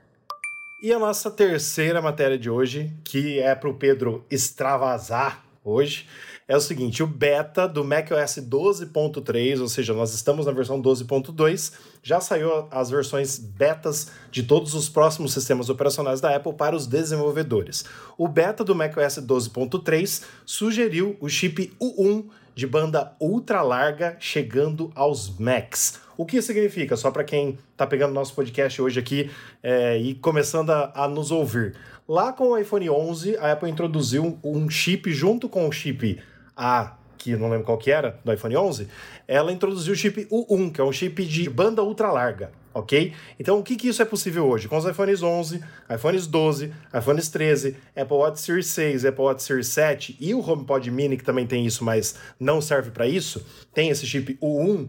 E 0.82 0.92
a 0.92 0.98
nossa 0.98 1.30
terceira 1.30 2.02
matéria 2.02 2.36
de 2.36 2.50
hoje, 2.50 2.92
que 3.04 3.38
é 3.38 3.54
para 3.54 3.70
o 3.70 3.74
Pedro 3.74 4.26
extravasar 4.28 5.43
hoje 5.64 6.06
é 6.46 6.56
o 6.56 6.60
seguinte: 6.60 7.02
o 7.02 7.06
beta 7.06 7.66
do 7.66 7.84
macOS 7.84 8.36
12.3, 8.38 9.60
ou 9.60 9.68
seja, 9.68 9.94
nós 9.94 10.12
estamos 10.12 10.46
na 10.46 10.52
versão 10.52 10.80
12.2, 10.80 11.72
já 12.02 12.20
saiu 12.20 12.68
as 12.70 12.90
versões 12.90 13.38
betas 13.38 14.10
de 14.30 14.42
todos 14.42 14.74
os 14.74 14.88
próximos 14.88 15.32
sistemas 15.32 15.70
operacionais 15.70 16.20
da 16.20 16.36
Apple 16.36 16.52
para 16.52 16.76
os 16.76 16.86
desenvolvedores. 16.86 17.84
O 18.18 18.28
beta 18.28 18.62
do 18.62 18.74
macOS 18.74 19.18
12.3 19.18 20.22
sugeriu 20.44 21.16
o 21.20 21.28
chip 21.28 21.72
U1 21.80 22.26
de 22.54 22.66
banda 22.66 23.16
ultra 23.18 23.62
larga 23.62 24.16
chegando 24.20 24.92
aos 24.94 25.38
Macs. 25.38 26.03
O 26.16 26.24
que 26.24 26.40
significa? 26.40 26.96
Só 26.96 27.10
para 27.10 27.24
quem 27.24 27.58
está 27.72 27.86
pegando 27.86 28.12
nosso 28.12 28.34
podcast 28.34 28.80
hoje 28.80 29.00
aqui 29.00 29.30
é, 29.62 29.98
e 29.98 30.14
começando 30.14 30.70
a, 30.70 30.92
a, 30.94 31.08
nos 31.08 31.30
ouvir. 31.30 31.74
Lá 32.08 32.32
com 32.32 32.50
o 32.50 32.58
iPhone 32.58 32.88
11, 32.88 33.36
a 33.38 33.52
Apple 33.52 33.68
introduziu 33.68 34.38
um 34.44 34.70
chip 34.70 35.12
junto 35.12 35.48
com 35.48 35.66
o 35.66 35.72
chip 35.72 36.20
A, 36.56 36.96
que 37.18 37.34
não 37.34 37.48
lembro 37.48 37.64
qual 37.64 37.78
que 37.78 37.90
era, 37.90 38.20
do 38.24 38.32
iPhone 38.32 38.56
11, 38.56 38.86
ela 39.26 39.50
introduziu 39.50 39.94
o 39.94 39.96
chip 39.96 40.26
U1, 40.26 40.72
que 40.72 40.80
é 40.80 40.84
um 40.84 40.92
chip 40.92 41.24
de 41.24 41.48
banda 41.48 41.82
ultra 41.82 42.12
larga, 42.12 42.52
ok? 42.72 43.12
Então, 43.40 43.58
o 43.58 43.62
que, 43.62 43.74
que 43.74 43.88
isso 43.88 44.02
é 44.02 44.04
possível 44.04 44.46
hoje? 44.46 44.68
Com 44.68 44.76
os 44.76 44.84
iPhones 44.84 45.22
11, 45.22 45.64
iPhones 45.92 46.26
12, 46.26 46.72
iPhones 46.96 47.28
13, 47.28 47.76
Apple 47.96 48.16
Watch 48.16 48.40
Series 48.40 48.66
6, 48.66 49.04
Apple 49.06 49.24
Watch 49.24 49.42
Series 49.42 49.68
7 49.68 50.16
e 50.20 50.34
o 50.34 50.46
HomePod 50.46 50.88
Mini, 50.90 51.16
que 51.16 51.24
também 51.24 51.46
tem 51.46 51.64
isso, 51.64 51.82
mas 51.82 52.14
não 52.38 52.60
serve 52.60 52.90
para 52.90 53.06
isso, 53.08 53.44
tem 53.72 53.88
esse 53.88 54.06
chip 54.06 54.38
U1, 54.40 54.88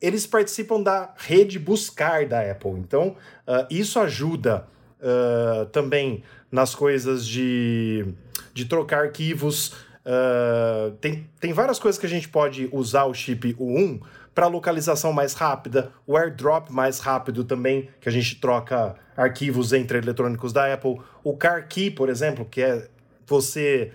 eles 0.00 0.26
participam 0.26 0.82
da 0.82 1.12
rede 1.16 1.58
buscar 1.58 2.26
da 2.26 2.40
Apple. 2.40 2.72
Então, 2.72 3.16
uh, 3.46 3.66
isso 3.70 3.98
ajuda 3.98 4.66
uh, 5.00 5.66
também 5.66 6.22
nas 6.50 6.74
coisas 6.74 7.26
de, 7.26 8.06
de 8.54 8.64
trocar 8.64 9.04
arquivos. 9.04 9.72
Uh, 10.06 10.92
tem, 11.00 11.28
tem 11.40 11.52
várias 11.52 11.78
coisas 11.78 11.98
que 11.98 12.06
a 12.06 12.08
gente 12.08 12.28
pode 12.28 12.68
usar 12.72 13.04
o 13.04 13.14
chip 13.14 13.54
U1 13.54 14.00
para 14.34 14.46
localização 14.46 15.12
mais 15.12 15.34
rápida, 15.34 15.90
o 16.06 16.16
airdrop 16.16 16.70
mais 16.70 17.00
rápido 17.00 17.42
também, 17.42 17.88
que 18.00 18.08
a 18.08 18.12
gente 18.12 18.36
troca 18.36 18.94
arquivos 19.16 19.72
entre 19.72 19.98
eletrônicos 19.98 20.52
da 20.52 20.72
Apple. 20.72 21.00
O 21.24 21.36
Car 21.36 21.66
Key, 21.66 21.90
por 21.90 22.08
exemplo, 22.08 22.44
que 22.44 22.62
é 22.62 22.88
você, 23.26 23.92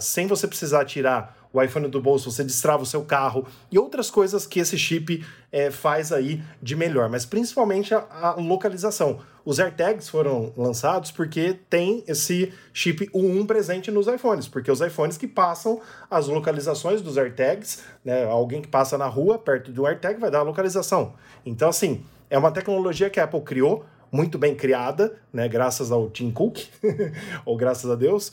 sem 0.00 0.26
você 0.26 0.48
precisar 0.48 0.86
tirar 0.86 1.37
o 1.52 1.62
iPhone 1.62 1.88
do 1.88 2.00
bolso, 2.00 2.30
você 2.30 2.44
destrava 2.44 2.82
o 2.82 2.86
seu 2.86 3.02
carro 3.04 3.46
e 3.70 3.78
outras 3.78 4.10
coisas 4.10 4.46
que 4.46 4.60
esse 4.60 4.78
chip 4.78 5.24
é, 5.50 5.70
faz 5.70 6.12
aí 6.12 6.42
de 6.62 6.76
melhor, 6.76 7.08
mas 7.08 7.24
principalmente 7.24 7.94
a, 7.94 8.04
a, 8.10 8.30
localização. 8.34 9.20
Os 9.44 9.58
AirTags 9.58 10.08
foram 10.08 10.52
lançados 10.56 11.10
porque 11.10 11.58
tem 11.70 12.04
esse 12.06 12.52
chip 12.72 13.08
U1 13.14 13.46
presente 13.46 13.90
nos 13.90 14.06
iPhones, 14.06 14.46
porque 14.46 14.70
os 14.70 14.80
iPhones 14.80 15.16
que 15.16 15.26
passam 15.26 15.80
as 16.10 16.26
localizações 16.26 17.00
dos 17.00 17.16
AirTags, 17.16 17.82
né, 18.04 18.24
alguém 18.24 18.60
que 18.60 18.68
passa 18.68 18.98
na 18.98 19.06
rua 19.06 19.38
perto 19.38 19.72
do 19.72 19.86
AirTag 19.86 20.20
vai 20.20 20.30
dar 20.30 20.40
a 20.40 20.42
localização. 20.42 21.14
Então, 21.46 21.70
assim, 21.70 22.04
é 22.28 22.36
uma 22.36 22.50
tecnologia 22.50 23.08
que 23.08 23.18
a 23.18 23.24
Apple 23.24 23.40
criou, 23.40 23.86
muito 24.12 24.38
bem 24.38 24.54
criada, 24.54 25.16
né, 25.32 25.48
graças 25.48 25.90
ao 25.90 26.10
Tim 26.10 26.30
Cook, 26.30 26.66
ou 27.46 27.56
graças 27.56 27.90
a 27.90 27.94
Deus, 27.94 28.32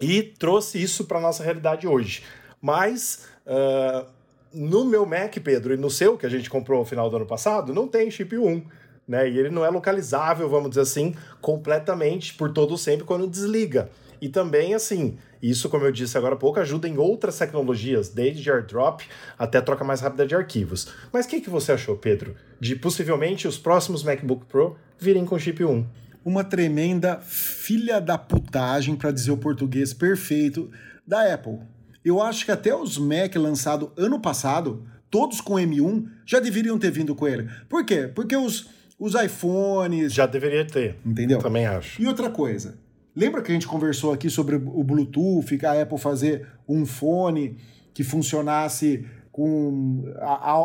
e 0.00 0.22
trouxe 0.22 0.82
isso 0.82 1.04
para 1.04 1.20
nossa 1.20 1.42
realidade 1.42 1.86
hoje. 1.86 2.22
Mas 2.60 3.26
uh, 3.46 4.06
no 4.52 4.84
meu 4.84 5.04
Mac, 5.04 5.34
Pedro, 5.38 5.74
e 5.74 5.76
no 5.76 5.90
seu, 5.90 6.16
que 6.16 6.26
a 6.26 6.28
gente 6.28 6.48
comprou 6.48 6.80
no 6.80 6.84
final 6.84 7.10
do 7.10 7.16
ano 7.16 7.26
passado, 7.26 7.74
não 7.74 7.86
tem 7.86 8.10
chip 8.10 8.36
1. 8.36 8.62
Né? 9.06 9.28
E 9.30 9.38
ele 9.38 9.50
não 9.50 9.64
é 9.64 9.70
localizável, 9.70 10.48
vamos 10.48 10.70
dizer 10.70 10.82
assim, 10.82 11.14
completamente 11.40 12.34
por 12.34 12.52
todo 12.52 12.76
sempre 12.76 13.04
quando 13.04 13.26
desliga. 13.26 13.90
E 14.20 14.28
também, 14.28 14.74
assim, 14.74 15.16
isso, 15.40 15.68
como 15.68 15.84
eu 15.84 15.92
disse 15.92 16.18
agora 16.18 16.34
há 16.34 16.38
pouco, 16.38 16.58
ajuda 16.58 16.88
em 16.88 16.98
outras 16.98 17.38
tecnologias, 17.38 18.08
desde 18.08 18.50
airdrop 18.50 19.02
até 19.38 19.60
troca 19.60 19.84
mais 19.84 20.00
rápida 20.00 20.26
de 20.26 20.34
arquivos. 20.34 20.88
Mas 21.12 21.24
o 21.24 21.28
que, 21.28 21.40
que 21.40 21.48
você 21.48 21.72
achou, 21.72 21.96
Pedro, 21.96 22.34
de 22.58 22.74
possivelmente 22.74 23.46
os 23.46 23.56
próximos 23.56 24.02
MacBook 24.02 24.44
Pro 24.46 24.76
virem 24.98 25.24
com 25.24 25.38
chip 25.38 25.64
1? 25.64 25.86
Uma 26.24 26.44
tremenda 26.44 27.18
filha 27.20 28.00
da 28.00 28.18
putagem, 28.18 28.96
para 28.96 29.10
dizer 29.10 29.30
o 29.30 29.36
português 29.36 29.92
perfeito, 29.92 30.70
da 31.06 31.32
Apple. 31.32 31.58
Eu 32.04 32.22
acho 32.22 32.44
que 32.44 32.50
até 32.50 32.74
os 32.74 32.98
Mac 32.98 33.34
lançados 33.36 33.90
ano 33.96 34.20
passado, 34.20 34.86
todos 35.10 35.40
com 35.40 35.54
M1, 35.54 36.06
já 36.24 36.40
deveriam 36.40 36.78
ter 36.78 36.90
vindo 36.90 37.14
com 37.14 37.26
ele. 37.26 37.48
Por 37.68 37.84
quê? 37.84 38.10
Porque 38.14 38.36
os, 38.36 38.68
os 38.98 39.14
iPhones. 39.14 40.12
Já 40.12 40.26
deveria 40.26 40.66
ter. 40.66 40.96
Entendeu? 41.04 41.38
Também 41.38 41.66
acho. 41.66 42.00
E 42.00 42.06
outra 42.06 42.30
coisa. 42.30 42.78
Lembra 43.14 43.42
que 43.42 43.50
a 43.50 43.54
gente 43.54 43.66
conversou 43.66 44.12
aqui 44.12 44.30
sobre 44.30 44.56
o 44.56 44.84
Bluetooth, 44.84 45.58
a 45.66 45.82
Apple 45.82 45.98
fazer 45.98 46.46
um 46.68 46.86
fone 46.86 47.56
que 47.92 48.04
funcionasse 48.04 49.04
com 49.32 50.04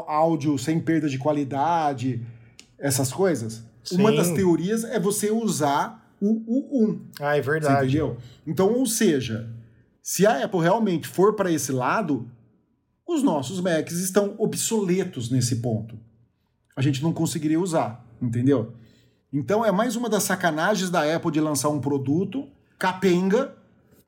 áudio 0.07 0.57
sem 0.57 0.79
perda 0.79 1.09
de 1.09 1.17
qualidade, 1.17 2.21
essas 2.77 3.11
coisas? 3.11 3.65
Sim. 3.83 3.97
Uma 3.97 4.11
das 4.11 4.31
teorias 4.31 4.83
é 4.83 4.99
você 4.99 5.29
usar 5.31 6.15
o 6.21 6.85
U1. 6.85 7.01
Ah, 7.19 7.37
é 7.37 7.41
verdade. 7.41 7.75
Você 7.75 7.97
entendeu? 7.97 8.17
Então, 8.47 8.73
ou 8.73 8.85
seja, 8.85 9.49
se 10.01 10.25
a 10.25 10.43
Apple 10.43 10.61
realmente 10.61 11.07
for 11.07 11.33
para 11.35 11.51
esse 11.51 11.71
lado, 11.71 12.29
os 13.07 13.21
nossos 13.21 13.59
Macs 13.59 13.99
estão 13.99 14.35
obsoletos 14.37 15.29
nesse 15.29 15.57
ponto. 15.57 15.97
A 16.75 16.81
gente 16.81 17.03
não 17.03 17.13
conseguiria 17.13 17.59
usar, 17.59 18.05
entendeu? 18.21 18.73
Então 19.31 19.65
é 19.65 19.71
mais 19.71 19.95
uma 19.95 20.09
das 20.09 20.23
sacanagens 20.23 20.89
da 20.89 21.15
Apple 21.15 21.31
de 21.31 21.41
lançar 21.41 21.69
um 21.69 21.79
produto 21.79 22.47
capenga 22.77 23.55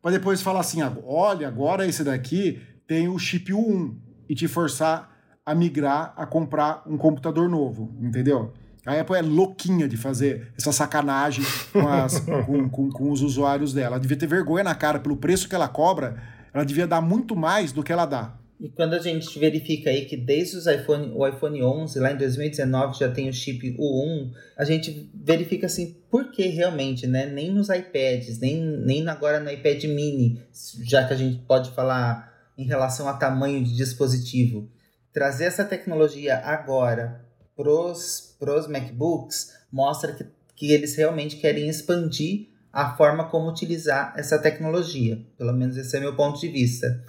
para 0.01 0.11
depois 0.11 0.41
falar 0.41 0.59
assim: 0.59 0.79
olha, 1.05 1.47
agora 1.47 1.87
esse 1.87 2.03
daqui 2.03 2.61
tem 2.87 3.07
o 3.07 3.17
chip 3.17 3.51
U1 3.51 3.95
e 4.29 4.35
te 4.35 4.47
forçar 4.47 5.11
a 5.45 5.53
migrar 5.53 6.13
a 6.15 6.25
comprar 6.25 6.83
um 6.85 6.97
computador 6.97 7.49
novo, 7.49 7.95
entendeu? 7.99 8.53
A 8.85 8.99
Apple 8.99 9.15
é 9.15 9.21
louquinha 9.21 9.87
de 9.87 9.97
fazer 9.97 10.51
essa 10.57 10.71
sacanagem 10.71 11.43
com, 11.73 11.87
as, 11.87 12.19
com, 12.45 12.69
com, 12.69 12.89
com, 12.89 13.11
os 13.11 13.21
usuários 13.21 13.73
dela. 13.73 13.95
Ela 13.95 13.99
devia 13.99 14.17
ter 14.17 14.27
vergonha 14.27 14.63
na 14.63 14.75
cara 14.75 14.99
pelo 14.99 15.17
preço 15.17 15.49
que 15.49 15.55
ela 15.55 15.67
cobra. 15.67 16.21
Ela 16.53 16.63
devia 16.63 16.85
dar 16.85 17.01
muito 17.01 17.35
mais 17.35 17.71
do 17.71 17.83
que 17.83 17.91
ela 17.91 18.05
dá. 18.05 18.37
E 18.59 18.69
quando 18.69 18.93
a 18.93 18.99
gente 18.99 19.37
verifica 19.37 19.89
aí 19.89 20.05
que 20.05 20.15
desde 20.15 20.55
os 20.55 20.65
iPhone, 20.65 21.11
o 21.13 21.27
iPhone 21.27 21.61
11, 21.61 21.99
lá 21.99 22.11
em 22.11 22.17
2019, 22.17 22.97
já 22.97 23.11
tem 23.11 23.27
o 23.27 23.33
chip 23.33 23.75
U1, 23.77 24.31
a 24.57 24.63
gente 24.63 25.09
verifica 25.13 25.65
assim, 25.65 25.97
por 26.09 26.31
que 26.31 26.47
realmente, 26.47 27.05
né? 27.05 27.25
Nem 27.25 27.51
nos 27.51 27.69
iPads, 27.69 28.39
nem, 28.39 28.61
nem 28.61 29.07
agora 29.09 29.41
no 29.41 29.51
iPad 29.51 29.83
mini, 29.85 30.41
já 30.83 31.05
que 31.05 31.13
a 31.13 31.17
gente 31.17 31.39
pode 31.39 31.71
falar 31.71 32.33
em 32.57 32.65
relação 32.65 33.09
a 33.09 33.13
tamanho 33.13 33.61
de 33.61 33.75
dispositivo. 33.75 34.69
Trazer 35.11 35.45
essa 35.45 35.65
tecnologia 35.65 36.37
agora 36.37 37.25
pros, 37.57 38.24
pros 38.45 38.67
MacBooks 38.67 39.53
mostra 39.71 40.13
que, 40.13 40.25
que 40.55 40.71
eles 40.71 40.95
realmente 40.95 41.37
querem 41.37 41.67
expandir 41.67 42.49
a 42.71 42.95
forma 42.95 43.29
como 43.29 43.49
utilizar 43.49 44.13
essa 44.15 44.37
tecnologia. 44.37 45.19
Pelo 45.37 45.53
menos 45.53 45.75
esse 45.75 45.97
é 45.97 45.99
meu 45.99 46.15
ponto 46.15 46.39
de 46.39 46.47
vista. 46.47 47.03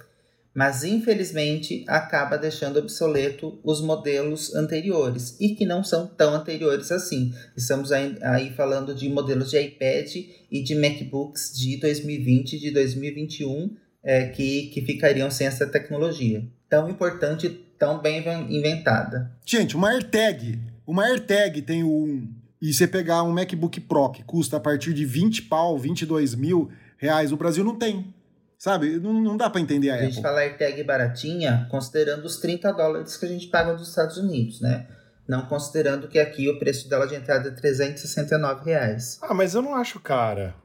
Mas 0.53 0.83
infelizmente 0.83 1.85
acaba 1.87 2.35
deixando 2.35 2.79
obsoleto 2.79 3.59
os 3.63 3.79
modelos 3.79 4.55
anteriores 4.55 5.37
e 5.39 5.49
que 5.49 5.67
não 5.67 5.83
são 5.83 6.07
tão 6.07 6.33
anteriores 6.33 6.91
assim. 6.91 7.31
Estamos 7.55 7.91
aí, 7.91 8.17
aí 8.23 8.51
falando 8.55 8.95
de 8.95 9.07
modelos 9.07 9.51
de 9.51 9.59
iPad 9.59 10.15
e 10.49 10.63
de 10.63 10.73
MacBooks 10.73 11.53
de 11.55 11.77
2020 11.77 12.53
e 12.53 12.59
de 12.59 12.71
2021 12.71 13.75
é, 14.03 14.29
que, 14.29 14.71
que 14.73 14.81
ficariam 14.81 15.29
sem 15.29 15.45
essa 15.45 15.67
tecnologia. 15.67 16.43
Tão 16.67 16.89
importante 16.89 17.49
tão 17.77 18.01
bem 18.01 18.23
inventada. 18.49 19.31
Gente, 19.45 19.75
uma 19.75 19.91
AirTag. 19.91 20.76
Uma 20.87 21.03
AirTag 21.03 21.61
tem 21.61 21.83
um. 21.83 22.33
E 22.61 22.73
você 22.73 22.87
pegar 22.87 23.21
um 23.23 23.31
MacBook 23.33 23.81
Pro 23.81 24.09
que 24.09 24.23
custa 24.23 24.55
a 24.57 24.59
partir 24.59 24.93
de 24.93 25.05
20 25.05 25.43
pau, 25.43 25.77
22 25.77 26.33
mil 26.33 26.71
reais, 26.97 27.31
o 27.31 27.37
Brasil 27.37 27.63
não 27.63 27.77
tem. 27.77 28.15
Sabe? 28.57 28.97
Não, 28.99 29.13
não 29.13 29.37
dá 29.37 29.49
para 29.49 29.61
entender 29.61 29.89
a, 29.89 29.93
a 29.93 29.95
Apple. 29.97 30.07
A 30.07 30.11
gente 30.11 30.23
fala 30.23 30.39
AirTag 30.39 30.83
baratinha, 30.83 31.67
considerando 31.69 32.25
os 32.25 32.37
30 32.37 32.71
dólares 32.71 33.17
que 33.17 33.25
a 33.25 33.29
gente 33.29 33.47
paga 33.47 33.73
nos 33.73 33.89
Estados 33.89 34.17
Unidos, 34.17 34.61
né? 34.61 34.87
Não 35.27 35.45
considerando 35.45 36.07
que 36.07 36.17
aqui 36.17 36.49
o 36.49 36.57
preço 36.57 36.89
dela 36.89 37.05
de 37.05 37.13
entrada 37.13 37.49
é 37.49 37.51
369 37.51 38.65
reais. 38.65 39.19
Ah, 39.21 39.33
mas 39.33 39.53
eu 39.53 39.61
não 39.61 39.75
acho 39.75 39.99
cara. 39.99 40.55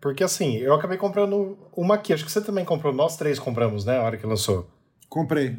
Porque 0.00 0.24
assim, 0.24 0.56
eu 0.56 0.74
acabei 0.74 0.98
comprando 0.98 1.56
uma 1.74 1.94
aqui. 1.94 2.12
Acho 2.12 2.24
que 2.24 2.32
você 2.32 2.40
também 2.40 2.64
comprou. 2.64 2.92
Nós 2.92 3.16
três 3.16 3.38
compramos, 3.38 3.84
né? 3.84 3.96
A 3.96 4.02
hora 4.02 4.16
que 4.16 4.26
lançou. 4.26 4.68
Comprei. 5.08 5.56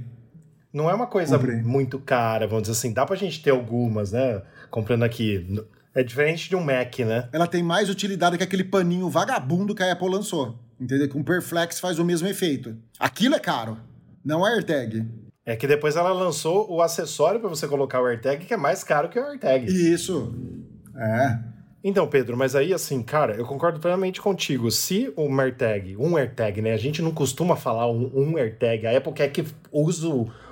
Não 0.72 0.90
é 0.90 0.94
uma 0.94 1.08
coisa 1.08 1.38
Comprei. 1.38 1.62
muito 1.62 1.98
cara, 2.00 2.48
vamos 2.48 2.64
dizer 2.64 2.74
assim. 2.74 2.94
Dá 2.94 3.06
pra 3.06 3.16
gente 3.16 3.42
ter 3.42 3.50
algumas, 3.50 4.12
né? 4.12 4.42
Comprando 4.70 5.04
aqui. 5.04 5.64
É 5.96 6.04
diferente 6.04 6.48
de 6.48 6.56
um 6.56 6.64
Mac, 6.64 7.00
né? 7.00 7.28
Ela 7.34 7.48
tem 7.48 7.64
mais 7.64 7.90
utilidade 7.90 8.38
que 8.38 8.44
aquele 8.44 8.64
paninho 8.64 9.10
vagabundo 9.10 9.74
que 9.74 9.82
a 9.82 9.92
Apple 9.92 10.10
lançou. 10.10 10.58
Entendeu? 10.80 11.10
Que 11.10 11.18
um 11.18 11.24
Perflex 11.24 11.80
faz 11.80 11.98
o 12.00 12.06
mesmo 12.06 12.28
efeito. 12.28 12.78
Aquilo 13.00 13.36
é 13.36 13.40
caro, 13.40 13.78
não 14.24 14.48
é 14.48 14.54
AirTag. 14.54 15.06
É 15.46 15.56
que 15.56 15.66
depois 15.66 15.96
ela 15.96 16.14
lançou 16.14 16.72
o 16.72 16.82
acessório 16.82 17.40
para 17.40 17.50
você 17.50 17.68
colocar 17.68 18.00
o 18.02 18.06
AirTag, 18.06 18.46
que 18.46 18.54
é 18.54 18.58
mais 18.58 18.84
caro 18.84 19.10
que 19.10 19.20
o 19.20 19.24
AirTag. 19.26 19.66
Isso. 19.66 20.34
É. 20.96 21.40
Então, 21.84 22.08
Pedro, 22.08 22.38
mas 22.38 22.56
aí 22.56 22.74
assim, 22.74 23.02
cara, 23.02 23.36
eu 23.36 23.46
concordo 23.46 23.80
plenamente 23.80 24.22
contigo. 24.22 24.70
Se 24.70 25.12
o 25.16 25.28
AirTag, 25.40 25.98
um 25.98 26.18
AirTag, 26.18 26.62
né? 26.62 26.74
A 26.74 26.78
gente 26.78 27.02
não 27.02 27.12
costuma 27.12 27.56
falar 27.56 27.90
um, 27.90 28.12
um 28.14 28.38
AirTag. 28.38 28.86
A 28.86 28.98
Apple 28.98 29.14
quer 29.14 29.30
que 29.30 29.46
use 29.72 30.06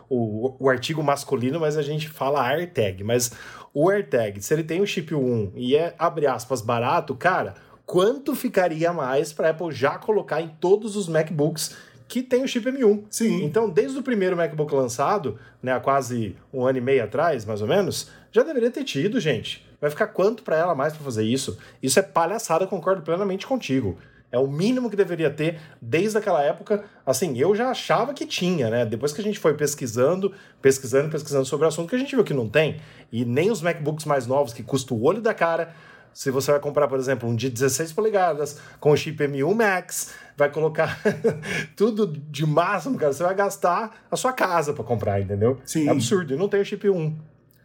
o, 0.09 0.55
o, 0.59 0.69
artigo 0.69 1.03
masculino, 1.03 1.59
mas 1.59 1.77
a 1.77 1.81
gente 1.81 2.09
fala 2.09 2.45
AirTag. 2.47 3.03
Mas 3.03 3.31
o 3.73 3.89
AirTag, 3.89 4.41
se 4.41 4.53
ele 4.53 4.63
tem 4.63 4.81
o 4.81 4.87
chip 4.87 5.13
1 5.13 5.53
e 5.55 5.75
é, 5.75 5.95
abre 5.97 6.27
aspas, 6.27 6.61
barato, 6.61 7.15
cara, 7.15 7.55
quanto 7.85 8.35
ficaria 8.35 8.91
mais 8.91 9.31
para 9.33 9.49
Apple 9.49 9.71
já 9.71 9.97
colocar 9.97 10.41
em 10.41 10.49
todos 10.59 10.95
os 10.95 11.07
MacBooks 11.07 11.75
que 12.07 12.23
tem 12.23 12.43
o 12.43 12.47
chip 12.47 12.65
M1. 12.69 13.03
Sim. 13.09 13.43
Então, 13.43 13.69
desde 13.69 13.99
o 13.99 14.03
primeiro 14.03 14.37
MacBook 14.37 14.73
lançado, 14.73 15.37
né, 15.61 15.73
há 15.73 15.79
quase 15.79 16.35
um 16.53 16.65
ano 16.65 16.77
e 16.77 16.81
meio 16.81 17.03
atrás, 17.03 17.45
mais 17.45 17.61
ou 17.61 17.67
menos, 17.67 18.09
já 18.31 18.43
deveria 18.43 18.71
ter 18.71 18.83
tido, 18.83 19.19
gente. 19.19 19.65
Vai 19.79 19.89
ficar 19.89 20.07
quanto 20.07 20.41
para 20.41 20.55
ela 20.55 20.73
mais 20.73 20.93
para 20.93 21.03
fazer 21.03 21.23
isso? 21.23 21.57
Isso 21.83 21.99
é 21.99 22.01
palhaçada, 22.01 22.65
concordo 22.65 23.01
plenamente 23.01 23.45
contigo. 23.45 23.97
É 24.31 24.37
o 24.37 24.47
mínimo 24.47 24.89
que 24.89 24.95
deveria 24.95 25.29
ter 25.29 25.59
desde 25.81 26.17
aquela 26.17 26.43
época. 26.43 26.83
Assim, 27.05 27.37
eu 27.37 27.55
já 27.55 27.69
achava 27.69 28.13
que 28.13 28.25
tinha, 28.25 28.69
né? 28.69 28.85
Depois 28.85 29.13
que 29.13 29.21
a 29.21 29.23
gente 29.23 29.39
foi 29.39 29.53
pesquisando, 29.53 30.33
pesquisando, 30.61 31.09
pesquisando 31.09 31.45
sobre 31.45 31.65
o 31.65 31.69
assunto, 31.69 31.89
que 31.89 31.95
a 31.95 31.99
gente 31.99 32.13
viu 32.13 32.25
que 32.25 32.33
não 32.33 32.49
tem. 32.49 32.77
E 33.11 33.23
nem 33.23 33.49
os 33.49 33.61
MacBooks 33.61 34.05
mais 34.05 34.27
novos, 34.27 34.51
que 34.51 34.63
custam 34.63 34.97
o 34.97 35.03
olho 35.03 35.21
da 35.21 35.33
cara. 35.33 35.73
Se 36.13 36.29
você 36.29 36.51
vai 36.51 36.59
comprar, 36.59 36.87
por 36.87 36.99
exemplo, 36.99 37.29
um 37.29 37.35
de 37.35 37.49
16 37.49 37.93
polegadas 37.93 38.59
com 38.79 38.91
o 38.91 38.97
chip 38.97 39.23
M1 39.23 39.53
Max, 39.53 40.13
vai 40.35 40.51
colocar 40.51 40.99
tudo 41.77 42.07
de 42.07 42.45
máximo, 42.45 42.97
cara, 42.97 43.13
você 43.13 43.23
vai 43.23 43.35
gastar 43.35 44.05
a 44.09 44.15
sua 44.17 44.33
casa 44.33 44.73
para 44.73 44.83
comprar, 44.83 45.21
entendeu? 45.21 45.61
Sim. 45.63 45.87
É 45.87 45.91
absurdo. 45.91 46.33
E 46.33 46.37
não 46.37 46.49
tem 46.49 46.59
o 46.59 46.65
chip 46.65 46.89
1. 46.89 47.15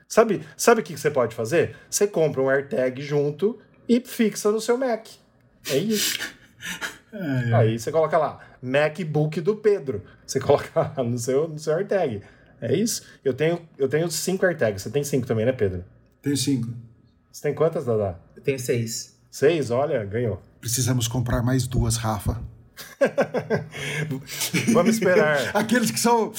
Sabe, 0.06 0.42
sabe 0.56 0.82
o 0.82 0.84
que 0.84 0.96
você 0.96 1.10
pode 1.10 1.34
fazer? 1.34 1.74
Você 1.88 2.06
compra 2.06 2.42
um 2.42 2.50
AirTag 2.50 3.00
junto 3.00 3.58
e 3.88 3.98
fixa 4.00 4.52
no 4.52 4.60
seu 4.60 4.76
Mac. 4.76 5.06
É 5.70 5.76
isso. 5.76 6.18
É, 7.12 7.50
é. 7.50 7.54
Aí 7.54 7.78
você 7.78 7.92
coloca 7.92 8.16
lá, 8.16 8.38
MacBook 8.62 9.40
do 9.40 9.56
Pedro. 9.56 10.02
Você 10.26 10.38
coloca 10.40 10.92
lá 10.96 11.04
no 11.04 11.18
seu, 11.18 11.48
no 11.48 11.58
seu 11.58 11.74
AirTag. 11.74 12.22
É 12.60 12.74
isso. 12.74 13.02
Eu 13.24 13.34
tenho, 13.34 13.60
eu 13.76 13.88
tenho 13.88 14.10
cinco 14.10 14.46
AirTags. 14.46 14.82
Você 14.82 14.90
tem 14.90 15.02
cinco 15.02 15.26
também, 15.26 15.44
né, 15.44 15.52
Pedro? 15.52 15.84
Tenho 16.22 16.36
cinco. 16.36 16.68
Você 17.30 17.42
tem 17.42 17.54
quantas, 17.54 17.84
Dada? 17.86 18.20
Eu 18.36 18.42
tenho 18.42 18.58
seis. 18.58 19.18
Seis? 19.30 19.70
Olha, 19.70 20.04
ganhou. 20.04 20.40
Precisamos 20.60 21.08
comprar 21.08 21.42
mais 21.42 21.66
duas, 21.66 21.96
Rafa. 21.96 22.40
Vamos 24.72 24.94
esperar. 24.94 25.50
Aqueles 25.54 25.90
que 25.90 25.98
são 25.98 26.32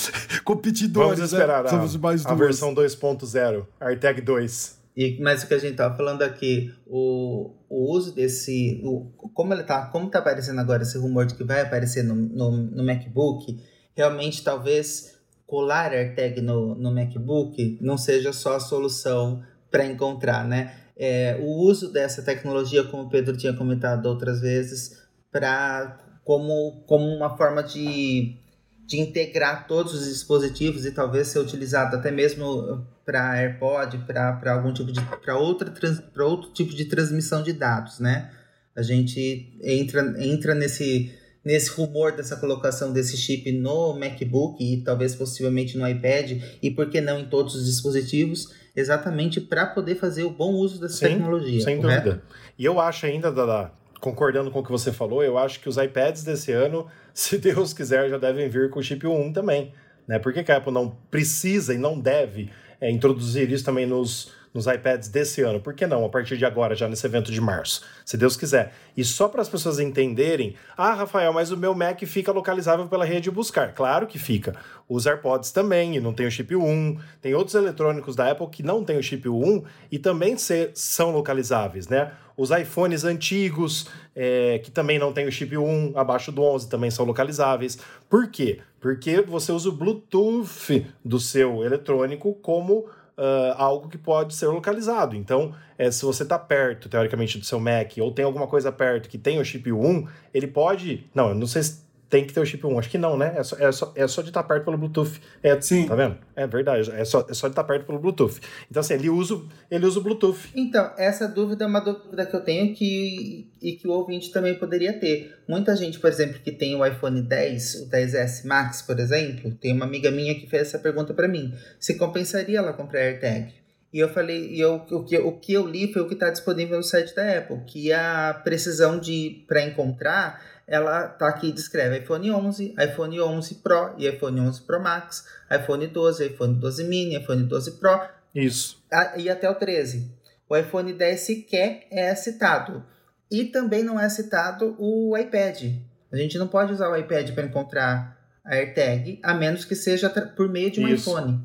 competidores, 0.43 1.19
Vamos 1.19 1.33
esperar 1.33 1.63
né? 1.63 1.69
a, 1.69 1.71
Somos 1.71 1.95
mais 1.97 2.25
a 2.25 2.29
duas. 2.33 2.39
versão 2.39 2.73
2.0, 2.73 3.65
AirTag 3.79 4.21
2. 4.21 4.82
E, 4.95 5.19
mas 5.21 5.43
o 5.43 5.47
que 5.47 5.53
a 5.53 5.59
gente 5.59 5.71
estava 5.71 5.95
falando 5.95 6.21
aqui, 6.21 6.73
o, 6.85 7.55
o 7.69 7.91
uso 7.91 8.13
desse. 8.13 8.81
O, 8.83 9.11
como 9.33 9.53
ele 9.53 9.63
tá, 9.63 9.87
como 9.87 10.09
tá 10.09 10.19
aparecendo 10.19 10.59
agora 10.59 10.83
esse 10.83 10.97
rumor 10.97 11.25
de 11.25 11.35
que 11.35 11.43
vai 11.43 11.61
aparecer 11.61 12.03
no, 12.03 12.15
no, 12.15 12.51
no 12.51 12.83
MacBook, 12.83 13.59
realmente 13.95 14.43
talvez 14.43 15.17
colar 15.47 15.91
AirTag 15.91 16.41
no, 16.41 16.75
no 16.75 16.91
MacBook 16.91 17.77
não 17.81 17.97
seja 17.97 18.31
só 18.31 18.55
a 18.55 18.59
solução 18.59 19.43
para 19.69 19.85
encontrar, 19.85 20.47
né? 20.47 20.75
É, 20.95 21.37
o 21.41 21.45
uso 21.45 21.91
dessa 21.91 22.21
tecnologia, 22.21 22.83
como 22.83 23.03
o 23.03 23.09
Pedro 23.09 23.35
tinha 23.35 23.53
comentado 23.53 24.05
outras 24.05 24.41
vezes, 24.41 25.01
para 25.31 25.97
como, 26.23 26.83
como 26.87 27.05
uma 27.05 27.35
forma 27.35 27.63
de, 27.63 28.37
de 28.85 28.99
integrar 28.99 29.67
todos 29.67 29.93
os 29.93 30.07
dispositivos 30.07 30.85
e 30.85 30.91
talvez 30.91 31.27
ser 31.27 31.39
utilizado 31.39 31.95
até 31.95 32.11
mesmo 32.11 32.85
para 33.05 33.31
AirPod, 33.33 33.99
para 33.99 34.53
algum 34.53 34.73
tipo 34.73 34.91
de 34.91 35.01
para 35.01 35.37
outra 35.37 35.71
para 36.13 36.25
outro 36.25 36.51
tipo 36.51 36.73
de 36.73 36.85
transmissão 36.85 37.41
de 37.41 37.53
dados, 37.53 37.99
né? 37.99 38.31
A 38.75 38.81
gente 38.81 39.57
entra 39.61 40.15
entra 40.23 40.53
nesse 40.55 41.13
nesse 41.43 41.69
rumor 41.71 42.13
dessa 42.13 42.37
colocação 42.37 42.93
desse 42.93 43.17
chip 43.17 43.51
no 43.51 43.93
MacBook 43.93 44.63
e 44.63 44.81
talvez 44.81 45.13
possivelmente 45.13 45.77
no 45.77 45.87
iPad 45.87 46.41
e 46.61 46.71
por 46.71 46.89
que 46.89 47.01
não 47.01 47.19
em 47.19 47.25
todos 47.25 47.55
os 47.55 47.65
dispositivos, 47.65 48.53
exatamente 48.75 49.41
para 49.41 49.65
poder 49.65 49.95
fazer 49.95 50.23
o 50.23 50.29
bom 50.29 50.53
uso 50.53 50.79
dessa 50.79 50.95
Sim, 50.95 51.15
tecnologia. 51.15 51.61
Sem 51.61 51.81
correto? 51.81 52.03
dúvida. 52.03 52.23
E 52.57 52.63
eu 52.63 52.79
acho 52.79 53.05
ainda, 53.05 53.29
Dada, 53.31 53.71
concordando 54.03 54.51
com 54.51 54.59
o 54.59 54.63
que 54.63 54.69
você 54.69 54.91
falou, 54.91 55.23
eu 55.23 55.37
acho 55.37 55.61
que 55.61 55.69
os 55.69 55.77
iPads 55.77 56.25
desse 56.25 56.51
ano, 56.51 56.87
se 57.15 57.37
Deus 57.37 57.71
quiser, 57.71 58.09
já 58.09 58.17
devem 58.17 58.49
vir 58.49 58.69
com 58.69 58.79
o 58.79 58.83
chip 58.83 59.07
1 59.07 59.31
também. 59.31 59.71
Né? 60.05 60.19
Por 60.19 60.33
que, 60.33 60.43
que 60.43 60.51
a 60.51 60.57
Apple 60.57 60.73
não 60.73 60.89
precisa 61.09 61.73
e 61.73 61.77
não 61.77 61.97
deve 61.97 62.49
é, 62.81 62.91
introduzir 62.91 63.49
isso 63.49 63.63
também 63.63 63.85
nos, 63.85 64.33
nos 64.53 64.67
iPads 64.67 65.09
desse 65.09 65.41
ano? 65.41 65.59
Por 65.59 65.73
que 65.73 65.87
não, 65.87 66.05
a 66.05 66.09
partir 66.09 66.37
de 66.37 66.45
agora, 66.45 66.75
já 66.75 66.87
nesse 66.87 67.05
evento 67.05 67.31
de 67.31 67.41
março? 67.41 67.83
Se 68.05 68.15
Deus 68.15 68.37
quiser. 68.37 68.73
E 68.95 69.03
só 69.03 69.27
para 69.27 69.41
as 69.41 69.49
pessoas 69.49 69.79
entenderem, 69.79 70.55
ah, 70.77 70.93
Rafael, 70.93 71.33
mas 71.33 71.51
o 71.51 71.57
meu 71.57 71.73
Mac 71.73 71.99
fica 72.03 72.31
localizável 72.31 72.87
pela 72.87 73.03
rede 73.03 73.31
buscar. 73.31 73.73
Claro 73.73 74.05
que 74.05 74.19
fica. 74.19 74.55
Os 74.87 75.07
AirPods 75.07 75.51
também, 75.51 75.95
e 75.95 75.99
não 75.99 76.13
tem 76.13 76.27
o 76.27 76.31
chip 76.31 76.55
1. 76.55 76.97
Tem 77.21 77.33
outros 77.33 77.55
eletrônicos 77.55 78.15
da 78.15 78.29
Apple 78.29 78.47
que 78.47 78.61
não 78.61 78.83
tem 78.83 78.97
o 78.97 79.03
chip 79.03 79.27
1 79.27 79.63
e 79.91 79.97
também 79.97 80.37
se, 80.37 80.71
são 80.75 81.11
localizáveis, 81.11 81.87
né? 81.87 82.11
Os 82.35 82.49
iPhones 82.49 83.03
antigos, 83.03 83.87
é, 84.15 84.59
que 84.59 84.71
também 84.71 84.97
não 84.97 85.13
tem 85.13 85.27
o 85.27 85.31
chip 85.31 85.55
1, 85.55 85.93
abaixo 85.95 86.31
do 86.31 86.41
11, 86.41 86.67
também 86.67 86.89
são 86.89 87.05
localizáveis. 87.05 87.77
Por 88.09 88.27
quê? 88.27 88.59
Porque 88.79 89.21
você 89.21 89.51
usa 89.51 89.69
o 89.69 89.71
Bluetooth 89.71 90.85
do 91.05 91.19
seu 91.19 91.63
eletrônico 91.63 92.33
como 92.41 92.85
Uh, 93.15 93.53
algo 93.57 93.89
que 93.89 93.97
pode 93.97 94.33
ser 94.33 94.47
localizado. 94.47 95.15
Então, 95.15 95.53
é, 95.77 95.91
se 95.91 96.03
você 96.03 96.23
está 96.23 96.39
perto, 96.39 96.89
teoricamente, 96.89 97.37
do 97.37 97.45
seu 97.45 97.59
Mac, 97.59 97.91
ou 97.99 98.11
tem 98.11 98.25
alguma 98.25 98.47
coisa 98.47 98.71
perto 98.71 99.07
que 99.07 99.19
tem 99.19 99.39
o 99.39 99.45
chip 99.45 99.71
1, 99.71 100.07
ele 100.33 100.47
pode. 100.47 101.05
Não, 101.13 101.29
eu 101.29 101.35
não 101.35 101.45
sei 101.45 101.61
se 101.61 101.82
tem 102.13 102.23
que 102.23 102.31
ter 102.31 102.39
o 102.39 102.45
chip 102.45 102.63
1. 102.63 102.77
Acho 102.77 102.91
que 102.91 102.97
não, 102.99 103.17
né? 103.17 103.33
É 103.35 103.41
só, 103.41 103.57
é 103.57 103.71
só, 103.71 103.91
é 103.95 104.07
só 104.07 104.21
de 104.21 104.27
estar 104.27 104.43
perto 104.43 104.65
pelo 104.65 104.77
Bluetooth. 104.77 105.19
É, 105.41 105.59
Sim. 105.59 105.87
Tá 105.87 105.95
vendo? 105.95 106.15
É 106.35 106.45
verdade. 106.45 106.91
É 106.91 107.03
só, 107.03 107.25
é 107.27 107.33
só 107.33 107.47
de 107.47 107.53
estar 107.53 107.63
perto 107.63 107.87
pelo 107.87 107.97
Bluetooth. 107.97 108.39
Então, 108.69 108.81
assim, 108.81 108.93
ele 108.93 109.09
usa, 109.09 109.41
ele 109.71 109.83
usa 109.83 109.99
o 109.99 110.03
Bluetooth. 110.03 110.51
Então, 110.55 110.91
essa 110.95 111.27
dúvida 111.27 111.63
é 111.63 111.67
uma 111.67 111.79
dúvida 111.79 112.23
que 112.27 112.35
eu 112.35 112.41
tenho 112.41 112.71
que, 112.75 113.49
e 113.59 113.71
que 113.71 113.87
o 113.87 113.91
ouvinte 113.91 114.31
também 114.31 114.53
poderia 114.53 114.93
ter. 114.93 115.35
Muita 115.49 115.75
gente, 115.75 115.99
por 115.99 116.07
exemplo, 116.07 116.39
que 116.39 116.51
tem 116.51 116.75
o 116.75 116.85
iPhone 116.85 117.19
10, 117.19 117.75
o 117.81 117.89
10S 117.89 118.45
Max, 118.45 118.83
por 118.83 118.99
exemplo, 118.99 119.51
tem 119.55 119.73
uma 119.73 119.85
amiga 119.85 120.11
minha 120.11 120.35
que 120.35 120.45
fez 120.45 120.67
essa 120.67 120.77
pergunta 120.77 121.15
para 121.15 121.27
mim. 121.27 121.51
Se 121.79 121.97
compensaria 121.97 122.59
ela 122.59 122.73
comprar 122.73 122.99
AirTag? 122.99 123.51
E 123.91 123.99
eu 123.99 124.09
falei, 124.09 124.49
e 124.51 124.59
eu, 124.59 124.75
o, 124.75 125.03
que, 125.03 125.17
o 125.17 125.31
que 125.33 125.53
eu 125.53 125.67
li 125.67 125.91
foi 125.91 126.03
o 126.03 126.07
que 126.07 126.15
está 126.15 126.29
disponível 126.29 126.77
no 126.77 126.83
site 126.83 127.15
da 127.15 127.37
Apple, 127.37 127.61
que 127.67 127.93
a 127.93 128.39
precisão 128.43 128.99
de 128.99 129.45
para 129.47 129.63
encontrar 129.63 130.52
ela 130.67 131.07
tá 131.07 131.27
aqui 131.27 131.51
descreve 131.51 131.99
iPhone 131.99 132.31
11, 132.31 132.75
iPhone 132.79 133.19
11 133.21 133.55
Pro 133.55 133.93
e 133.97 134.07
iPhone 134.07 134.39
11 134.39 134.61
Pro 134.61 134.81
Max, 134.81 135.25
iPhone 135.51 135.87
12, 135.87 136.25
iPhone 136.25 136.55
12 136.55 136.83
mini, 136.85 137.17
iPhone 137.17 137.43
12 137.43 137.71
Pro 137.79 137.99
Isso. 138.33 138.81
a- 138.91 139.17
e 139.17 139.29
até 139.29 139.49
o 139.49 139.55
13. 139.55 140.11
O 140.49 140.55
iPhone 140.57 140.93
10 140.93 141.19
sequer 141.21 141.87
é 141.91 142.13
citado. 142.15 142.83
E 143.31 143.45
também 143.45 143.83
não 143.83 143.99
é 143.99 144.07
citado 144.09 144.75
o 144.77 145.17
iPad. 145.17 145.63
A 146.11 146.15
gente 146.17 146.37
não 146.37 146.47
pode 146.47 146.71
usar 146.71 146.89
o 146.89 146.95
iPad 146.95 147.31
para 147.31 147.43
encontrar 147.45 148.17
a 148.45 148.55
AirTag, 148.55 149.19
a 149.23 149.33
menos 149.33 149.65
que 149.65 149.75
seja 149.75 150.09
por 150.09 150.47
meio 150.49 150.69
de 150.69 150.79
um 150.79 150.87
Isso. 150.87 151.09
iPhone. 151.09 151.41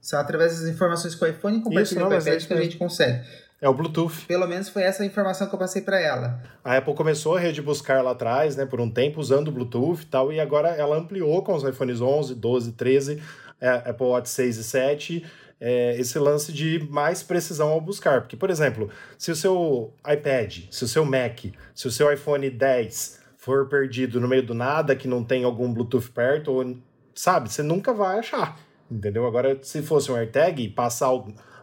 Só 0.00 0.16
através 0.16 0.58
das 0.58 0.68
informações 0.68 1.14
que 1.14 1.22
o 1.22 1.28
iPhone 1.28 1.60
compartilha 1.60 2.00
não, 2.00 2.08
com 2.08 2.14
o 2.14 2.16
é 2.16 2.20
iPad 2.20 2.46
que 2.46 2.52
a 2.54 2.60
gente 2.62 2.76
consegue. 2.78 3.24
É 3.60 3.68
o 3.68 3.74
Bluetooth. 3.74 4.24
Pelo 4.26 4.46
menos 4.46 4.70
foi 4.70 4.82
essa 4.82 5.02
a 5.02 5.06
informação 5.06 5.46
que 5.46 5.54
eu 5.54 5.58
passei 5.58 5.82
para 5.82 6.00
ela. 6.00 6.42
A 6.64 6.78
Apple 6.78 6.94
começou 6.94 7.36
a 7.36 7.40
rede 7.40 7.60
buscar 7.60 8.02
lá 8.02 8.12
atrás, 8.12 8.56
né, 8.56 8.64
por 8.64 8.80
um 8.80 8.90
tempo, 8.90 9.20
usando 9.20 9.48
o 9.48 9.52
Bluetooth 9.52 10.02
e 10.02 10.06
tal, 10.06 10.32
e 10.32 10.40
agora 10.40 10.70
ela 10.70 10.96
ampliou 10.96 11.42
com 11.42 11.54
os 11.54 11.62
iPhones 11.62 12.00
11, 12.00 12.34
12, 12.36 12.72
13, 12.72 13.22
é, 13.60 13.68
Apple 13.68 14.06
Watch 14.06 14.30
6 14.30 14.56
e 14.56 14.64
7, 14.64 15.26
é, 15.60 15.94
esse 16.00 16.18
lance 16.18 16.50
de 16.54 16.88
mais 16.90 17.22
precisão 17.22 17.68
ao 17.68 17.80
buscar. 17.82 18.22
Porque, 18.22 18.34
por 18.34 18.48
exemplo, 18.48 18.88
se 19.18 19.30
o 19.30 19.36
seu 19.36 19.92
iPad, 20.10 20.60
se 20.70 20.84
o 20.84 20.88
seu 20.88 21.04
Mac, 21.04 21.40
se 21.74 21.86
o 21.86 21.90
seu 21.90 22.10
iPhone 22.10 22.48
10 22.48 23.20
for 23.36 23.68
perdido 23.68 24.18
no 24.18 24.26
meio 24.26 24.42
do 24.42 24.54
nada, 24.54 24.96
que 24.96 25.06
não 25.06 25.22
tem 25.22 25.44
algum 25.44 25.70
Bluetooth 25.70 26.10
perto, 26.10 26.50
ou, 26.50 26.76
sabe, 27.14 27.52
você 27.52 27.62
nunca 27.62 27.92
vai 27.92 28.20
achar, 28.20 28.58
entendeu? 28.90 29.26
Agora, 29.26 29.58
se 29.60 29.82
fosse 29.82 30.10
um 30.10 30.16
AirTag 30.16 30.62
e 30.62 30.68
passar 30.70 31.08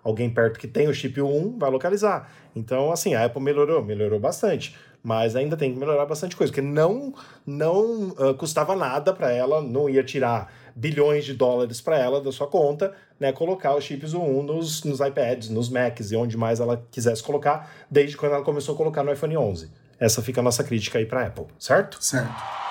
alguém 0.07 0.29
perto 0.29 0.57
que 0.57 0.67
tem 0.67 0.87
o 0.87 0.93
chip 0.93 1.21
1, 1.21 1.59
vai 1.59 1.69
localizar. 1.69 2.31
Então, 2.55 2.91
assim, 2.93 3.13
a 3.13 3.25
Apple 3.25 3.41
melhorou, 3.41 3.83
melhorou 3.83 4.19
bastante. 4.19 4.73
Mas 5.03 5.35
ainda 5.35 5.57
tem 5.57 5.73
que 5.73 5.77
melhorar 5.77 6.05
bastante 6.05 6.35
coisa, 6.35 6.51
porque 6.51 6.65
não, 6.65 7.13
não 7.45 8.15
ah, 8.17 8.33
custava 8.33 8.75
nada 8.75 9.13
para 9.13 9.31
ela, 9.31 9.61
não 9.61 9.89
ia 9.89 10.03
tirar 10.03 10.51
bilhões 10.75 11.25
de 11.25 11.33
dólares 11.33 11.81
para 11.81 11.97
ela 11.97 12.21
da 12.21 12.31
sua 12.31 12.47
conta, 12.47 12.93
né, 13.19 13.31
colocar 13.31 13.75
os 13.75 13.83
chips 13.83 14.13
1 14.13 14.43
nos, 14.43 14.83
nos 14.83 14.99
iPads, 14.99 15.49
nos 15.49 15.69
Macs 15.69 16.11
e 16.11 16.15
onde 16.15 16.37
mais 16.37 16.59
ela 16.59 16.85
quisesse 16.89 17.21
colocar, 17.21 17.69
desde 17.91 18.15
quando 18.15 18.33
ela 18.33 18.43
começou 18.43 18.75
a 18.75 18.77
colocar 18.77 19.03
no 19.03 19.11
iPhone 19.11 19.37
11. 19.37 19.69
Essa 19.99 20.21
fica 20.21 20.39
a 20.39 20.43
nossa 20.43 20.63
crítica 20.63 20.99
aí 20.99 21.05
para 21.05 21.25
Apple, 21.25 21.45
certo? 21.57 21.97
Certo. 22.03 22.66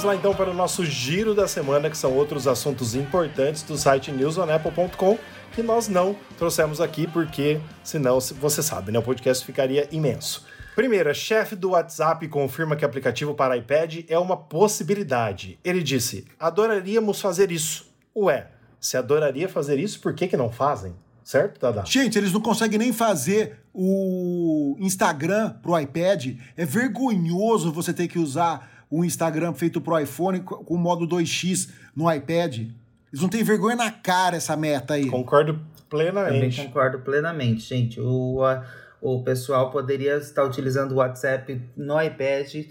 Vamos 0.00 0.14
lá 0.14 0.18
então 0.18 0.34
para 0.34 0.50
o 0.50 0.54
nosso 0.54 0.82
giro 0.82 1.34
da 1.34 1.46
semana, 1.46 1.90
que 1.90 1.98
são 1.98 2.14
outros 2.14 2.48
assuntos 2.48 2.94
importantes 2.94 3.62
do 3.62 3.76
site 3.76 4.10
newsonapple.com 4.10 5.18
que 5.52 5.62
nós 5.62 5.88
não 5.88 6.16
trouxemos 6.38 6.80
aqui 6.80 7.06
porque, 7.06 7.60
senão, 7.84 8.18
você 8.18 8.62
sabe, 8.62 8.90
né, 8.90 8.98
o 8.98 9.02
podcast 9.02 9.44
ficaria 9.44 9.86
imenso. 9.92 10.46
Primeiro, 10.74 11.14
chefe 11.14 11.54
do 11.54 11.72
WhatsApp 11.72 12.26
confirma 12.28 12.76
que 12.76 12.84
aplicativo 12.84 13.34
para 13.34 13.58
iPad 13.58 14.06
é 14.08 14.18
uma 14.18 14.38
possibilidade. 14.38 15.58
Ele 15.62 15.82
disse: 15.82 16.24
adoraríamos 16.38 17.20
fazer 17.20 17.52
isso. 17.52 17.92
Ué, 18.16 18.46
se 18.80 18.96
adoraria 18.96 19.50
fazer 19.50 19.78
isso, 19.78 20.00
por 20.00 20.14
que, 20.14 20.26
que 20.26 20.36
não 20.36 20.50
fazem? 20.50 20.94
Certo, 21.22 21.60
Dada? 21.60 21.84
Gente, 21.84 22.16
eles 22.16 22.32
não 22.32 22.40
conseguem 22.40 22.78
nem 22.78 22.92
fazer 22.94 23.58
o 23.74 24.76
Instagram 24.80 25.50
pro 25.62 25.78
iPad. 25.78 26.38
É 26.56 26.64
vergonhoso 26.64 27.70
você 27.70 27.92
ter 27.92 28.08
que 28.08 28.18
usar 28.18 28.79
um 28.90 29.04
Instagram 29.04 29.52
feito 29.54 29.80
pro 29.80 29.98
iPhone 29.98 30.40
com 30.40 30.74
o 30.74 30.78
modo 30.78 31.06
2x 31.06 31.70
no 31.94 32.12
iPad. 32.12 32.58
Eles 32.58 33.22
não 33.22 33.28
têm 33.28 33.42
vergonha 33.42 33.76
na 33.76 33.90
cara 33.90 34.36
essa 34.36 34.56
meta 34.56 34.94
aí. 34.94 35.08
Concordo 35.08 35.60
plenamente. 35.88 36.56
Também 36.56 36.66
concordo 36.66 37.00
plenamente, 37.00 37.60
gente. 37.62 38.00
O, 38.00 38.42
a, 38.44 38.64
o 39.00 39.22
pessoal 39.22 39.70
poderia 39.70 40.16
estar 40.16 40.44
utilizando 40.44 40.92
o 40.92 40.96
WhatsApp 40.96 41.60
no 41.76 42.00
iPad, 42.00 42.66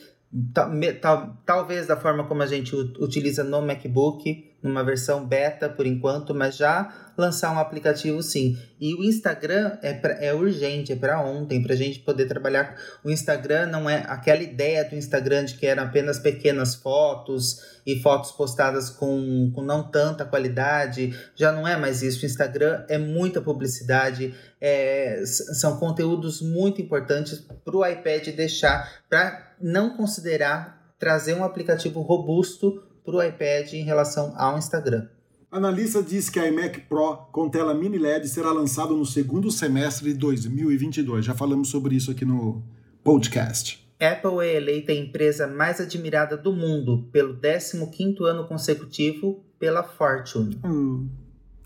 tal, 0.54 0.72
tal, 1.02 1.38
talvez 1.46 1.88
da 1.88 1.98
forma 1.98 2.26
como 2.26 2.42
a 2.42 2.48
gente 2.48 2.76
utiliza 2.76 3.44
no 3.44 3.62
MacBook, 3.62 4.49
numa 4.62 4.84
versão 4.84 5.26
beta 5.26 5.70
por 5.70 5.86
enquanto, 5.86 6.36
mas 6.36 6.58
já 6.58 6.94
lançar 7.18 7.54
um 7.54 7.60
aplicativo 7.60 8.22
sim. 8.24 8.58
E 8.80 8.94
o 8.94 9.04
Instagram 9.04 9.78
é, 9.82 9.94
pra, 9.94 10.14
é 10.14 10.34
urgente, 10.34 10.92
é 10.92 10.96
para 10.96 11.22
ontem, 11.22 11.62
para 11.62 11.74
a 11.74 11.78
gente 11.78 12.00
poder 12.00 12.26
trabalhar. 12.28 12.76
O 13.04 13.10
Instagram 13.10 13.68
não 13.68 13.90
é 13.90 14.06
aquela 14.08 14.42
ideia 14.42 14.84
do 14.86 14.96
Instagram 14.96 15.46
de 15.46 15.56
que 15.56 15.66
eram 15.66 15.84
apenas 15.84 16.20
pequenas 16.20 16.76
fotos 16.76 17.80
e 17.86 18.02
fotos 18.02 18.32
postadas 18.32 18.90
com, 18.90 19.52
com 19.54 19.62
não 19.62 19.84
tanta 19.84 20.26
qualidade, 20.26 21.14
já 21.36 21.52
não 21.52 21.68
é 21.68 21.76
mais 21.76 22.02
isso. 22.02 22.24
O 22.24 22.26
Instagram 22.26 22.86
é 22.88 22.98
muita 22.98 23.42
publicidade, 23.42 24.34
é, 24.62 25.24
são 25.26 25.78
conteúdos 25.78 26.42
muito 26.42 26.82
importantes 26.82 27.40
para 27.64 27.76
o 27.76 27.86
iPad 27.86 28.28
deixar, 28.30 29.02
para 29.10 29.56
não 29.62 29.96
considerar 29.96 30.94
trazer 31.00 31.34
um 31.34 31.44
aplicativo 31.44 32.02
robusto 32.02 32.84
para 33.10 33.18
o 33.18 33.24
iPad 33.24 33.74
em 33.74 33.84
relação 33.84 34.34
ao 34.38 34.58
Instagram. 34.58 35.08
Analista 35.52 36.04
diz 36.04 36.30
que 36.30 36.40
a 36.40 36.48
iMac 36.48 36.82
Pro 36.82 37.16
com 37.32 37.50
tela 37.50 37.74
mini 37.74 37.98
LED 37.98 38.28
será 38.28 38.52
lançado 38.52 38.96
no 38.96 39.04
segundo 39.04 39.50
semestre 39.50 40.14
de 40.14 40.20
2022. 40.20 41.26
Já 41.26 41.34
falamos 41.34 41.70
sobre 41.70 41.96
isso 41.96 42.12
aqui 42.12 42.24
no 42.24 42.64
podcast. 43.04 43.84
Apple 44.00 44.46
é 44.46 44.56
eleita 44.56 44.92
a 44.92 44.96
empresa 44.96 45.48
mais 45.48 45.82
admirada 45.82 46.38
do 46.38 46.54
mundo 46.54 47.10
pelo 47.12 47.36
15º 47.36 48.24
ano 48.26 48.48
consecutivo 48.48 49.44
pela 49.58 49.84
Fortune. 49.84 50.60
Hum, 50.64 51.10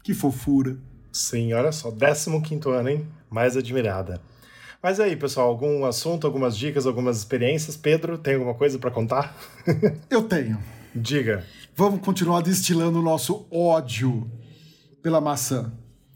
que 0.02 0.14
fofura. 0.14 0.78
Sim, 1.12 1.54
olha 1.54 1.72
só, 1.74 1.92
15º 1.92 2.70
ano, 2.70 2.90
hein? 2.90 3.08
Mais 3.30 3.58
admirada. 3.58 4.22
Mas 4.82 5.00
aí, 5.00 5.16
pessoal, 5.16 5.48
algum 5.48 5.86
assunto, 5.86 6.26
algumas 6.26 6.58
dicas, 6.58 6.88
algumas 6.88 7.18
experiências? 7.18 7.78
Pedro, 7.78 8.18
tem 8.18 8.36
alguma 8.36 8.54
coisa 8.54 8.80
para 8.80 8.92
contar? 8.92 9.36
Eu 10.10 10.24
tenho. 10.24 10.58
Diga. 10.96 11.44
Vamos 11.76 12.02
continuar 12.02 12.42
destilando 12.42 13.00
o 13.00 13.02
nosso 13.02 13.48
ódio 13.50 14.30
pela 15.02 15.20
maçã. 15.20 15.74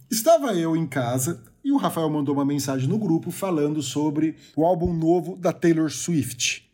Estava 0.09 0.53
eu 0.53 0.77
em 0.77 0.85
casa 0.85 1.43
e 1.63 1.71
o 1.71 1.77
Rafael 1.77 2.07
mandou 2.11 2.35
uma 2.35 2.45
mensagem 2.45 2.87
no 2.87 2.99
grupo 2.99 3.31
falando 3.31 3.81
sobre 3.81 4.35
o 4.55 4.63
álbum 4.63 4.93
novo 4.93 5.35
da 5.35 5.51
Taylor 5.51 5.89
Swift. 5.89 6.69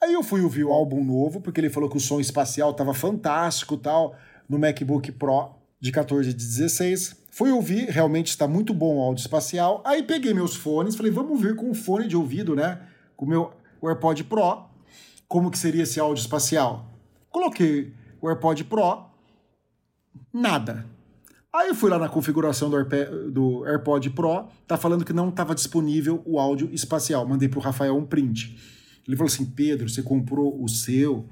Aí 0.00 0.12
eu 0.12 0.22
fui 0.22 0.40
ouvir 0.40 0.62
o 0.62 0.72
álbum 0.72 1.02
novo, 1.02 1.40
porque 1.40 1.60
ele 1.60 1.68
falou 1.68 1.90
que 1.90 1.96
o 1.96 2.00
som 2.00 2.20
espacial 2.20 2.70
estava 2.70 2.94
fantástico 2.94 3.76
tal, 3.76 4.16
no 4.48 4.56
MacBook 4.56 5.10
Pro 5.10 5.50
de 5.80 5.90
14 5.90 6.30
e 6.30 6.32
16. 6.32 7.16
Fui 7.32 7.50
ouvir, 7.50 7.88
realmente 7.88 8.28
está 8.28 8.46
muito 8.46 8.72
bom 8.72 8.98
o 8.98 9.00
áudio 9.00 9.22
espacial. 9.22 9.82
Aí 9.84 10.04
peguei 10.04 10.32
meus 10.32 10.54
fones, 10.54 10.94
falei, 10.94 11.10
vamos 11.10 11.40
ver 11.40 11.56
com 11.56 11.68
o 11.68 11.74
fone 11.74 12.06
de 12.06 12.16
ouvido, 12.16 12.54
né? 12.54 12.80
Com 13.16 13.26
o 13.26 13.28
meu 13.28 13.52
AirPod 13.82 14.22
Pro, 14.24 14.64
como 15.26 15.50
que 15.50 15.58
seria 15.58 15.82
esse 15.82 15.98
áudio 15.98 16.20
espacial. 16.20 16.91
Coloquei 17.32 17.92
o 18.20 18.28
AirPod 18.28 18.62
Pro, 18.64 19.06
nada. 20.32 20.86
Aí 21.52 21.68
eu 21.68 21.74
fui 21.74 21.90
lá 21.90 21.98
na 21.98 22.08
configuração 22.08 22.70
do, 22.70 22.84
do 23.30 23.66
AirPod 23.66 24.08
Pro, 24.10 24.46
tá 24.66 24.76
falando 24.76 25.04
que 25.04 25.12
não 25.12 25.30
estava 25.30 25.54
disponível 25.54 26.22
o 26.24 26.38
áudio 26.38 26.70
espacial. 26.72 27.26
Mandei 27.26 27.48
pro 27.48 27.60
Rafael 27.60 27.96
um 27.96 28.06
print. 28.06 28.56
Ele 29.06 29.16
falou 29.16 29.30
assim: 29.30 29.44
Pedro, 29.44 29.88
você 29.88 30.02
comprou 30.02 30.62
o 30.62 30.68
seu 30.68 31.26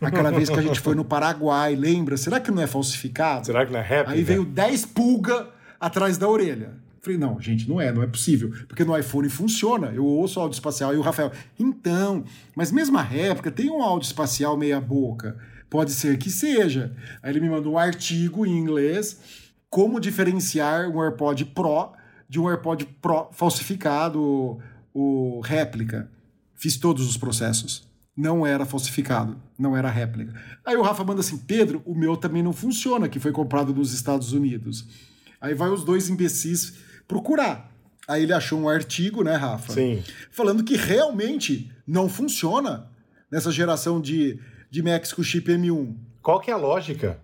aquela 0.00 0.30
vez 0.30 0.48
que 0.48 0.58
a 0.58 0.62
gente 0.62 0.80
foi 0.80 0.94
no 0.94 1.04
Paraguai, 1.04 1.74
lembra? 1.76 2.16
Será 2.16 2.40
que 2.40 2.50
não 2.50 2.62
é 2.62 2.66
falsificado? 2.66 3.46
Será 3.46 3.66
que 3.66 3.72
não 3.72 3.80
é 3.80 3.82
réplica? 3.82 4.12
Aí 4.12 4.22
veio 4.22 4.44
10 4.44 4.86
pulga 4.86 5.48
atrás 5.78 6.16
da 6.16 6.28
orelha. 6.28 6.72
Falei, 7.02 7.18
não, 7.18 7.40
gente, 7.40 7.68
não 7.68 7.80
é, 7.80 7.90
não 7.90 8.02
é 8.02 8.06
possível. 8.06 8.50
Porque 8.68 8.84
no 8.84 8.96
iPhone 8.96 9.28
funciona. 9.28 9.88
Eu 9.88 10.04
ouço 10.04 10.38
áudio 10.38 10.56
espacial 10.56 10.94
e 10.94 10.98
o 10.98 11.00
Rafael, 11.00 11.32
então, 11.58 12.24
mas 12.54 12.70
mesmo 12.70 12.98
a 12.98 13.02
réplica 13.02 13.50
tem 13.50 13.70
um 13.70 13.82
áudio 13.82 14.06
espacial 14.06 14.56
meia 14.56 14.80
boca. 14.80 15.38
Pode 15.70 15.92
ser 15.92 16.18
que 16.18 16.30
seja. 16.30 16.94
Aí 17.22 17.32
ele 17.32 17.40
me 17.40 17.48
mandou 17.48 17.74
um 17.74 17.78
artigo 17.78 18.44
em 18.44 18.58
inglês 18.58 19.18
como 19.70 20.00
diferenciar 20.00 20.90
um 20.90 21.00
AirPod 21.00 21.44
Pro 21.46 21.92
de 22.28 22.38
um 22.38 22.48
AirPod 22.48 22.84
Pro 23.00 23.30
falsificado 23.32 24.58
ou 24.92 25.40
réplica. 25.40 26.10
Fiz 26.54 26.76
todos 26.76 27.08
os 27.08 27.16
processos. 27.16 27.88
Não 28.14 28.44
era 28.44 28.66
falsificado, 28.66 29.40
não 29.58 29.74
era 29.74 29.88
réplica. 29.88 30.34
Aí 30.66 30.76
o 30.76 30.82
Rafa 30.82 31.02
manda 31.04 31.20
assim: 31.20 31.38
Pedro, 31.38 31.80
o 31.86 31.94
meu 31.94 32.16
também 32.16 32.42
não 32.42 32.52
funciona, 32.52 33.08
que 33.08 33.20
foi 33.20 33.32
comprado 33.32 33.72
nos 33.72 33.94
Estados 33.94 34.32
Unidos. 34.32 34.86
Aí 35.40 35.54
vai 35.54 35.70
os 35.70 35.84
dois 35.84 36.10
imbecis 36.10 36.74
procurar. 37.10 37.68
Aí 38.06 38.22
ele 38.22 38.32
achou 38.32 38.58
um 38.60 38.68
artigo, 38.68 39.24
né, 39.24 39.34
Rafa? 39.34 39.72
Sim. 39.72 40.02
Falando 40.30 40.62
que 40.62 40.76
realmente 40.76 41.70
não 41.84 42.08
funciona 42.08 42.88
nessa 43.30 43.50
geração 43.50 44.00
de, 44.00 44.38
de 44.70 44.80
Macs 44.80 45.12
com 45.12 45.22
chip 45.22 45.50
M1. 45.50 45.96
Qual 46.22 46.38
que 46.38 46.52
é 46.52 46.54
a 46.54 46.56
lógica? 46.56 47.20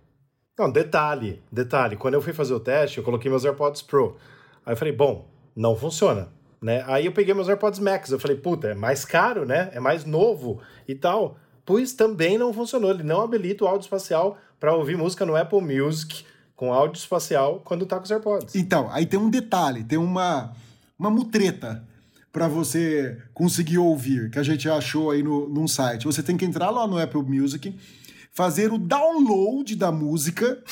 Não, 0.59 0.71
detalhe, 0.71 1.41
detalhe. 1.53 1.97
Quando 1.97 2.15
eu 2.15 2.23
fui 2.23 2.33
fazer 2.33 2.53
o 2.53 2.61
teste, 2.61 2.99
eu 2.99 3.05
coloquei 3.05 3.31
meus 3.31 3.45
AirPods 3.45 3.83
Pro. 3.83 4.17
Aí 4.65 4.73
eu 4.73 4.77
falei, 4.77 4.93
bom, 4.93 5.31
não 5.55 5.77
funciona. 5.77 6.29
Né? 6.61 6.83
Aí 6.89 7.07
eu 7.07 7.13
peguei 7.13 7.33
meus 7.33 7.49
AirPods 7.49 7.79
Max. 7.79 8.11
Eu 8.11 8.19
falei, 8.19 8.37
puta, 8.37 8.69
é 8.69 8.75
mais 8.75 9.05
caro, 9.05 9.45
né? 9.45 9.71
É 9.73 9.79
mais 9.79 10.05
novo 10.05 10.61
e 10.89 10.95
tal. 10.95 11.39
Pois 11.65 11.93
também 11.93 12.39
não 12.39 12.53
funcionou. 12.53 12.91
Ele 12.91 13.05
não 13.05 13.21
habilita 13.21 13.65
o 13.65 13.69
áudio 13.69 13.85
espacial 13.85 14.37
para 14.59 14.75
ouvir 14.75 14.97
música 14.97 15.25
no 15.25 15.37
Apple 15.37 15.61
Music 15.61 16.25
com 16.57 16.73
áudio 16.73 16.99
espacial 16.99 17.61
quando 17.65 17.87
tá 17.87 17.99
com 17.99 18.05
os 18.05 18.11
AirPods. 18.11 18.55
Então, 18.57 18.89
aí 18.91 19.05
tem 19.05 19.21
um 19.21 19.31
detalhe, 19.31 19.85
tem 19.85 19.99
uma, 19.99 20.53
uma 20.99 21.11
mutreta 21.11 21.87
para 22.33 22.49
você 22.49 23.19
conseguir 23.33 23.79
ouvir, 23.79 24.31
que 24.31 24.39
a 24.39 24.43
gente 24.43 24.69
achou 24.69 25.11
aí 25.11 25.23
no, 25.23 25.49
num 25.49 25.69
site. 25.69 26.07
Você 26.07 26.23
tem 26.23 26.37
que 26.37 26.45
entrar 26.45 26.71
lá 26.71 26.87
no 26.87 26.99
Apple 26.99 27.23
Music, 27.23 27.75
fazer 28.33 28.73
o 28.73 28.79
download 28.79 29.77
da 29.77 29.93
música, 29.93 30.63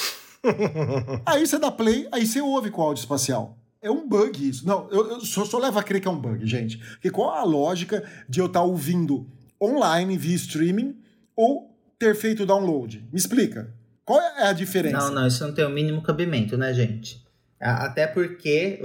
aí 1.24 1.46
você 1.46 1.58
dá 1.58 1.70
play, 1.70 2.08
aí 2.10 2.26
você 2.26 2.40
ouve 2.40 2.70
com 2.70 2.82
áudio 2.82 3.00
espacial. 3.00 3.56
É 3.80 3.90
um 3.90 4.08
bug 4.08 4.48
isso. 4.48 4.66
Não, 4.66 4.88
eu, 4.90 5.10
eu 5.10 5.20
só, 5.20 5.44
só 5.44 5.58
levo 5.58 5.78
a 5.78 5.82
crer 5.82 6.00
que 6.00 6.08
é 6.08 6.10
um 6.10 6.18
bug, 6.18 6.46
gente. 6.46 6.78
Porque 6.78 7.10
qual 7.10 7.30
a 7.30 7.44
lógica 7.44 8.02
de 8.26 8.40
eu 8.40 8.46
estar 8.46 8.60
tá 8.60 8.64
ouvindo 8.64 9.26
online 9.60 10.16
via 10.16 10.36
streaming 10.36 10.96
ou 11.36 11.70
ter 11.98 12.14
feito 12.14 12.44
o 12.44 12.46
download? 12.46 13.06
Me 13.12 13.18
explica. 13.18 13.74
Qual 14.04 14.20
é 14.20 14.48
a 14.48 14.52
diferença? 14.52 14.98
Não, 14.98 15.10
não, 15.10 15.26
isso 15.26 15.46
não 15.46 15.54
tem 15.54 15.64
o 15.64 15.70
mínimo 15.70 16.02
cabimento, 16.02 16.56
né, 16.56 16.72
gente? 16.74 17.24
Até 17.60 18.06
porque, 18.06 18.80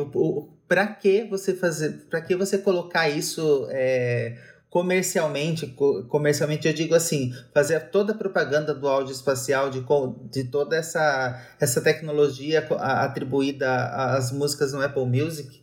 para 0.68 0.88
que 0.88 1.26
você 1.26 1.54
fazer, 1.54 2.06
para 2.10 2.22
que 2.22 2.36
você 2.36 2.58
colocar 2.58 3.10
isso 3.10 3.68
é, 3.72 4.38
comercialmente, 4.70 5.68
comercialmente 6.08 6.68
eu 6.68 6.74
digo 6.74 6.96
assim, 6.96 7.34
fazer 7.54 7.80
toda 7.90 8.14
a 8.14 8.18
propaganda 8.18 8.74
do 8.74 8.88
áudio 8.88 9.12
espacial, 9.12 9.70
de, 9.70 9.84
de 10.32 10.44
toda 10.46 10.78
essa, 10.78 11.44
essa 11.60 11.82
tecnologia 11.82 12.66
atribuída 12.80 13.88
às 14.16 14.32
músicas 14.32 14.72
no 14.72 14.82
Apple 14.82 15.06
Music 15.06 15.62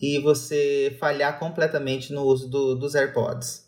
e 0.00 0.18
você 0.18 0.96
falhar 0.98 1.38
completamente 1.38 2.12
no 2.12 2.22
uso 2.22 2.48
do, 2.48 2.74
dos 2.74 2.94
AirPods. 2.94 3.66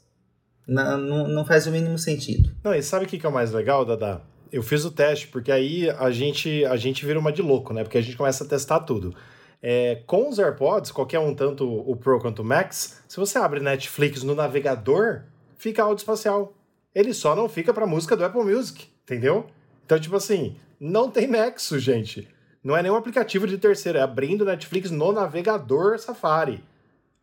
Não, 0.67 0.99
não, 0.99 1.29
não 1.29 1.45
faz 1.47 1.67
o 1.67 1.71
mínimo 1.71 1.99
sentido. 1.99 2.51
Não, 2.65 2.75
e 2.75 2.83
sabe 2.83 3.05
o 3.05 3.09
que 3.09 3.25
é 3.25 3.29
o 3.29 3.33
mais 3.33 3.53
legal, 3.53 3.85
Dada? 3.85 4.23
Eu 4.51 4.63
fiz 4.63 4.85
o 4.85 4.91
teste, 4.91 5.29
porque 5.29 5.53
aí 5.53 5.91
a 5.91 6.11
gente, 6.11 6.65
a 6.65 6.77
gente 6.77 7.05
vira 7.05 7.19
uma 7.19 7.33
de 7.33 7.43
louco, 7.43 7.73
né? 7.73 7.83
Porque 7.83 7.99
a 7.99 8.01
gente 8.01 8.17
começa 8.17 8.45
a 8.45 8.47
testar 8.47 8.81
tudo. 8.81 9.15
É, 9.61 10.03
com 10.07 10.29
os 10.29 10.39
AirPods, 10.39 10.91
qualquer 10.91 11.19
um, 11.19 11.35
tanto 11.35 11.69
o 11.69 11.97
Pro 11.97 12.21
quanto 12.21 12.43
o 12.43 12.45
Max, 12.45 13.03
se 13.09 13.17
você 13.17 13.39
abre 13.39 13.61
Netflix 13.61 14.23
no 14.23 14.35
navegador, 14.35 15.23
fica 15.57 15.83
áudio 15.83 16.03
espacial. 16.03 16.55
Ele 16.95 17.13
só 17.13 17.35
não 17.35 17.49
fica 17.49 17.75
para 17.75 17.87
música 17.87 18.17
do 18.17 18.25
Apple 18.25 18.45
Music, 18.45 18.87
entendeu? 19.03 19.47
Então, 19.85 19.99
tipo 19.99 20.17
assim, 20.17 20.57
não 20.81 21.11
tem 21.11 21.27
nexo, 21.27 21.79
gente. 21.79 22.29
Não 22.63 22.77
é 22.77 22.83
nenhum 22.83 22.97
aplicativo 22.97 23.47
de 23.47 23.59
terceiro, 23.59 23.99
é 23.99 24.03
abrindo 24.03 24.45
Netflix 24.45 24.91
no 24.91 25.13
navegador 25.13 25.99
Safari. 25.99 26.63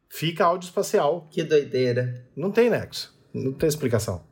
Fica 0.10 0.46
áudio 0.46 0.68
espacial. 0.68 1.28
Que 1.30 1.44
doideira. 1.44 2.26
Não 2.36 2.52
tem 2.52 2.70
nexo. 2.70 3.14
Não 3.34 3.52
tem 3.52 3.68
explicação. 3.68 4.24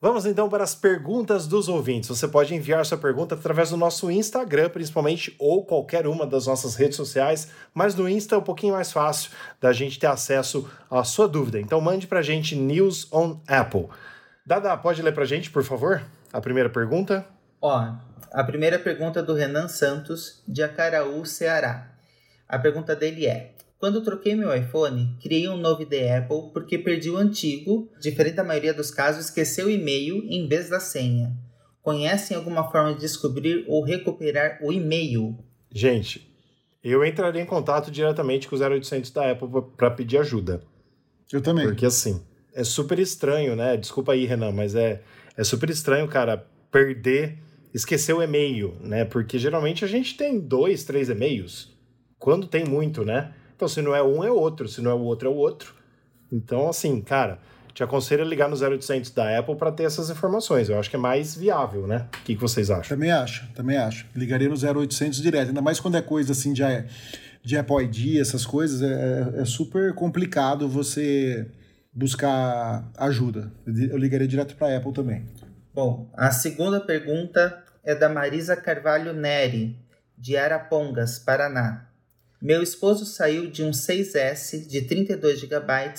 Vamos 0.00 0.26
então 0.26 0.48
para 0.48 0.62
as 0.62 0.74
perguntas 0.74 1.46
dos 1.46 1.68
ouvintes. 1.68 2.08
Você 2.10 2.28
pode 2.28 2.54
enviar 2.54 2.84
sua 2.84 2.98
pergunta 2.98 3.34
através 3.34 3.70
do 3.70 3.76
nosso 3.76 4.10
Instagram, 4.10 4.68
principalmente, 4.68 5.34
ou 5.38 5.64
qualquer 5.64 6.06
uma 6.06 6.26
das 6.26 6.46
nossas 6.46 6.74
redes 6.74 6.96
sociais, 6.96 7.50
mas 7.72 7.94
no 7.94 8.08
Insta 8.08 8.34
é 8.34 8.38
um 8.38 8.42
pouquinho 8.42 8.74
mais 8.74 8.92
fácil 8.92 9.30
da 9.60 9.72
gente 9.72 9.98
ter 9.98 10.06
acesso 10.06 10.68
à 10.90 11.02
sua 11.02 11.26
dúvida. 11.26 11.58
Então 11.58 11.80
mande 11.80 12.06
para 12.06 12.18
a 12.18 12.22
gente 12.22 12.54
News 12.54 13.10
on 13.10 13.40
Apple. 13.48 13.86
Dada, 14.44 14.76
pode 14.76 15.00
ler 15.00 15.12
para 15.12 15.24
a 15.24 15.26
gente, 15.26 15.50
por 15.50 15.64
favor, 15.64 16.02
a 16.32 16.40
primeira 16.40 16.68
pergunta? 16.68 17.26
Ó, 17.60 17.94
a 18.32 18.44
primeira 18.44 18.78
pergunta 18.78 19.20
é 19.20 19.22
do 19.22 19.34
Renan 19.34 19.66
Santos, 19.66 20.42
de 20.46 20.62
Acaraú, 20.62 21.24
Ceará. 21.24 21.90
A 22.48 22.58
pergunta 22.58 22.94
dele 22.94 23.26
é: 23.26 23.54
quando 23.78 24.02
troquei 24.02 24.34
meu 24.34 24.54
iPhone, 24.54 25.16
criei 25.22 25.48
um 25.48 25.56
novo 25.56 25.82
ID 25.82 25.92
Apple 25.94 26.50
porque 26.52 26.78
perdi 26.78 27.10
o 27.10 27.16
antigo, 27.16 27.90
diferente 28.00 28.36
da 28.36 28.44
maioria 28.44 28.72
dos 28.72 28.90
casos, 28.90 29.26
esqueceu 29.26 29.66
o 29.66 29.70
e-mail 29.70 30.24
em 30.28 30.48
vez 30.48 30.70
da 30.70 30.80
senha. 30.80 31.36
Conhecem 31.82 32.36
alguma 32.36 32.70
forma 32.70 32.94
de 32.94 33.00
descobrir 33.00 33.64
ou 33.68 33.84
recuperar 33.84 34.58
o 34.62 34.72
e-mail? 34.72 35.38
Gente, 35.70 36.26
eu 36.82 37.04
entraria 37.04 37.42
em 37.42 37.46
contato 37.46 37.90
diretamente 37.90 38.48
com 38.48 38.56
o 38.56 38.58
0800 38.58 39.10
da 39.10 39.30
Apple 39.30 39.48
para 39.76 39.90
pedir 39.90 40.18
ajuda. 40.18 40.62
Eu 41.32 41.40
também. 41.40 41.66
Porque 41.66 41.84
assim, 41.84 42.22
é 42.54 42.64
super 42.64 42.98
estranho, 42.98 43.54
né? 43.54 43.76
Desculpa 43.76 44.12
aí, 44.12 44.24
Renan, 44.24 44.52
mas 44.52 44.74
é, 44.74 45.02
é 45.36 45.44
super 45.44 45.68
estranho, 45.68 46.08
cara, 46.08 46.46
perder, 46.72 47.38
esquecer 47.74 48.14
o 48.14 48.22
e-mail, 48.22 48.74
né? 48.80 49.04
Porque 49.04 49.38
geralmente 49.38 49.84
a 49.84 49.88
gente 49.88 50.16
tem 50.16 50.40
dois, 50.40 50.82
três 50.84 51.10
e-mails. 51.10 51.76
Quando 52.18 52.46
tem 52.46 52.64
muito, 52.64 53.04
né? 53.04 53.34
Então, 53.56 53.66
se 53.66 53.80
não 53.80 53.96
é 53.96 54.02
um, 54.02 54.22
é 54.22 54.30
outro. 54.30 54.68
Se 54.68 54.80
não 54.80 54.90
é 54.90 54.94
o 54.94 55.00
outro, 55.00 55.28
é 55.28 55.32
o 55.32 55.34
outro. 55.34 55.74
Então, 56.30 56.68
assim, 56.68 57.00
cara, 57.00 57.38
te 57.72 57.82
aconselho 57.82 58.22
a 58.22 58.26
ligar 58.26 58.48
no 58.48 58.56
0800 58.56 59.10
da 59.10 59.38
Apple 59.38 59.56
para 59.56 59.72
ter 59.72 59.84
essas 59.84 60.10
informações. 60.10 60.68
Eu 60.68 60.78
acho 60.78 60.88
que 60.88 60.96
é 60.96 60.98
mais 60.98 61.34
viável, 61.34 61.86
né? 61.86 62.06
O 62.20 62.24
que, 62.24 62.34
que 62.34 62.40
vocês 62.40 62.70
acham? 62.70 62.96
Também 62.96 63.10
acho, 63.10 63.46
também 63.54 63.76
acho. 63.76 64.06
Ligaria 64.14 64.48
no 64.48 64.54
0800 64.54 65.20
direto. 65.20 65.48
Ainda 65.48 65.60
mais 65.60 65.80
quando 65.80 65.96
é 65.96 66.02
coisa 66.02 66.32
assim 66.32 66.52
de, 66.52 66.62
de 67.42 67.56
Apple 67.56 67.84
ID, 67.84 68.18
essas 68.18 68.46
coisas, 68.46 68.82
é, 68.82 69.42
é 69.42 69.44
super 69.44 69.94
complicado 69.94 70.68
você 70.68 71.46
buscar 71.92 72.90
ajuda. 72.96 73.50
Eu 73.66 73.96
ligaria 73.96 74.28
direto 74.28 74.56
para 74.56 74.68
a 74.68 74.76
Apple 74.76 74.92
também. 74.92 75.26
Bom, 75.74 76.10
a 76.14 76.30
segunda 76.30 76.80
pergunta 76.80 77.62
é 77.84 77.94
da 77.94 78.08
Marisa 78.08 78.56
Carvalho 78.56 79.12
Neri, 79.12 79.78
de 80.16 80.36
Arapongas, 80.36 81.18
Paraná. 81.18 81.86
Meu 82.40 82.62
esposo 82.62 83.06
saiu 83.06 83.50
de 83.50 83.64
um 83.64 83.70
6S 83.70 84.66
de 84.66 84.82
32 84.82 85.40
GB 85.40 85.94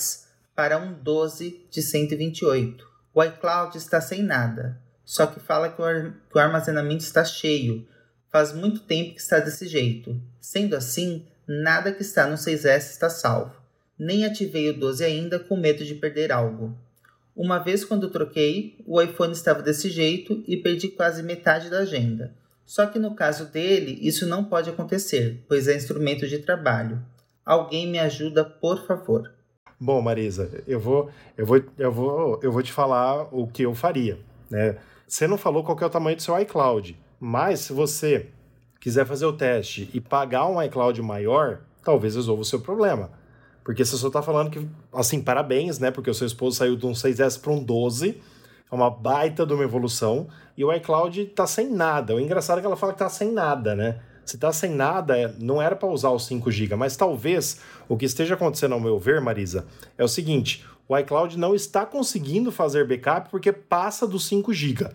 para 0.54 0.78
um 0.78 0.92
12 0.92 1.66
de 1.68 1.82
128. 1.82 2.86
O 3.12 3.24
iCloud 3.24 3.76
está 3.76 4.00
sem 4.00 4.22
nada, 4.22 4.80
só 5.04 5.26
que 5.26 5.40
fala 5.40 5.68
que 5.68 5.82
o 5.82 6.38
armazenamento 6.38 7.02
está 7.02 7.24
cheio. 7.24 7.86
Faz 8.30 8.52
muito 8.52 8.80
tempo 8.80 9.14
que 9.14 9.20
está 9.20 9.40
desse 9.40 9.66
jeito. 9.66 10.20
Sendo 10.40 10.76
assim, 10.76 11.26
nada 11.46 11.92
que 11.92 12.02
está 12.02 12.26
no 12.26 12.36
6S 12.36 12.90
está 12.90 13.10
salvo. 13.10 13.56
Nem 13.98 14.24
ativei 14.24 14.70
o 14.70 14.78
12 14.78 15.04
ainda 15.04 15.40
com 15.40 15.56
medo 15.56 15.84
de 15.84 15.96
perder 15.96 16.30
algo. 16.30 16.78
Uma 17.34 17.58
vez 17.58 17.84
quando 17.84 18.10
troquei, 18.10 18.76
o 18.86 19.00
iPhone 19.02 19.32
estava 19.32 19.62
desse 19.62 19.90
jeito 19.90 20.44
e 20.46 20.56
perdi 20.56 20.88
quase 20.88 21.22
metade 21.22 21.68
da 21.68 21.80
agenda. 21.80 22.32
Só 22.68 22.84
que 22.84 22.98
no 22.98 23.14
caso 23.14 23.46
dele, 23.46 23.98
isso 24.02 24.26
não 24.26 24.44
pode 24.44 24.68
acontecer, 24.68 25.42
pois 25.48 25.66
é 25.66 25.74
instrumento 25.74 26.28
de 26.28 26.38
trabalho. 26.40 27.02
Alguém 27.42 27.86
me 27.86 27.98
ajuda, 27.98 28.44
por 28.44 28.86
favor. 28.86 29.32
Bom, 29.80 30.02
Marisa, 30.02 30.62
eu 30.66 30.78
vou, 30.78 31.08
eu 31.34 31.46
vou, 31.46 31.64
eu 31.78 31.90
vou, 31.90 32.40
eu 32.42 32.52
vou 32.52 32.62
te 32.62 32.70
falar 32.70 33.26
o 33.32 33.46
que 33.46 33.62
eu 33.62 33.74
faria, 33.74 34.18
né? 34.50 34.76
Você 35.06 35.26
não 35.26 35.38
falou 35.38 35.64
qual 35.64 35.78
é 35.80 35.86
o 35.86 35.88
tamanho 35.88 36.16
do 36.16 36.22
seu 36.22 36.38
iCloud, 36.38 36.94
mas 37.18 37.60
se 37.60 37.72
você 37.72 38.26
quiser 38.78 39.06
fazer 39.06 39.24
o 39.24 39.32
teste 39.32 39.88
e 39.94 39.98
pagar 39.98 40.46
um 40.46 40.62
iCloud 40.62 41.00
maior, 41.00 41.60
talvez 41.82 42.16
resolva 42.16 42.42
o 42.42 42.44
seu 42.44 42.60
problema. 42.60 43.10
Porque 43.64 43.82
você 43.82 43.96
só 43.96 44.08
está 44.08 44.20
falando 44.20 44.50
que, 44.50 44.68
assim, 44.92 45.22
parabéns, 45.22 45.78
né? 45.78 45.90
Porque 45.90 46.10
o 46.10 46.14
seu 46.14 46.26
esposo 46.26 46.58
saiu 46.58 46.76
de 46.76 46.84
um 46.84 46.92
6S 46.92 47.40
para 47.40 47.50
um 47.50 47.64
12 47.64 48.20
é 48.70 48.74
uma 48.74 48.90
baita 48.90 49.46
de 49.46 49.52
uma 49.52 49.64
evolução. 49.64 50.28
E 50.56 50.64
o 50.64 50.72
iCloud 50.72 51.26
tá 51.26 51.46
sem 51.46 51.70
nada. 51.70 52.14
O 52.14 52.20
engraçado 52.20 52.58
é 52.58 52.60
que 52.60 52.66
ela 52.66 52.76
fala 52.76 52.92
que 52.92 52.98
tá 52.98 53.08
sem 53.08 53.32
nada, 53.32 53.74
né? 53.74 54.00
Se 54.24 54.36
tá 54.36 54.52
sem 54.52 54.70
nada, 54.70 55.16
é, 55.16 55.32
não 55.38 55.62
era 55.62 55.74
para 55.74 55.88
usar 55.88 56.10
os 56.10 56.26
5 56.26 56.50
GB, 56.50 56.76
mas 56.76 56.96
talvez 56.96 57.60
o 57.88 57.96
que 57.96 58.04
esteja 58.04 58.34
acontecendo 58.34 58.74
ao 58.74 58.80
meu 58.80 58.98
ver, 58.98 59.22
Marisa, 59.22 59.66
é 59.96 60.04
o 60.04 60.08
seguinte: 60.08 60.66
o 60.86 60.96
iCloud 60.98 61.38
não 61.38 61.54
está 61.54 61.86
conseguindo 61.86 62.52
fazer 62.52 62.86
backup 62.86 63.30
porque 63.30 63.52
passa 63.52 64.06
dos 64.06 64.26
5 64.26 64.52
GB. 64.52 64.90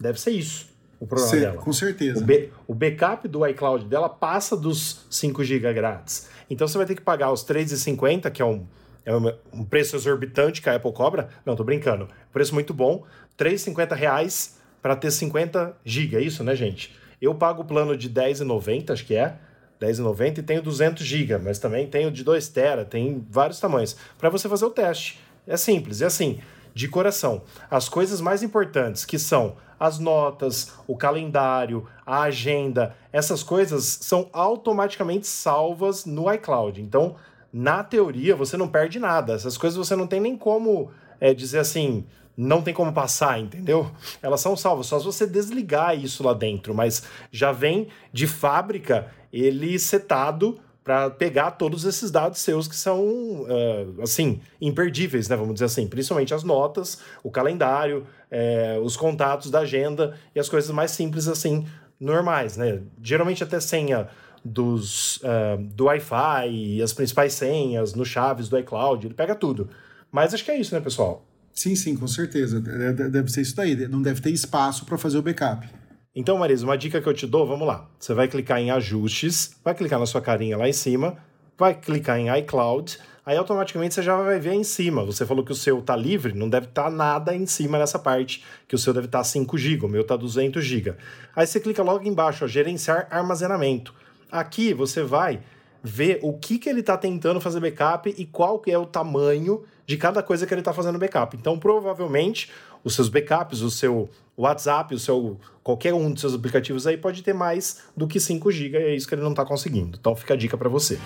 Deve 0.00 0.18
ser 0.18 0.30
isso 0.30 0.68
o 1.00 1.06
problema 1.06 1.30
Sim, 1.30 1.40
dela. 1.40 1.56
Com 1.62 1.72
certeza. 1.72 2.20
O, 2.66 2.72
o, 2.72 2.74
backup 2.74 3.28
do 3.28 3.46
iCloud 3.46 3.84
dela 3.84 4.08
passa 4.08 4.56
dos 4.56 5.06
5 5.10 5.44
GB 5.44 5.72
grátis. 5.72 6.28
Então 6.50 6.66
você 6.66 6.76
vai 6.76 6.86
ter 6.86 6.94
que 6.94 7.02
pagar 7.02 7.30
os 7.32 7.44
3,50, 7.44 8.30
que 8.30 8.42
é 8.42 8.44
um 8.44 8.66
é 9.08 9.16
um 9.54 9.64
preço 9.64 9.96
exorbitante 9.96 10.60
que 10.60 10.68
a 10.68 10.76
Apple 10.76 10.92
cobra. 10.92 11.30
Não, 11.46 11.56
tô 11.56 11.64
brincando. 11.64 12.06
Preço 12.30 12.52
muito 12.52 12.74
bom. 12.74 13.04
3,50 13.38 13.94
reais 13.94 14.58
para 14.82 14.94
ter 14.94 15.10
50 15.10 15.74
GB, 15.82 16.16
é 16.16 16.20
isso, 16.20 16.44
né, 16.44 16.54
gente? 16.54 16.94
Eu 17.20 17.34
pago 17.34 17.62
o 17.62 17.64
plano 17.64 17.96
de 17.96 18.08
R$10,90, 18.08 18.90
acho 18.90 19.06
que 19.06 19.14
é. 19.14 19.38
R$10,90 19.80 20.38
e 20.38 20.42
tenho 20.42 20.60
200 20.60 21.06
GB, 21.06 21.38
mas 21.38 21.58
também 21.58 21.86
tenho 21.86 22.10
de 22.10 22.22
2 22.22 22.48
TB, 22.48 22.84
tem 22.90 23.26
vários 23.30 23.58
tamanhos. 23.58 23.96
Para 24.18 24.28
você 24.28 24.46
fazer 24.46 24.66
o 24.66 24.70
teste. 24.70 25.18
É 25.46 25.56
simples, 25.56 26.02
é 26.02 26.06
assim, 26.06 26.40
de 26.74 26.86
coração. 26.86 27.42
As 27.70 27.88
coisas 27.88 28.20
mais 28.20 28.42
importantes, 28.42 29.06
que 29.06 29.18
são 29.18 29.56
as 29.80 29.98
notas, 29.98 30.72
o 30.86 30.96
calendário, 30.96 31.86
a 32.04 32.22
agenda, 32.22 32.94
essas 33.10 33.42
coisas 33.42 33.84
são 34.02 34.28
automaticamente 34.34 35.26
salvas 35.26 36.04
no 36.04 36.30
iCloud. 36.30 36.82
Então, 36.82 37.16
na 37.52 37.82
teoria, 37.82 38.36
você 38.36 38.56
não 38.56 38.68
perde 38.68 38.98
nada. 38.98 39.34
Essas 39.34 39.56
coisas 39.56 39.76
você 39.76 39.96
não 39.96 40.06
tem 40.06 40.20
nem 40.20 40.36
como 40.36 40.90
é, 41.20 41.32
dizer 41.32 41.58
assim, 41.58 42.04
não 42.36 42.62
tem 42.62 42.72
como 42.72 42.92
passar, 42.92 43.40
entendeu? 43.40 43.90
Elas 44.22 44.40
são 44.40 44.56
salvas, 44.56 44.86
só 44.86 44.98
se 44.98 45.04
você 45.04 45.26
desligar 45.26 45.98
isso 45.98 46.22
lá 46.22 46.32
dentro, 46.32 46.72
mas 46.72 47.02
já 47.32 47.50
vem 47.50 47.88
de 48.12 48.26
fábrica 48.26 49.08
ele 49.32 49.78
setado 49.78 50.58
para 50.84 51.10
pegar 51.10 51.50
todos 51.50 51.84
esses 51.84 52.10
dados 52.10 52.38
seus 52.38 52.66
que 52.66 52.74
são, 52.74 53.02
uh, 53.02 54.02
assim, 54.02 54.40
imperdíveis, 54.58 55.28
né? 55.28 55.36
Vamos 55.36 55.54
dizer 55.54 55.66
assim, 55.66 55.86
principalmente 55.86 56.32
as 56.32 56.42
notas, 56.42 57.00
o 57.22 57.30
calendário, 57.30 58.06
é, 58.30 58.78
os 58.82 58.96
contatos 58.96 59.50
da 59.50 59.58
agenda 59.58 60.16
e 60.34 60.40
as 60.40 60.48
coisas 60.48 60.70
mais 60.70 60.92
simples, 60.92 61.28
assim, 61.28 61.66
normais, 62.00 62.56
né? 62.56 62.80
Geralmente 63.02 63.44
até 63.44 63.60
senha 63.60 64.08
dos, 64.44 65.16
uh, 65.18 65.62
do 65.74 65.84
Wi-Fi 65.84 66.48
e 66.48 66.82
as 66.82 66.92
principais 66.92 67.32
senhas 67.32 67.94
no 67.94 68.04
chaves 68.04 68.48
do 68.48 68.58
iCloud, 68.58 69.06
ele 69.06 69.14
pega 69.14 69.34
tudo. 69.34 69.68
Mas 70.10 70.32
acho 70.32 70.44
que 70.44 70.50
é 70.50 70.58
isso, 70.58 70.74
né, 70.74 70.80
pessoal? 70.80 71.24
Sim, 71.52 71.74
sim, 71.74 71.96
com 71.96 72.06
certeza. 72.06 72.60
Deve 72.60 73.30
ser 73.30 73.42
isso 73.42 73.56
daí. 73.56 73.74
Não 73.88 74.00
deve 74.00 74.20
ter 74.20 74.30
espaço 74.30 74.84
para 74.84 74.96
fazer 74.96 75.18
o 75.18 75.22
backup. 75.22 75.68
Então, 76.14 76.38
Marisa, 76.38 76.64
uma 76.64 76.78
dica 76.78 77.00
que 77.00 77.08
eu 77.08 77.14
te 77.14 77.26
dou, 77.26 77.46
vamos 77.46 77.66
lá. 77.66 77.88
Você 77.98 78.14
vai 78.14 78.28
clicar 78.28 78.58
em 78.58 78.70
ajustes, 78.70 79.56
vai 79.64 79.74
clicar 79.74 79.98
na 79.98 80.06
sua 80.06 80.20
carinha 80.20 80.56
lá 80.56 80.68
em 80.68 80.72
cima, 80.72 81.16
vai 81.56 81.74
clicar 81.74 82.18
em 82.18 82.28
iCloud, 82.38 82.98
aí 83.26 83.36
automaticamente 83.36 83.94
você 83.94 84.02
já 84.02 84.16
vai 84.16 84.38
ver 84.38 84.54
em 84.54 84.64
cima. 84.64 85.04
Você 85.04 85.26
falou 85.26 85.44
que 85.44 85.52
o 85.52 85.54
seu 85.54 85.82
tá 85.82 85.94
livre, 85.94 86.32
não 86.32 86.48
deve 86.48 86.66
estar 86.66 86.84
tá 86.84 86.90
nada 86.90 87.34
em 87.34 87.44
cima 87.44 87.78
nessa 87.78 87.98
parte, 87.98 88.44
que 88.66 88.74
o 88.74 88.78
seu 88.78 88.94
deve 88.94 89.06
estar 89.06 89.18
tá 89.18 89.24
5 89.24 89.58
GB, 89.58 89.86
o 89.86 89.88
meu 89.88 90.04
tá 90.04 90.16
200 90.16 90.64
GB. 90.64 90.94
Aí 91.36 91.46
você 91.46 91.60
clica 91.60 91.82
logo 91.82 92.06
embaixo, 92.08 92.44
ó, 92.44 92.48
gerenciar 92.48 93.06
armazenamento. 93.10 93.94
Aqui 94.30 94.74
você 94.74 95.02
vai 95.02 95.40
ver 95.82 96.18
o 96.22 96.32
que, 96.34 96.58
que 96.58 96.68
ele 96.68 96.80
está 96.80 96.96
tentando 96.96 97.40
fazer 97.40 97.60
backup 97.60 98.14
e 98.16 98.26
qual 98.26 98.58
que 98.58 98.70
é 98.70 98.78
o 98.78 98.84
tamanho 98.84 99.62
de 99.86 99.96
cada 99.96 100.22
coisa 100.22 100.46
que 100.46 100.52
ele 100.52 100.60
está 100.60 100.72
fazendo 100.72 100.98
backup. 100.98 101.36
Então, 101.36 101.58
provavelmente, 101.58 102.50
os 102.84 102.94
seus 102.94 103.08
backups, 103.08 103.62
o 103.62 103.70
seu 103.70 104.08
WhatsApp, 104.36 104.94
o 104.94 104.98
seu 104.98 105.38
qualquer 105.62 105.94
um 105.94 106.10
dos 106.10 106.20
seus 106.20 106.34
aplicativos 106.34 106.86
aí 106.86 106.96
pode 106.96 107.22
ter 107.22 107.32
mais 107.32 107.84
do 107.96 108.06
que 108.06 108.20
5 108.20 108.50
GB 108.50 108.78
e 108.78 108.82
é 108.82 108.94
isso 108.94 109.08
que 109.08 109.14
ele 109.14 109.22
não 109.22 109.30
está 109.30 109.44
conseguindo. 109.44 109.96
Então, 109.98 110.14
fica 110.14 110.34
a 110.34 110.36
dica 110.36 110.56
para 110.58 110.68
você. 110.68 110.98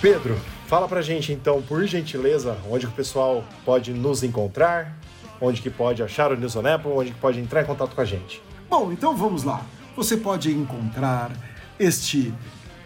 Pedro, 0.00 0.36
Fala 0.72 0.88
pra 0.88 1.02
gente 1.02 1.34
então, 1.34 1.60
por 1.60 1.84
gentileza, 1.84 2.56
onde 2.70 2.86
o 2.86 2.90
pessoal 2.90 3.44
pode 3.62 3.92
nos 3.92 4.22
encontrar, 4.22 4.96
onde 5.38 5.60
que 5.60 5.68
pode 5.68 6.02
achar 6.02 6.32
o 6.32 6.34
News 6.34 6.56
on 6.56 6.66
Apple, 6.66 6.90
onde 6.90 7.10
que 7.10 7.20
pode 7.20 7.38
entrar 7.38 7.60
em 7.60 7.66
contato 7.66 7.94
com 7.94 8.00
a 8.00 8.06
gente. 8.06 8.42
Bom, 8.70 8.90
então 8.90 9.14
vamos 9.14 9.44
lá. 9.44 9.66
Você 9.94 10.16
pode 10.16 10.50
encontrar 10.50 11.30
este 11.78 12.32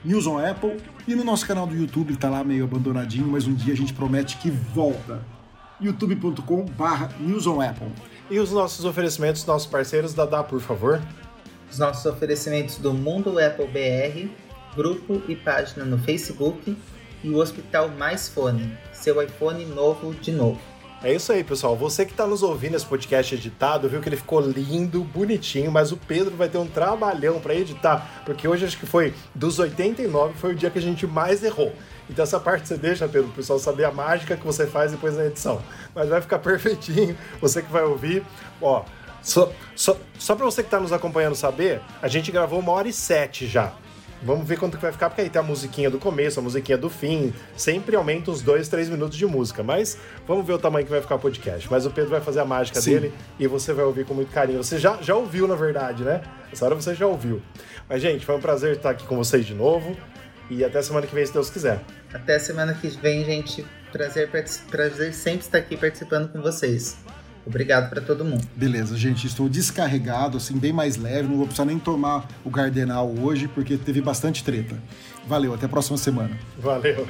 News 0.05 0.29
on 0.29 0.39
Apple, 0.39 0.77
e 1.07 1.15
no 1.15 1.23
nosso 1.23 1.47
canal 1.47 1.67
do 1.67 1.77
YouTube, 1.77 2.15
que 2.15 2.19
tá 2.19 2.29
lá 2.29 2.43
meio 2.43 2.65
abandonadinho, 2.65 3.29
mas 3.29 3.47
um 3.47 3.55
dia 3.55 3.73
a 3.73 3.77
gente 3.77 3.93
promete 3.93 4.37
que 4.39 4.51
volta. 4.51 5.21
youtube.com 5.81 6.65
barra 6.65 7.11
News 7.21 7.47
on 7.47 7.61
Apple. 7.61 7.93
E 8.29 8.39
os 8.41 8.51
nossos 8.51 8.85
oferecimentos, 8.85 9.45
nossos 9.47 9.69
parceiros, 9.69 10.15
Dá, 10.15 10.43
por 10.43 10.61
favor. 10.61 11.01
Os 11.71 11.79
nossos 11.79 12.05
oferecimentos 12.07 12.79
do 12.79 12.93
Mundo 12.93 13.39
Apple 13.39 13.67
BR, 13.67 14.29
grupo 14.75 15.23
e 15.29 15.37
página 15.37 15.85
no 15.85 15.99
Facebook 15.99 16.77
e 17.23 17.31
o 17.31 17.39
Hospital 17.39 17.89
Mais 17.89 18.29
Fone, 18.29 18.77
seu 18.93 19.23
iPhone 19.23 19.65
novo 19.67 20.13
de 20.15 20.33
novo. 20.33 20.61
É 21.03 21.13
isso 21.13 21.31
aí, 21.31 21.45
pessoal. 21.45 21.77
Você 21.77 22.07
que 22.07 22.13
está 22.13 22.27
nos 22.27 22.43
ouvindo 22.43 22.75
esse 22.75 22.87
podcast 22.87 23.35
editado, 23.35 23.89
viu 23.89 24.01
que 24.01 24.09
ele 24.09 24.17
ficou 24.17 24.41
lindo, 24.41 25.05
bonitinho, 25.05 25.71
mas 25.71 25.93
o 25.93 25.97
Pedro 25.97 26.35
vai 26.35 26.49
ter 26.49 26.57
um 26.57 26.67
trabalhão 26.67 27.39
para 27.39 27.55
editar, 27.55 28.23
porque 28.25 28.49
hoje 28.49 28.65
acho 28.65 28.79
que 28.79 28.87
foi 28.87 29.13
dos 29.35 29.59
89, 29.59 30.35
foi 30.35 30.53
o 30.53 30.55
dia 30.55 30.71
que 30.71 30.79
a 30.79 30.83
gente 30.83 31.07
mais 31.07 31.45
errou. 31.45 31.73
Então 32.09 32.23
essa 32.23 32.41
parte 32.41 32.67
você 32.67 32.77
deixa, 32.77 33.07
Pedro, 33.07 33.29
o 33.29 33.33
pessoal 33.33 33.59
saber 33.59 33.85
a 33.85 33.93
mágica 33.93 34.37
que 34.37 34.47
você 34.47 34.67
faz 34.67 34.93
depois 34.93 35.17
na 35.17 35.27
edição. 35.27 35.61
Mas 35.95 36.09
vai 36.09 36.21
ficar 36.21 36.39
perfeitinho, 36.41 37.17
você 37.41 37.61
que 37.61 37.71
vai 37.71 37.85
ouvir. 37.85 38.25
Ó, 38.61 38.83
só, 39.23 39.53
só, 39.75 39.97
só 40.19 40.35
para 40.35 40.47
você 40.47 40.63
que 40.63 40.69
está 40.69 40.81
nos 40.81 40.93
acompanhando 40.93 41.35
saber, 41.35 41.83
a 42.01 42.09
gente 42.09 42.33
gravou 42.33 42.59
uma 42.59 42.73
hora 42.73 42.89
e 42.89 42.93
sete 42.93 43.47
já. 43.47 43.75
Vamos 44.23 44.49
ver 44.49 44.59
quanto 44.59 44.77
que 44.77 44.83
vai 44.83 44.93
ficar, 44.93 45.09
porque 45.11 45.23
aí 45.23 45.31
tem 45.31 45.41
a 45.41 45.43
musiquinha 45.43 45.91
do 45.91 45.99
começo, 45.99 46.41
a 46.41 46.43
musiquinha 46.43 46.79
do 46.79 46.89
fim. 46.89 47.33
Sempre 47.57 47.97
aumenta 47.97 48.31
uns 48.31 48.43
dois, 48.43 48.69
três 48.69 48.89
minutos 48.89 49.17
de 49.17 49.27
música. 49.27 49.63
Mas 49.63 49.99
vamos 50.27 50.47
ver 50.47 50.55
o 50.55 50.59
tamanho 50.59 50.85
que 50.85 50.91
vai 50.91 51.01
ficar 51.01 51.17
o 51.17 51.19
podcast. 51.19 51.71
Mas 51.71 51.87
o 51.87 51.91
Pedro 51.91 52.11
vai 52.11 52.21
fazer 52.21 52.41
a 52.41 52.45
mágica 52.45 52.81
Sim. 52.81 52.93
dele 52.93 53.15
e 53.39 53.47
você 53.47 53.73
vai 53.73 53.85
ouvir 53.85 54.05
com 54.05 54.15
muito 54.15 54.33
carinho. 54.33 54.63
Você 54.63 54.79
já, 54.79 54.99
já 55.03 55.15
ouviu, 55.15 55.47
na 55.47 55.55
verdade, 55.55 56.03
né? 56.03 56.23
Essa 56.53 56.65
hora 56.65 56.75
você 56.75 56.95
já 56.95 57.07
ouviu. 57.07 57.43
Mas, 57.89 58.03
gente, 58.03 58.25
foi 58.25 58.37
um 58.37 58.41
prazer 58.41 58.77
estar 58.77 58.91
aqui 58.91 59.07
com 59.07 59.17
vocês 59.17 59.45
de 59.45 59.55
novo. 59.55 59.97
E 60.49 60.65
até 60.65 60.81
semana 60.81 61.07
que 61.07 61.15
vem, 61.15 61.27
se 61.27 61.33
Deus 61.33 61.51
quiser. 61.51 61.81
Até 62.13 62.39
semana 62.39 62.73
que 62.75 62.89
vem, 62.89 63.25
gente. 63.25 63.67
Prazer, 63.93 64.31
prazer 64.71 65.13
sempre 65.13 65.41
estar 65.41 65.59
aqui 65.59 65.77
participando 65.77 66.31
com 66.31 66.41
vocês. 66.41 66.97
Obrigado 67.47 67.89
para 67.89 68.01
todo 68.01 68.25
mundo. 68.25 68.45
Beleza, 68.57 68.97
gente, 68.97 69.27
estou 69.27 69.49
descarregado, 69.49 70.37
assim, 70.37 70.59
bem 70.59 70.73
mais 70.73 70.97
leve, 70.97 71.29
não 71.29 71.37
vou 71.37 71.47
precisar 71.47 71.65
nem 71.65 71.79
tomar 71.79 72.27
o 72.45 72.51
Gardenal 72.51 73.09
hoje, 73.09 73.47
porque 73.47 73.77
teve 73.77 74.01
bastante 74.01 74.43
treta. 74.43 74.77
Valeu, 75.27 75.55
até 75.55 75.67
a 75.67 75.69
próxima 75.69 75.97
semana. 75.97 76.37
Valeu. 76.59 77.07